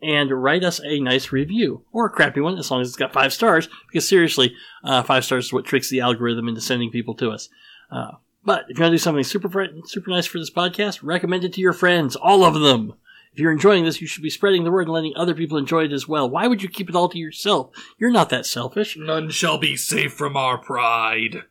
[0.03, 3.13] and write us a nice review or a crappy one, as long as it's got
[3.13, 3.69] five stars.
[3.89, 4.55] Because seriously,
[4.85, 7.49] uh, five stars is what tricks the algorithm into sending people to us.
[7.91, 8.13] Uh,
[8.45, 11.53] but if you want to do something super super nice for this podcast, recommend it
[11.55, 12.95] to your friends, all of them.
[13.33, 15.85] If you're enjoying this, you should be spreading the word and letting other people enjoy
[15.85, 16.31] it as well.
[16.31, 17.71] Why would you keep it all to yourself?
[17.99, 18.97] You're not that selfish.
[18.97, 21.43] None shall be safe from our pride.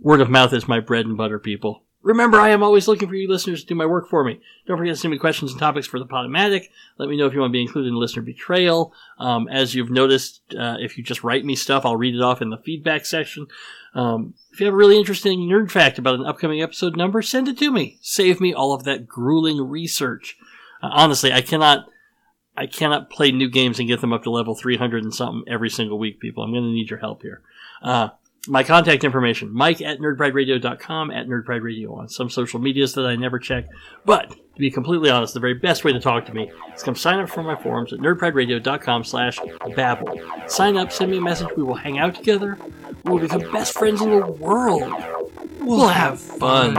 [0.00, 1.82] Word of mouth is my bread and butter, people.
[2.06, 4.40] Remember, I am always looking for you listeners to do my work for me.
[4.64, 6.68] Don't forget to send me questions and topics for the Podomatic.
[6.98, 8.94] Let me know if you want to be included in listener betrayal.
[9.18, 12.40] Um, as you've noticed, uh, if you just write me stuff, I'll read it off
[12.40, 13.48] in the feedback section.
[13.92, 17.48] Um, if you have a really interesting nerd fact about an upcoming episode number, send
[17.48, 17.98] it to me.
[18.02, 20.36] Save me all of that grueling research.
[20.84, 21.86] Uh, honestly, I cannot.
[22.56, 25.68] I cannot play new games and get them up to level 300 and something every
[25.68, 26.42] single week, people.
[26.42, 27.42] I'm going to need your help here.
[27.82, 28.10] Uh,
[28.48, 33.38] my contact information, mike at nerdprideradio.com, at nerdprideradio on some social medias that I never
[33.38, 33.66] check.
[34.04, 36.94] But, to be completely honest, the very best way to talk to me is come
[36.94, 39.38] sign up for my forums at nerdprideradio.com slash
[39.74, 40.20] babble.
[40.46, 42.58] Sign up, send me a message, we will hang out together,
[43.04, 44.92] we will become best friends in the world.
[45.60, 46.76] We'll have fun.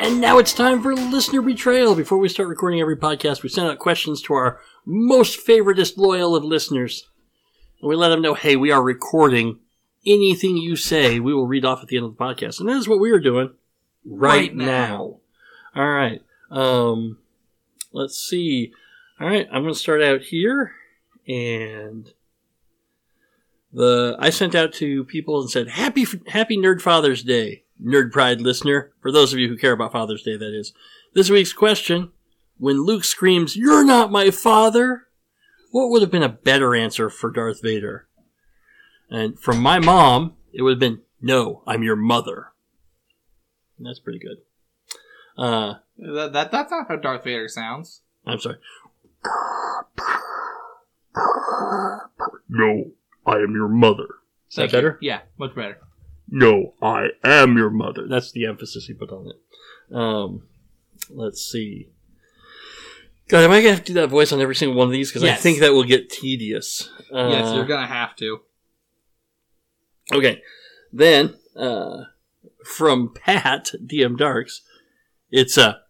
[0.00, 1.94] And now it's time for listener betrayal.
[1.94, 6.34] Before we start recording every podcast, we send out questions to our most favoritist loyal
[6.34, 7.08] of listeners.
[7.80, 9.60] And we let them know, hey, we are recording.
[10.04, 12.58] Anything you say, we will read off at the end of the podcast.
[12.58, 13.50] And that is what we are doing
[14.04, 14.64] right, Right now.
[14.66, 15.16] now.
[15.76, 16.20] All right.
[16.52, 17.18] Um,
[17.92, 18.72] let's see.
[19.18, 20.72] All right, I'm going to start out here,
[21.26, 22.12] and
[23.72, 28.40] the I sent out to people and said, "Happy Happy Nerd Father's Day, Nerd Pride
[28.40, 30.72] listener." For those of you who care about Father's Day, that is.
[31.14, 32.12] This week's question:
[32.58, 35.08] When Luke screams, "You're not my father,"
[35.70, 38.08] what would have been a better answer for Darth Vader?
[39.08, 42.48] And from my mom, it would have been, "No, I'm your mother."
[43.78, 44.38] And that's pretty good.
[45.38, 48.02] Uh, That, that that's not how Darth Vader sounds.
[48.26, 48.56] I'm sorry.
[52.48, 52.90] No,
[53.26, 54.06] I am your mother.
[54.50, 54.76] Is that Thank you.
[54.78, 54.98] better?
[55.00, 55.78] Yeah, much better.
[56.28, 58.06] No, I am your mother.
[58.08, 59.94] That's the emphasis he put on it.
[59.94, 60.42] Um,
[61.10, 61.88] let's see.
[63.28, 65.10] God, am I gonna have to do that voice on every single one of these?
[65.10, 65.42] Because I Yes.
[65.42, 66.90] think that will get tedious.
[67.12, 68.40] Uh, yes, you're gonna have to.
[70.12, 70.42] Okay,
[70.92, 72.04] then uh,
[72.64, 74.62] from Pat DM Darks,
[75.32, 75.80] it's a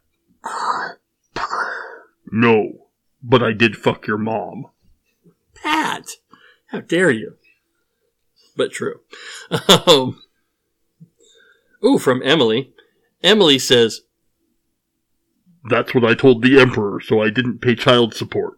[2.31, 2.86] No,
[3.23, 4.66] but I did fuck your mom.
[5.55, 6.06] Pat.
[6.69, 7.36] How dare you?
[8.56, 9.01] But true.
[9.86, 10.23] Um,
[11.85, 12.73] ooh, from Emily.
[13.23, 14.02] Emily says,
[15.69, 18.55] That's what I told the Emperor, so I didn't pay child support.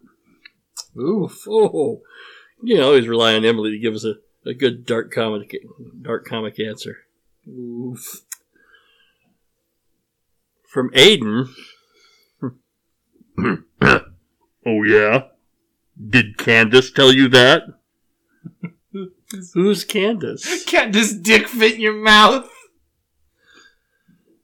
[0.97, 1.45] Oof.
[1.47, 2.01] Oh,
[2.63, 4.15] you can always rely on Emily to give us a,
[4.47, 5.55] a good dark comic
[6.01, 6.99] dark comic answer.
[7.47, 8.21] Oof.
[10.75, 11.47] From Aiden.
[14.65, 15.21] oh, yeah?
[16.09, 17.63] Did Candace tell you that?
[19.53, 20.63] Who's Candace?
[20.67, 22.49] Can't this dick fit in your mouth?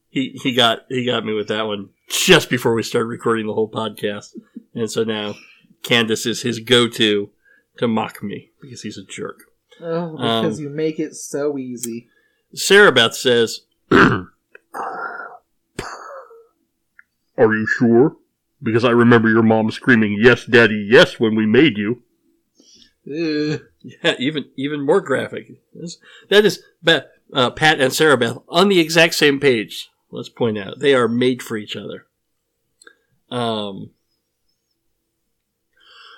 [0.07, 3.53] He he got he got me with that one just before we started recording the
[3.53, 4.37] whole podcast,
[4.73, 5.35] and so now
[5.83, 7.29] Candace is his go-to
[7.77, 9.41] to mock me because he's a jerk.
[9.81, 12.07] Oh, because um, you make it so easy.
[12.53, 13.65] Sarah Beth says,
[17.37, 18.17] Are you sure?
[18.61, 22.03] Because I remember your mom screaming, Yes, Daddy, yes, when we made you.
[23.03, 23.57] Yeah,
[24.19, 25.47] even even more graphic.
[25.73, 25.97] This-
[26.29, 29.89] That is Beth, uh, Pat and Sarah Beth on the exact same page.
[30.11, 32.05] Let's point out they are made for each other.
[33.29, 33.91] Um.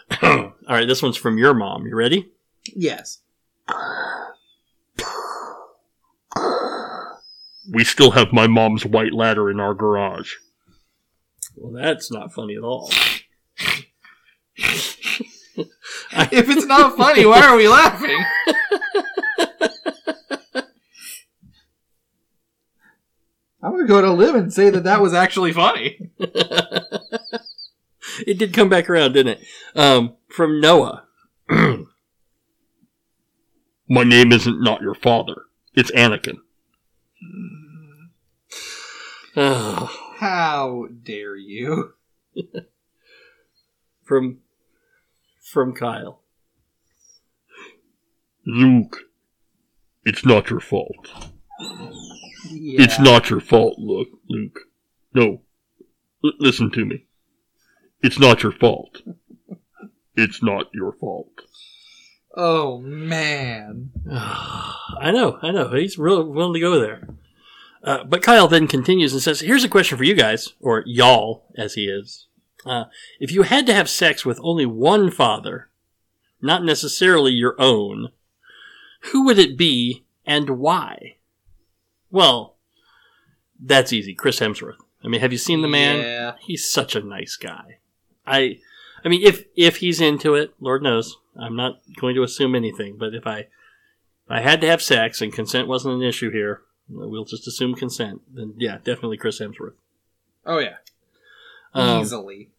[0.22, 1.86] all right, this one's from your mom.
[1.88, 2.32] You ready?
[2.66, 3.20] Yes.
[7.72, 10.34] We still have my mom's white ladder in our garage.
[11.56, 12.92] Well, that's not funny at all.
[16.16, 18.24] If it's not funny, why are we laughing?
[23.64, 26.12] I'm gonna go to Liv and say that that was actually funny.
[28.28, 29.48] It did come back around, didn't it?
[29.76, 31.06] Um, from Noah.
[31.50, 31.86] My
[34.04, 35.44] name isn't not your father.
[35.74, 36.38] It's Anakin.
[39.36, 41.96] Oh, How dare you?
[44.06, 44.38] from
[45.52, 46.22] from Kyle.
[48.46, 49.00] Luke,
[50.06, 51.10] it's not your fault.
[52.46, 54.62] It's not your fault, look, Luke.
[55.14, 55.42] No.
[56.24, 57.06] L- listen to me.
[58.02, 59.02] It's not your fault.
[60.16, 61.42] It's not your fault.
[62.34, 63.92] Oh man.
[64.10, 65.74] I know, I know.
[65.74, 67.10] He's real willing to go there.
[67.84, 71.46] Uh, but Kyle then continues and says, "Here's a question for you guys, or y'all,
[71.58, 72.28] as he is.
[72.66, 72.86] Uh,
[73.20, 75.70] if you had to have sex with only one father,
[76.42, 78.10] not necessarily your own,
[79.12, 81.18] who would it be and why?"
[82.10, 82.58] Well,
[83.60, 84.14] that's easy.
[84.14, 84.78] Chris Hemsworth.
[85.04, 85.98] I mean, have you seen the man?
[85.98, 86.34] Yeah.
[86.40, 87.80] He's such a nice guy.
[88.26, 88.60] I,
[89.04, 92.98] I mean, if if he's into it, Lord knows, I'm not going to assume anything.
[92.98, 93.50] But if I, if
[94.30, 98.22] I had to have sex and consent wasn't an issue here, we'll just assume consent.
[98.34, 99.76] Then yeah, definitely Chris Hemsworth.
[100.46, 100.78] Oh yeah.
[101.74, 102.52] Um, Easily.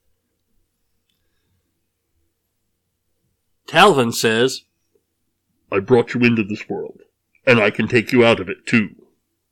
[3.67, 4.63] Talvin says,
[5.73, 7.01] I brought you into this world,
[7.47, 8.95] and I can take you out of it too.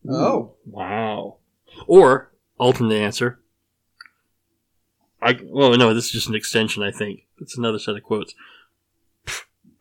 [0.08, 0.54] Oh.
[0.66, 1.38] "Wow,"
[1.86, 3.40] or alternate answer.
[5.20, 6.82] I well, no, this is just an extension.
[6.82, 8.34] I think it's another set of quotes.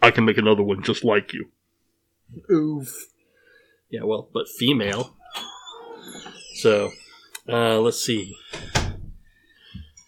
[0.02, 1.50] I can make another one just like you.
[2.50, 3.11] Oof.
[3.92, 5.16] Yeah, well, but female.
[6.56, 6.92] So,
[7.48, 8.38] uh, let's see.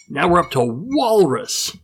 [0.09, 1.75] Now we're up to walrus.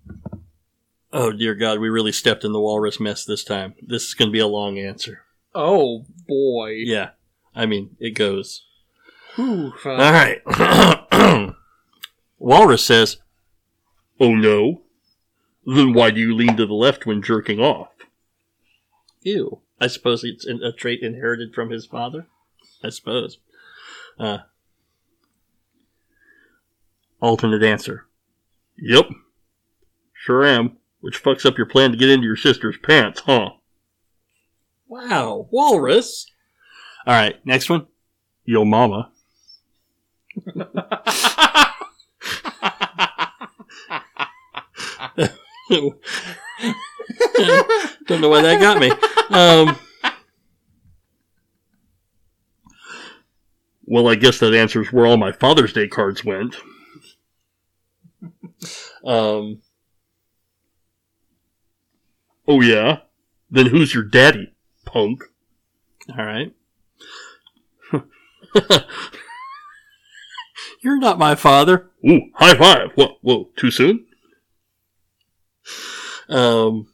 [1.12, 3.74] Oh dear God, we really stepped in the walrus mess this time.
[3.82, 5.24] This is going to be a long answer.
[5.56, 6.76] Oh boy.
[6.86, 7.10] Yeah,
[7.56, 8.66] I mean it goes.
[9.38, 9.86] Oof.
[9.86, 10.42] All right.
[12.40, 13.18] walrus says,
[14.20, 14.84] Oh no?
[15.66, 17.90] Then why do you lean to the left when jerking off?
[19.24, 22.28] "Ew." I suppose it's a trait inherited from his father.
[22.84, 23.40] I suppose.
[24.20, 24.40] Uh,
[27.22, 28.06] alternate answer.
[28.78, 29.10] Yep.
[30.14, 30.78] Sure am.
[31.02, 33.52] Which fucks up your plan to get into your sister's pants, huh?
[34.88, 36.26] Wow, walrus.
[37.06, 37.88] All right, next one.
[38.44, 39.12] Yo mama.
[45.70, 46.02] Don't
[48.22, 48.92] know why that got me.
[49.30, 49.76] Um,
[53.86, 56.56] Well, I guess that answers where all my Father's Day cards went.
[59.04, 59.62] um,
[62.48, 63.00] Oh yeah?
[63.50, 64.54] Then who's your daddy,
[64.86, 65.24] punk?
[66.10, 66.54] all right.
[70.84, 71.90] You're not my father.
[72.08, 72.92] Ooh, high five.
[72.94, 74.06] Whoa, whoa, too soon?
[76.30, 76.89] Um,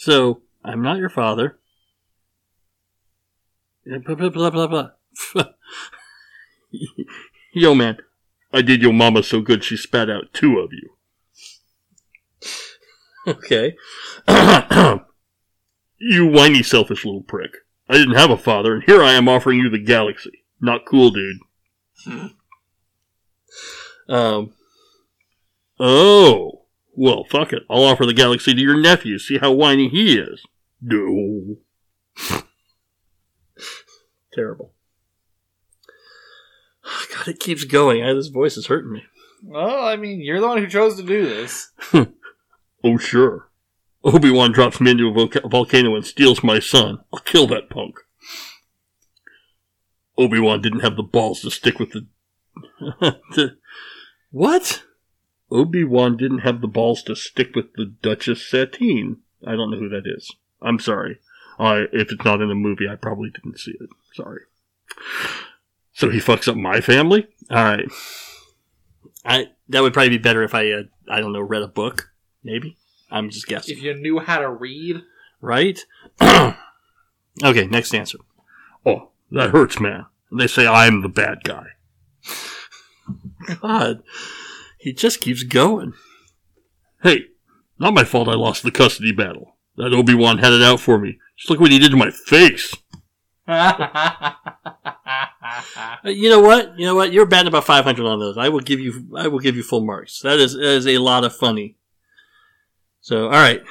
[0.00, 1.58] so I'm not your father.
[3.84, 4.90] Blah blah blah blah blah.
[7.52, 7.98] Yo man,
[8.50, 10.90] I did your mama so good she spat out two of you.
[13.26, 13.76] okay.
[16.02, 17.50] You whiny selfish little prick.
[17.86, 20.44] I didn't have a father, and here I am offering you the galaxy.
[20.58, 21.36] Not cool, dude.
[24.08, 24.54] Um,
[25.78, 26.59] Oh.
[26.94, 27.62] Well, fuck it.
[27.70, 29.18] I'll offer the galaxy to your nephew.
[29.18, 30.42] See how whiny he is.
[30.82, 31.56] No.
[34.32, 34.72] terrible.
[37.14, 38.02] God, it keeps going.
[38.02, 39.02] I, this voice is hurting me.
[39.42, 41.70] Well, I mean, you're the one who chose to do this.
[42.82, 43.50] Oh, sure.
[44.04, 47.00] Obi-Wan drops me into a volca- volcano and steals my son.
[47.12, 47.96] I'll kill that punk.
[50.16, 52.06] Obi-Wan didn't have the balls to stick with the...
[53.34, 53.56] the-
[54.30, 54.82] What?
[55.50, 59.18] Obi-Wan didn't have the balls to stick with the Duchess Satine.
[59.46, 60.30] I don't know who that is.
[60.62, 61.18] I'm sorry.
[61.58, 63.90] I, if it's not in the movie, I probably didn't see it.
[64.14, 64.42] Sorry.
[65.92, 67.26] So he fucks up my family?
[67.50, 67.88] Alright.
[69.24, 72.10] I that would probably be better if I uh, I don't know read a book
[72.42, 72.78] maybe
[73.10, 75.02] I'm just guessing If you knew how to read,
[75.42, 75.78] right
[76.22, 76.56] okay
[77.66, 78.18] next answer
[78.86, 80.06] Oh, that hurts, man.
[80.32, 81.66] They say I'm the bad guy.
[83.60, 84.02] God
[84.80, 85.92] he just keeps going.
[87.02, 87.26] Hey,
[87.78, 89.56] not my fault I lost the custody battle.
[89.76, 91.18] That Obi-Wan had it out for me.
[91.36, 92.74] Just look what he did to my face.
[96.04, 96.78] You know what?
[96.78, 97.12] You know what?
[97.12, 98.38] You're batting about 500 on those.
[98.38, 100.20] I will give you I will give you full marks.
[100.20, 101.76] That is that is a lot of funny.
[103.00, 103.62] So all right.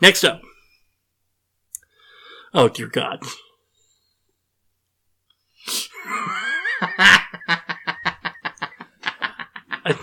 [0.00, 0.40] Next up.
[2.52, 3.22] Oh dear God.
[9.88, 9.96] I,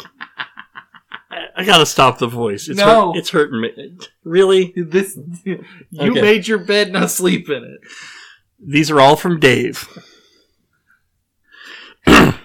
[1.55, 2.67] I gotta stop the voice.
[2.67, 3.11] It's No.
[3.13, 3.97] hurt, it's hurting me.
[4.23, 4.73] Really?
[4.75, 5.63] this you
[5.99, 6.21] Okay.
[6.21, 7.79] made your bed, now sleep in it.
[8.59, 9.87] These are all from Dave.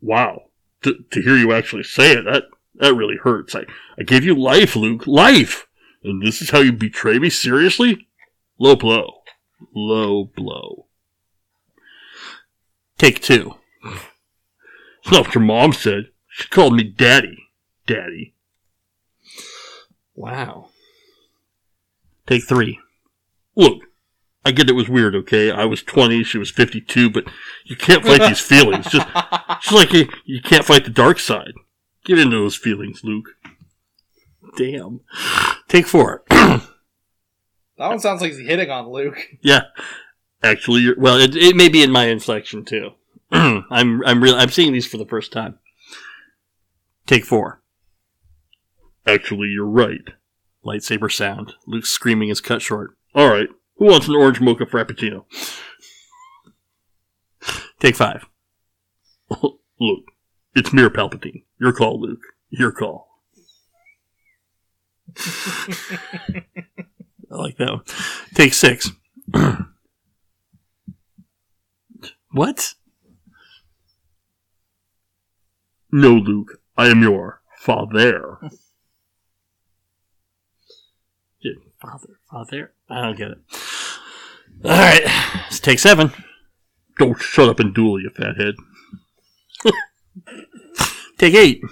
[0.00, 0.42] Wow.
[0.82, 2.44] To, to hear you actually say it, that,
[2.76, 3.54] that really hurts.
[3.56, 3.64] I,
[3.98, 5.06] I gave you life, Luke.
[5.08, 5.66] Life!
[6.04, 7.30] And this is how you betray me?
[7.30, 8.06] Seriously?
[8.58, 9.22] Low blow.
[9.74, 10.86] Low blow.
[12.96, 13.54] Take two.
[13.84, 16.10] It's not what your mom said.
[16.28, 17.36] She called me daddy.
[17.86, 18.34] Daddy.
[20.18, 20.70] Wow.
[22.26, 22.80] Take three.
[23.54, 23.84] Look,
[24.44, 25.52] I get it was weird, okay?
[25.52, 27.24] I was 20, she was 52, but
[27.64, 28.86] you can't fight these feelings.
[28.86, 29.06] Just,
[29.62, 31.52] just like you, you can't fight the dark side.
[32.04, 33.28] Get into those feelings, Luke.
[34.56, 35.00] Damn.
[35.68, 36.24] Take four.
[37.78, 39.18] That one sounds like he's hitting on Luke.
[39.40, 39.60] Yeah.
[40.42, 42.90] Actually, you're, well, it, it may be in my inflection too.
[43.30, 45.60] I'm I'm really I'm seeing these for the first time.
[47.06, 47.57] Take four.
[49.08, 50.10] Actually, you're right.
[50.64, 51.54] Lightsaber sound.
[51.66, 52.96] Luke's screaming is cut short.
[53.14, 53.48] All right.
[53.76, 55.24] Who wants an orange mocha frappuccino?
[57.80, 58.26] Take five.
[59.80, 60.04] Look,
[60.54, 61.44] it's Mir Palpatine.
[61.60, 62.22] Your call, Luke.
[62.50, 63.08] Your call.
[67.30, 67.82] I like that one.
[68.34, 68.90] Take six.
[72.32, 72.74] what?
[75.92, 76.60] No, Luke.
[76.76, 78.38] I am your father.
[81.40, 82.72] Yeah, Father, father.
[82.90, 83.38] I don't get it.
[84.64, 85.02] All right,
[85.44, 86.12] let's take seven.
[86.98, 88.56] Don't shut up and duel, you fathead.
[91.18, 91.62] Take eight.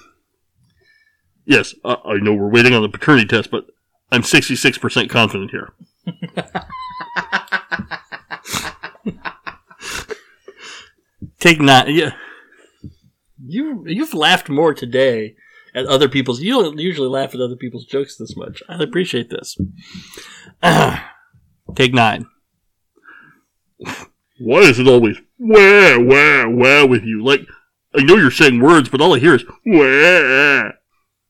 [1.45, 3.67] Yes, I, I know we're waiting on the paternity test, but
[4.13, 5.73] I'm 66% confident here.
[11.41, 11.93] Take nine.
[11.95, 12.13] Yeah.
[13.45, 15.35] You you've laughed more today
[15.77, 16.41] at other people's.
[16.41, 18.63] You don't usually laugh at other people's jokes this much.
[18.69, 19.57] I appreciate this.
[21.75, 22.27] Take nine.
[24.39, 27.23] Why is it always wah, wah, wah with you?
[27.23, 27.43] Like,
[27.95, 30.73] I know you're saying words, but all I hear is wah.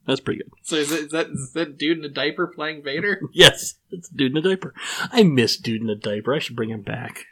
[0.06, 0.52] That's pretty good.
[0.62, 3.20] So is, it, is that is that dude in a diaper playing Vader?
[3.32, 4.72] Yes, it's Dude in a Diaper.
[5.10, 6.32] I miss Dude in a Diaper.
[6.34, 7.24] I should bring him back.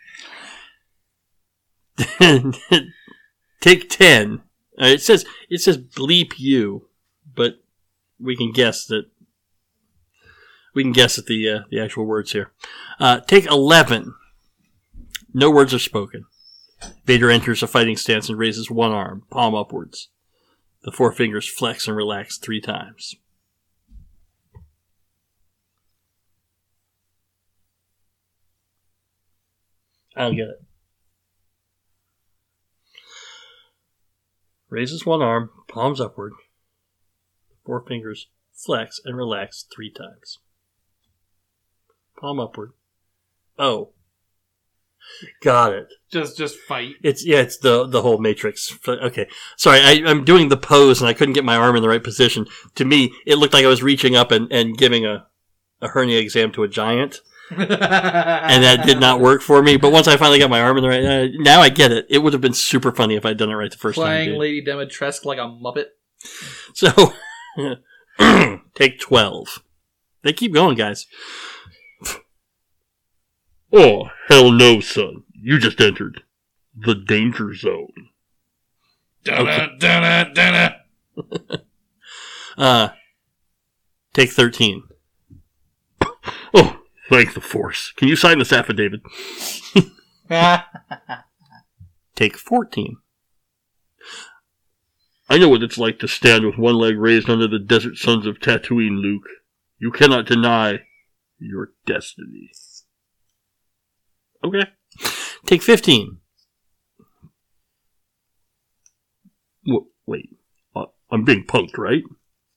[3.60, 4.42] Take ten.
[4.80, 6.88] Uh, it says it says bleep you,
[7.34, 7.62] but
[8.18, 9.06] we can guess that
[10.74, 12.52] we can guess at the uh, the actual words here.
[12.98, 14.14] Uh, take eleven.
[15.32, 16.26] No words are spoken.
[17.04, 20.08] Vader enters a fighting stance and raises one arm, palm upwards.
[20.82, 23.16] The four fingers flex and relax three times.
[30.16, 30.62] I don't get it.
[34.68, 36.32] Raises one arm, palms upward.
[37.64, 40.38] Four fingers flex and relax three times.
[42.20, 42.72] Palm upward.
[43.58, 43.90] Oh.
[45.42, 45.88] Got it.
[46.10, 46.94] Just just fight.
[47.02, 48.76] It's yeah, it's the the whole matrix.
[48.88, 51.88] Okay, sorry, I, I'm doing the pose and I couldn't get my arm in the
[51.90, 52.46] right position.
[52.76, 55.26] To me, it looked like I was reaching up and, and giving a,
[55.82, 57.20] a hernia exam to a giant,
[57.50, 59.76] and that did not work for me.
[59.76, 62.06] But once I finally got my arm in the right, uh, now I get it.
[62.08, 64.32] It would have been super funny if I'd done it right the first Playing time.
[64.32, 64.40] dude.
[64.40, 65.88] Lady Demetresque like a muppet.
[66.72, 67.12] So,
[68.74, 69.62] take twelve.
[70.22, 71.06] They keep going, guys.
[73.76, 75.24] Oh, hell no, son.
[75.32, 76.22] You just entered
[76.76, 78.10] the danger zone.
[79.24, 80.76] Dunna, dunna, dunna.
[82.56, 82.90] Uh,
[84.12, 84.84] take thirteen.
[86.54, 86.78] Oh,
[87.10, 87.92] thank the force.
[87.96, 89.00] Can you sign this affidavit?
[92.14, 92.98] Take fourteen.
[95.28, 98.26] I know what it's like to stand with one leg raised under the desert suns
[98.26, 99.26] of Tatooine, Luke.
[99.78, 100.80] You cannot deny
[101.38, 102.50] your destiny.
[104.44, 104.66] Okay.
[105.46, 106.18] Take 15.
[109.66, 110.28] W- wait,
[110.76, 112.02] uh, I'm being punked, right?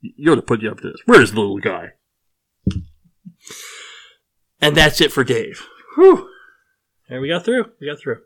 [0.02, 1.02] You're to put you up to this.
[1.06, 1.94] Where is the little guy?
[4.60, 5.66] And that's it for Dave.
[5.96, 6.30] Whew.
[7.08, 7.72] There we got through.
[7.80, 8.18] We got through.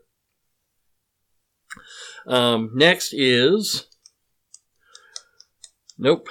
[2.26, 3.86] Um, next is.
[6.02, 6.30] Nope.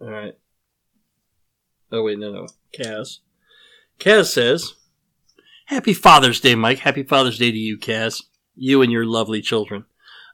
[0.00, 0.34] All right.
[1.90, 2.46] Oh, wait, no, no.
[2.72, 3.18] Kaz.
[3.98, 4.74] Kaz says,
[5.66, 6.78] Happy Father's Day, Mike.
[6.78, 8.22] Happy Father's Day to you, Kaz.
[8.54, 9.86] You and your lovely children.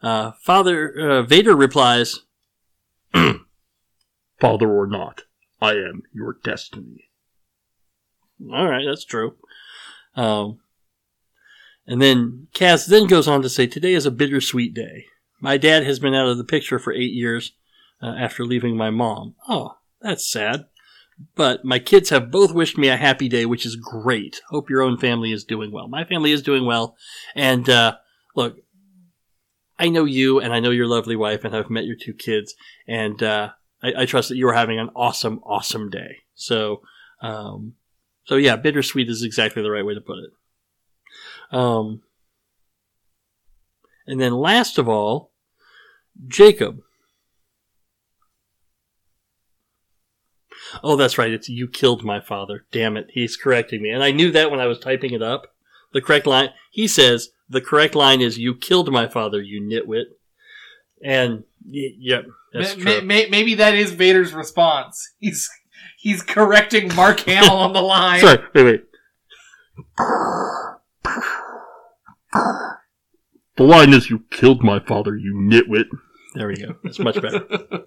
[0.02, 2.20] Uh, Father uh, Vader replies,
[4.39, 5.22] Father or not,
[5.62, 7.09] I am your destiny.
[8.52, 9.36] All right, that's true.
[10.14, 10.59] Um,
[11.91, 15.07] and then Cass then goes on to say, Today is a bittersweet day.
[15.41, 17.51] My dad has been out of the picture for eight years
[18.01, 19.35] uh, after leaving my mom.
[19.49, 20.67] Oh, that's sad.
[21.35, 24.41] But my kids have both wished me a happy day, which is great.
[24.51, 25.89] Hope your own family is doing well.
[25.89, 26.97] My family is doing well.
[27.35, 27.97] And uh,
[28.37, 28.59] look,
[29.77, 32.55] I know you and I know your lovely wife, and I've met your two kids.
[32.87, 33.49] And uh,
[33.83, 36.19] I, I trust that you are having an awesome, awesome day.
[36.35, 36.83] So,
[37.21, 37.75] um,
[38.27, 40.31] so yeah, bittersweet is exactly the right way to put it.
[41.52, 42.02] Um,
[44.06, 45.31] and then last of all,
[46.28, 46.81] Jacob.
[50.85, 51.32] Oh, that's right.
[51.32, 52.64] It's you killed my father.
[52.70, 53.09] Damn it.
[53.12, 53.90] He's correcting me.
[53.90, 55.48] And I knew that when I was typing it up.
[55.93, 60.05] The correct line, he says, the correct line is you killed my father, you nitwit.
[61.02, 63.01] And, y- yep, that's Ma- true.
[63.01, 65.14] ma- ma- maybe that is Vader's response.
[65.18, 65.51] He's
[65.98, 68.20] he's correcting Mark Hamill on the line.
[68.20, 68.85] Sorry, wait, wait.
[72.32, 75.86] The line is, You killed my father, you nitwit.
[76.35, 76.77] There we go.
[76.85, 77.40] That's much better.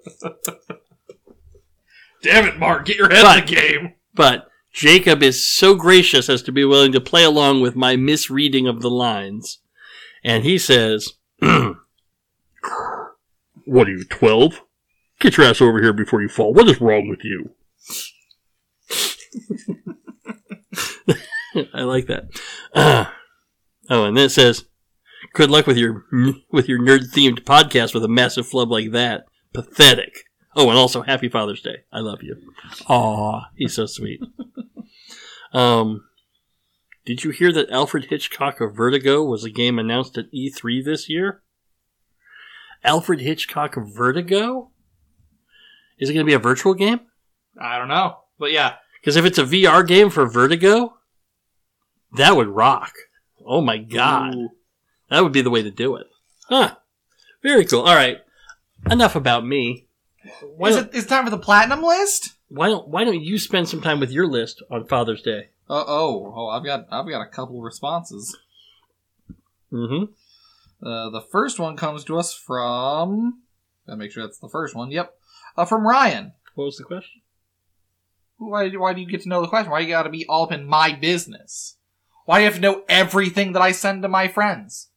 [2.22, 2.86] Damn it, Mark!
[2.86, 3.94] Get your head But- in the game.
[4.14, 8.68] But Jacob is so gracious as to be willing to play along with my misreading
[8.68, 9.60] of the lines.
[10.24, 11.78] And he says, What
[13.88, 14.62] are you, 12?
[15.20, 16.54] Get your ass over here before you fall.
[16.54, 17.52] What is wrong with you?
[21.74, 22.30] I like that.
[23.90, 24.66] Oh, and then it says,
[25.34, 26.06] "Good luck with your
[26.52, 29.26] with your nerd themed podcast with a massive flub like that.
[29.54, 31.84] Pathetic." Oh, and also Happy Father's Day.
[31.92, 32.36] I love you.
[32.88, 34.22] Aw, he's so sweet.
[35.54, 36.06] um,
[37.06, 41.10] did you hear that Alfred Hitchcock of Vertigo was a game announced at E3 this
[41.10, 41.42] year?
[42.84, 44.72] Alfred Hitchcock of Vertigo?
[45.98, 47.02] Is it going to be a virtual game?
[47.60, 50.98] I don't know, but yeah, Because if it's a VR game for Vertigo,
[52.14, 52.94] that would rock.
[53.46, 54.36] Oh my god.
[55.10, 56.08] That would be the way to do it.
[56.48, 56.76] Huh.
[57.42, 57.82] Very cool.
[57.82, 58.20] All right.
[58.90, 59.88] Enough about me.
[60.42, 60.90] Why is it?
[60.94, 62.34] It's time for the platinum list.
[62.48, 65.50] why don't why don't you spend some time with your list on Father's Day?
[65.70, 68.38] Uh oh, oh, I've got I've got a couple responses.
[69.72, 70.86] Mm-hmm.
[70.86, 73.42] Uh, the first one comes to us from.
[73.88, 74.92] Gotta make sure that's the first one.
[74.92, 75.14] Yep.
[75.58, 76.34] Uh, from Ryan.
[76.56, 77.22] What was the question?
[78.38, 79.72] Why, why do you get to know the question?
[79.72, 81.78] Why you gotta be all up in my business?
[82.26, 84.90] Why do you have to know everything that I send to my friends?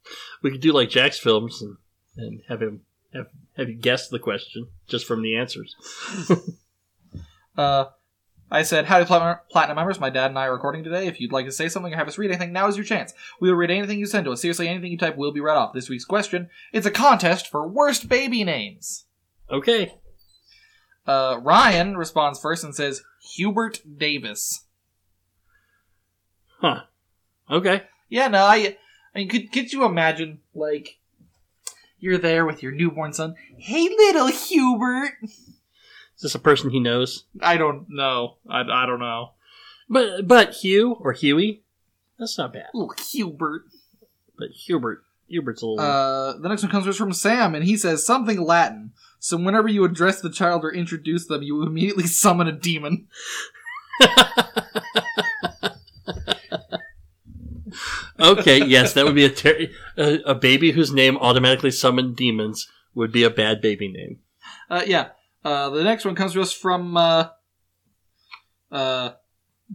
[0.43, 1.77] We could do like JacksFilms and,
[2.17, 2.83] and have him
[3.13, 3.27] have,
[3.57, 5.75] have you guess the question just from the answers.
[7.57, 7.87] Uh,
[8.51, 9.99] I said, Howdy, Platinum Platinum members.
[9.99, 11.07] My dad and I are recording today.
[11.07, 13.13] If you'd like to say something or have us read anything, now is your chance.
[13.41, 14.43] We will read anything you send to us.
[14.43, 15.73] Seriously, anything you type will be read off.
[15.73, 19.07] This week's question it's a contest for worst baby names.
[19.51, 19.95] Okay.
[21.07, 23.03] Uh, Ryan responds first and says,
[23.35, 24.67] Hubert Davis.
[26.61, 26.83] Huh.
[27.51, 27.83] Okay.
[28.09, 28.77] Yeah, no, I,
[29.15, 30.99] I mean, could, could you imagine, like,
[31.99, 33.35] you're there with your newborn son.
[33.57, 35.15] Hey, little Hubert.
[35.23, 37.25] Is this a person he knows?
[37.41, 38.37] I don't know.
[38.49, 39.33] I, I don't know.
[39.89, 41.63] But but Hugh or Huey,
[42.19, 42.69] that's not bad.
[42.75, 43.67] Little Hubert.
[44.39, 45.85] But Hubert, Hubert's a little.
[45.85, 48.93] Uh, the next one comes from Sam, and he says something Latin.
[49.19, 53.09] So whenever you address the child or introduce them, you immediately summon a demon.
[58.27, 62.69] okay, yes, that would be a, ter- a a baby whose name automatically summoned demons
[62.95, 64.19] would be a bad baby name.
[64.69, 65.09] Uh, yeah.
[65.45, 67.29] Uh, the next one comes to us from uh,
[68.73, 69.11] uh,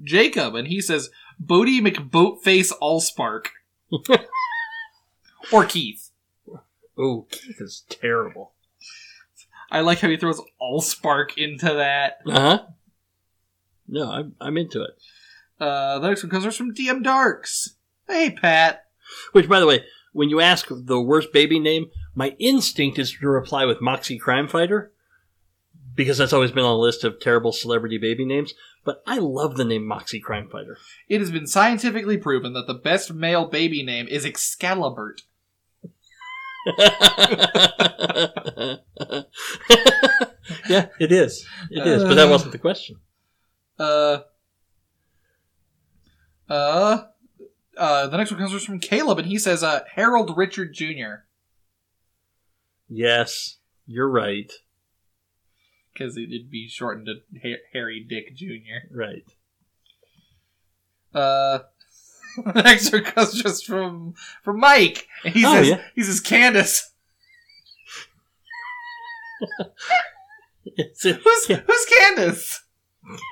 [0.04, 1.10] Jacob, and he says
[1.44, 3.48] Boaty McBoatface Allspark.
[5.52, 6.12] or Keith.
[6.98, 8.54] Oh, Keith is terrible.
[9.70, 12.18] I like how he throws Allspark into that.
[12.26, 12.64] Uh huh.
[13.88, 14.92] No, I'm I'm into it.
[15.60, 17.76] Uh, the next one comes from DM Darks.
[18.12, 18.84] Hey, Pat.
[19.32, 23.28] Which, by the way, when you ask the worst baby name, my instinct is to
[23.28, 24.92] reply with Moxie Crime Fighter
[25.96, 28.54] because that's always been on the list of terrible celebrity baby names.
[28.84, 30.78] But I love the name Moxie Crime Fighter.
[31.08, 35.16] It has been scientifically proven that the best male baby name is Excalibur.
[36.78, 36.88] yeah,
[41.00, 41.48] it is.
[41.70, 42.98] It is, but that wasn't the question.
[43.80, 44.20] Uh,
[46.50, 47.04] uh,
[47.82, 51.24] uh, the next one comes from Caleb, and he says, uh, Harold Richard Jr.
[52.88, 54.52] Yes, you're right.
[55.92, 58.88] Because it'd be shortened to ha- Harry Dick Jr.
[58.94, 59.26] Right.
[61.14, 61.60] Uh,
[62.54, 64.14] the next one comes just from
[64.44, 65.82] from Mike, and he Oh, says, yeah.
[65.96, 66.92] he says, Candace.
[71.04, 72.64] Who's who's Candace?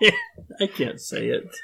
[0.60, 1.56] I can't say it.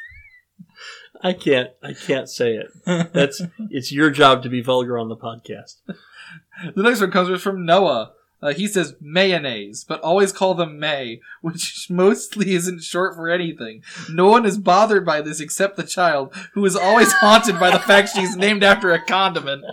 [1.21, 1.71] I can't.
[1.81, 2.67] I can't say it.
[3.13, 3.41] That's.
[3.69, 5.75] It's your job to be vulgar on the podcast.
[5.87, 8.13] The next one comes from Noah.
[8.41, 13.81] Uh, he says mayonnaise, but always call them May, which mostly isn't short for anything.
[14.09, 17.79] No one is bothered by this except the child, who is always haunted by the
[17.79, 19.65] fact she's named after a condiment.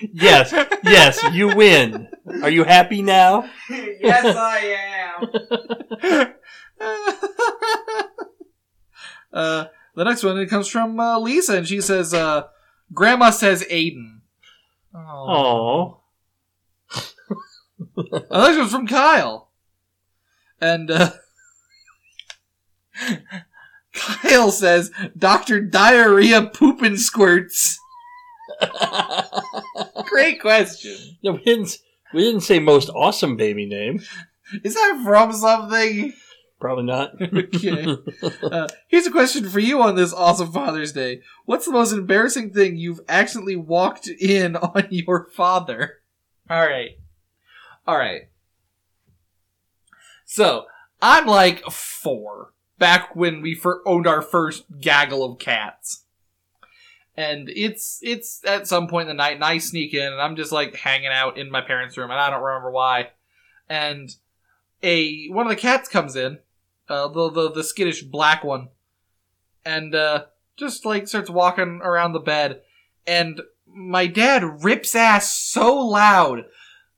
[0.00, 0.52] Yes.
[0.82, 1.22] Yes.
[1.32, 2.08] You win.
[2.42, 3.48] Are you happy now?
[3.70, 4.58] yes, I
[5.20, 6.34] am.
[9.32, 9.64] uh,
[9.94, 12.48] the next one it comes from uh, Lisa, and she says, uh,
[12.92, 14.20] "Grandma says Aiden."
[14.94, 16.00] Oh.
[18.06, 19.50] The next one's from Kyle,
[20.60, 21.10] and uh,
[23.92, 27.78] Kyle says, "Doctor Diarrhea Poopin' Squirts."
[30.06, 30.96] Great question.
[31.22, 31.78] No, we didn't.
[32.14, 34.00] We didn't say most awesome baby name.
[34.62, 36.12] Is that from something?
[36.60, 37.12] Probably not.
[37.20, 37.96] Okay.
[38.42, 41.20] Uh, here's a question for you on this awesome Father's Day.
[41.44, 45.98] What's the most embarrassing thing you've accidentally walked in on your father?
[46.48, 46.98] All right.
[47.86, 48.28] All right.
[50.24, 50.66] So,
[51.02, 56.04] I'm like four, back when we fir- owned our first gaggle of cats.
[57.16, 60.36] And it's it's at some point in the night, and I sneak in, and I'm
[60.36, 63.10] just like hanging out in my parents' room, and I don't remember why.
[63.68, 64.14] And
[64.82, 66.38] a one of the cats comes in,
[66.88, 68.68] uh, the, the the skittish black one,
[69.64, 70.24] and uh,
[70.56, 72.60] just like starts walking around the bed,
[73.06, 76.44] and my dad rips ass so loud.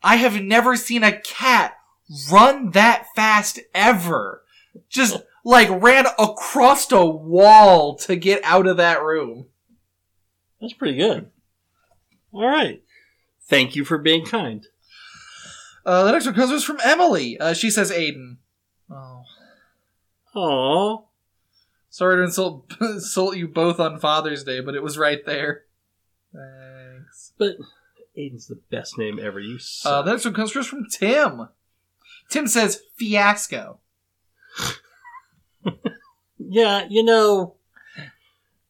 [0.03, 1.77] I have never seen a cat
[2.31, 4.43] run that fast ever.
[4.89, 9.47] Just like ran across a wall to get out of that room.
[10.60, 11.30] That's pretty good.
[12.32, 12.82] All right.
[13.43, 14.66] Thank you for being kind.
[15.86, 17.39] Uh, the next one comes from Emily.
[17.39, 18.36] Uh, she says Aiden.
[18.90, 19.22] Oh.
[20.35, 21.05] Aww.
[21.90, 25.64] Sorry to insult, insult you both on Father's Day, but it was right there.
[26.35, 27.32] Thanks.
[27.39, 27.56] But
[28.16, 29.40] Aiden's the best name ever.
[29.40, 30.05] You Uh, suck.
[30.05, 31.48] the next one comes to us from Tim.
[32.28, 33.78] Tim says fiasco.
[36.51, 37.56] Yeah, you know,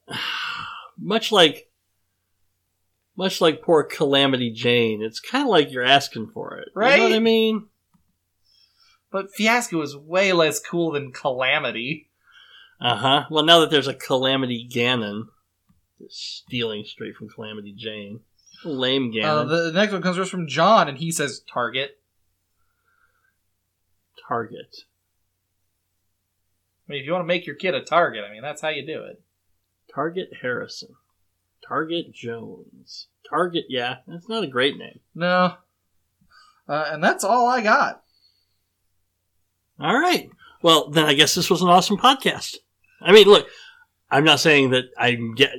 [0.99, 1.68] much like
[3.19, 6.69] much like poor Calamity Jane, it's kind of like you're asking for it.
[6.75, 6.93] Right?
[6.93, 7.67] You know what I mean?
[9.11, 12.09] But Fiasco is way less cool than Calamity.
[12.81, 13.25] Uh huh.
[13.31, 15.25] Well, now that there's a Calamity Ganon,
[16.09, 18.21] stealing straight from Calamity Jane,
[18.65, 19.49] lame Uh, Ganon.
[19.49, 21.99] the, the next one comes to us from John, and he says Target.
[24.29, 24.85] Target.
[26.87, 28.69] I mean, if you want to make your kid a target, I mean, that's how
[28.69, 29.21] you do it.
[29.93, 30.95] Target Harrison.
[31.69, 33.09] Target Jones.
[33.29, 33.65] Target.
[33.69, 35.01] Yeah, that's not a great name.
[35.15, 35.55] No.
[36.69, 38.03] Uh, and that's all I got.
[39.81, 40.31] All right.
[40.63, 42.57] Well, then I guess this was an awesome podcast.
[43.01, 43.47] I mean, look,
[44.11, 45.53] I'm not saying that I'm get.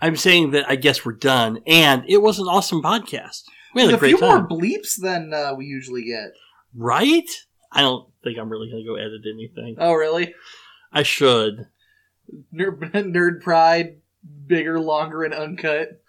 [0.00, 3.44] I'm saying that I guess we're done, and it was an awesome podcast.
[3.74, 6.32] We had a few time, more bleeps than uh, we usually get.
[6.76, 7.28] right?
[7.70, 9.76] I don't think I'm really going to go edit anything.
[9.78, 10.34] Oh, really?
[10.92, 11.68] I should.
[12.54, 14.01] Nerd, nerd pride,
[14.46, 16.00] bigger, longer, and uncut.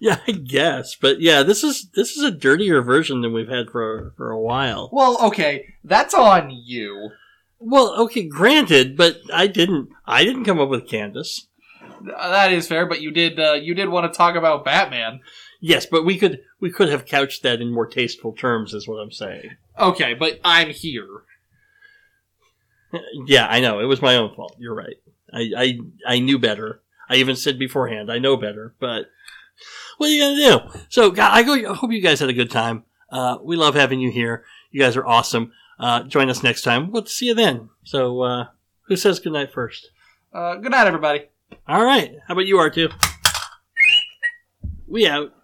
[0.00, 0.94] Yeah, I guess.
[0.94, 4.40] But yeah, this is this is a dirtier version than we've had for for a
[4.40, 4.90] while.
[4.92, 7.10] Well, okay, that's on you.
[7.58, 11.46] Well, okay, granted, but I didn't I didn't come up with Candace.
[11.82, 15.20] Uh, That is fair, but you did uh, you did want to talk about Batman.
[15.60, 18.96] Yes, but we could we could have couched that in more tasteful terms, is what
[18.96, 19.50] I'm saying.
[19.78, 21.22] Okay, but I'm here.
[23.26, 24.56] Yeah, I know it was my own fault.
[24.58, 24.96] You're right.
[25.32, 26.82] I I, I knew better.
[27.12, 28.74] I even said beforehand I know better.
[28.80, 29.06] But
[29.98, 30.80] what are you gonna do?
[30.88, 31.52] So God, I go.
[31.52, 32.84] I hope you guys had a good time.
[33.10, 34.44] Uh, we love having you here.
[34.70, 35.52] You guys are awesome.
[35.78, 36.90] Uh, join us next time.
[36.90, 37.68] We'll see you then.
[37.84, 38.46] So uh,
[38.88, 39.90] who says goodnight first?
[40.32, 41.26] Uh, good night, everybody.
[41.68, 42.12] All right.
[42.26, 42.90] How about you, R2?
[44.88, 45.34] We out.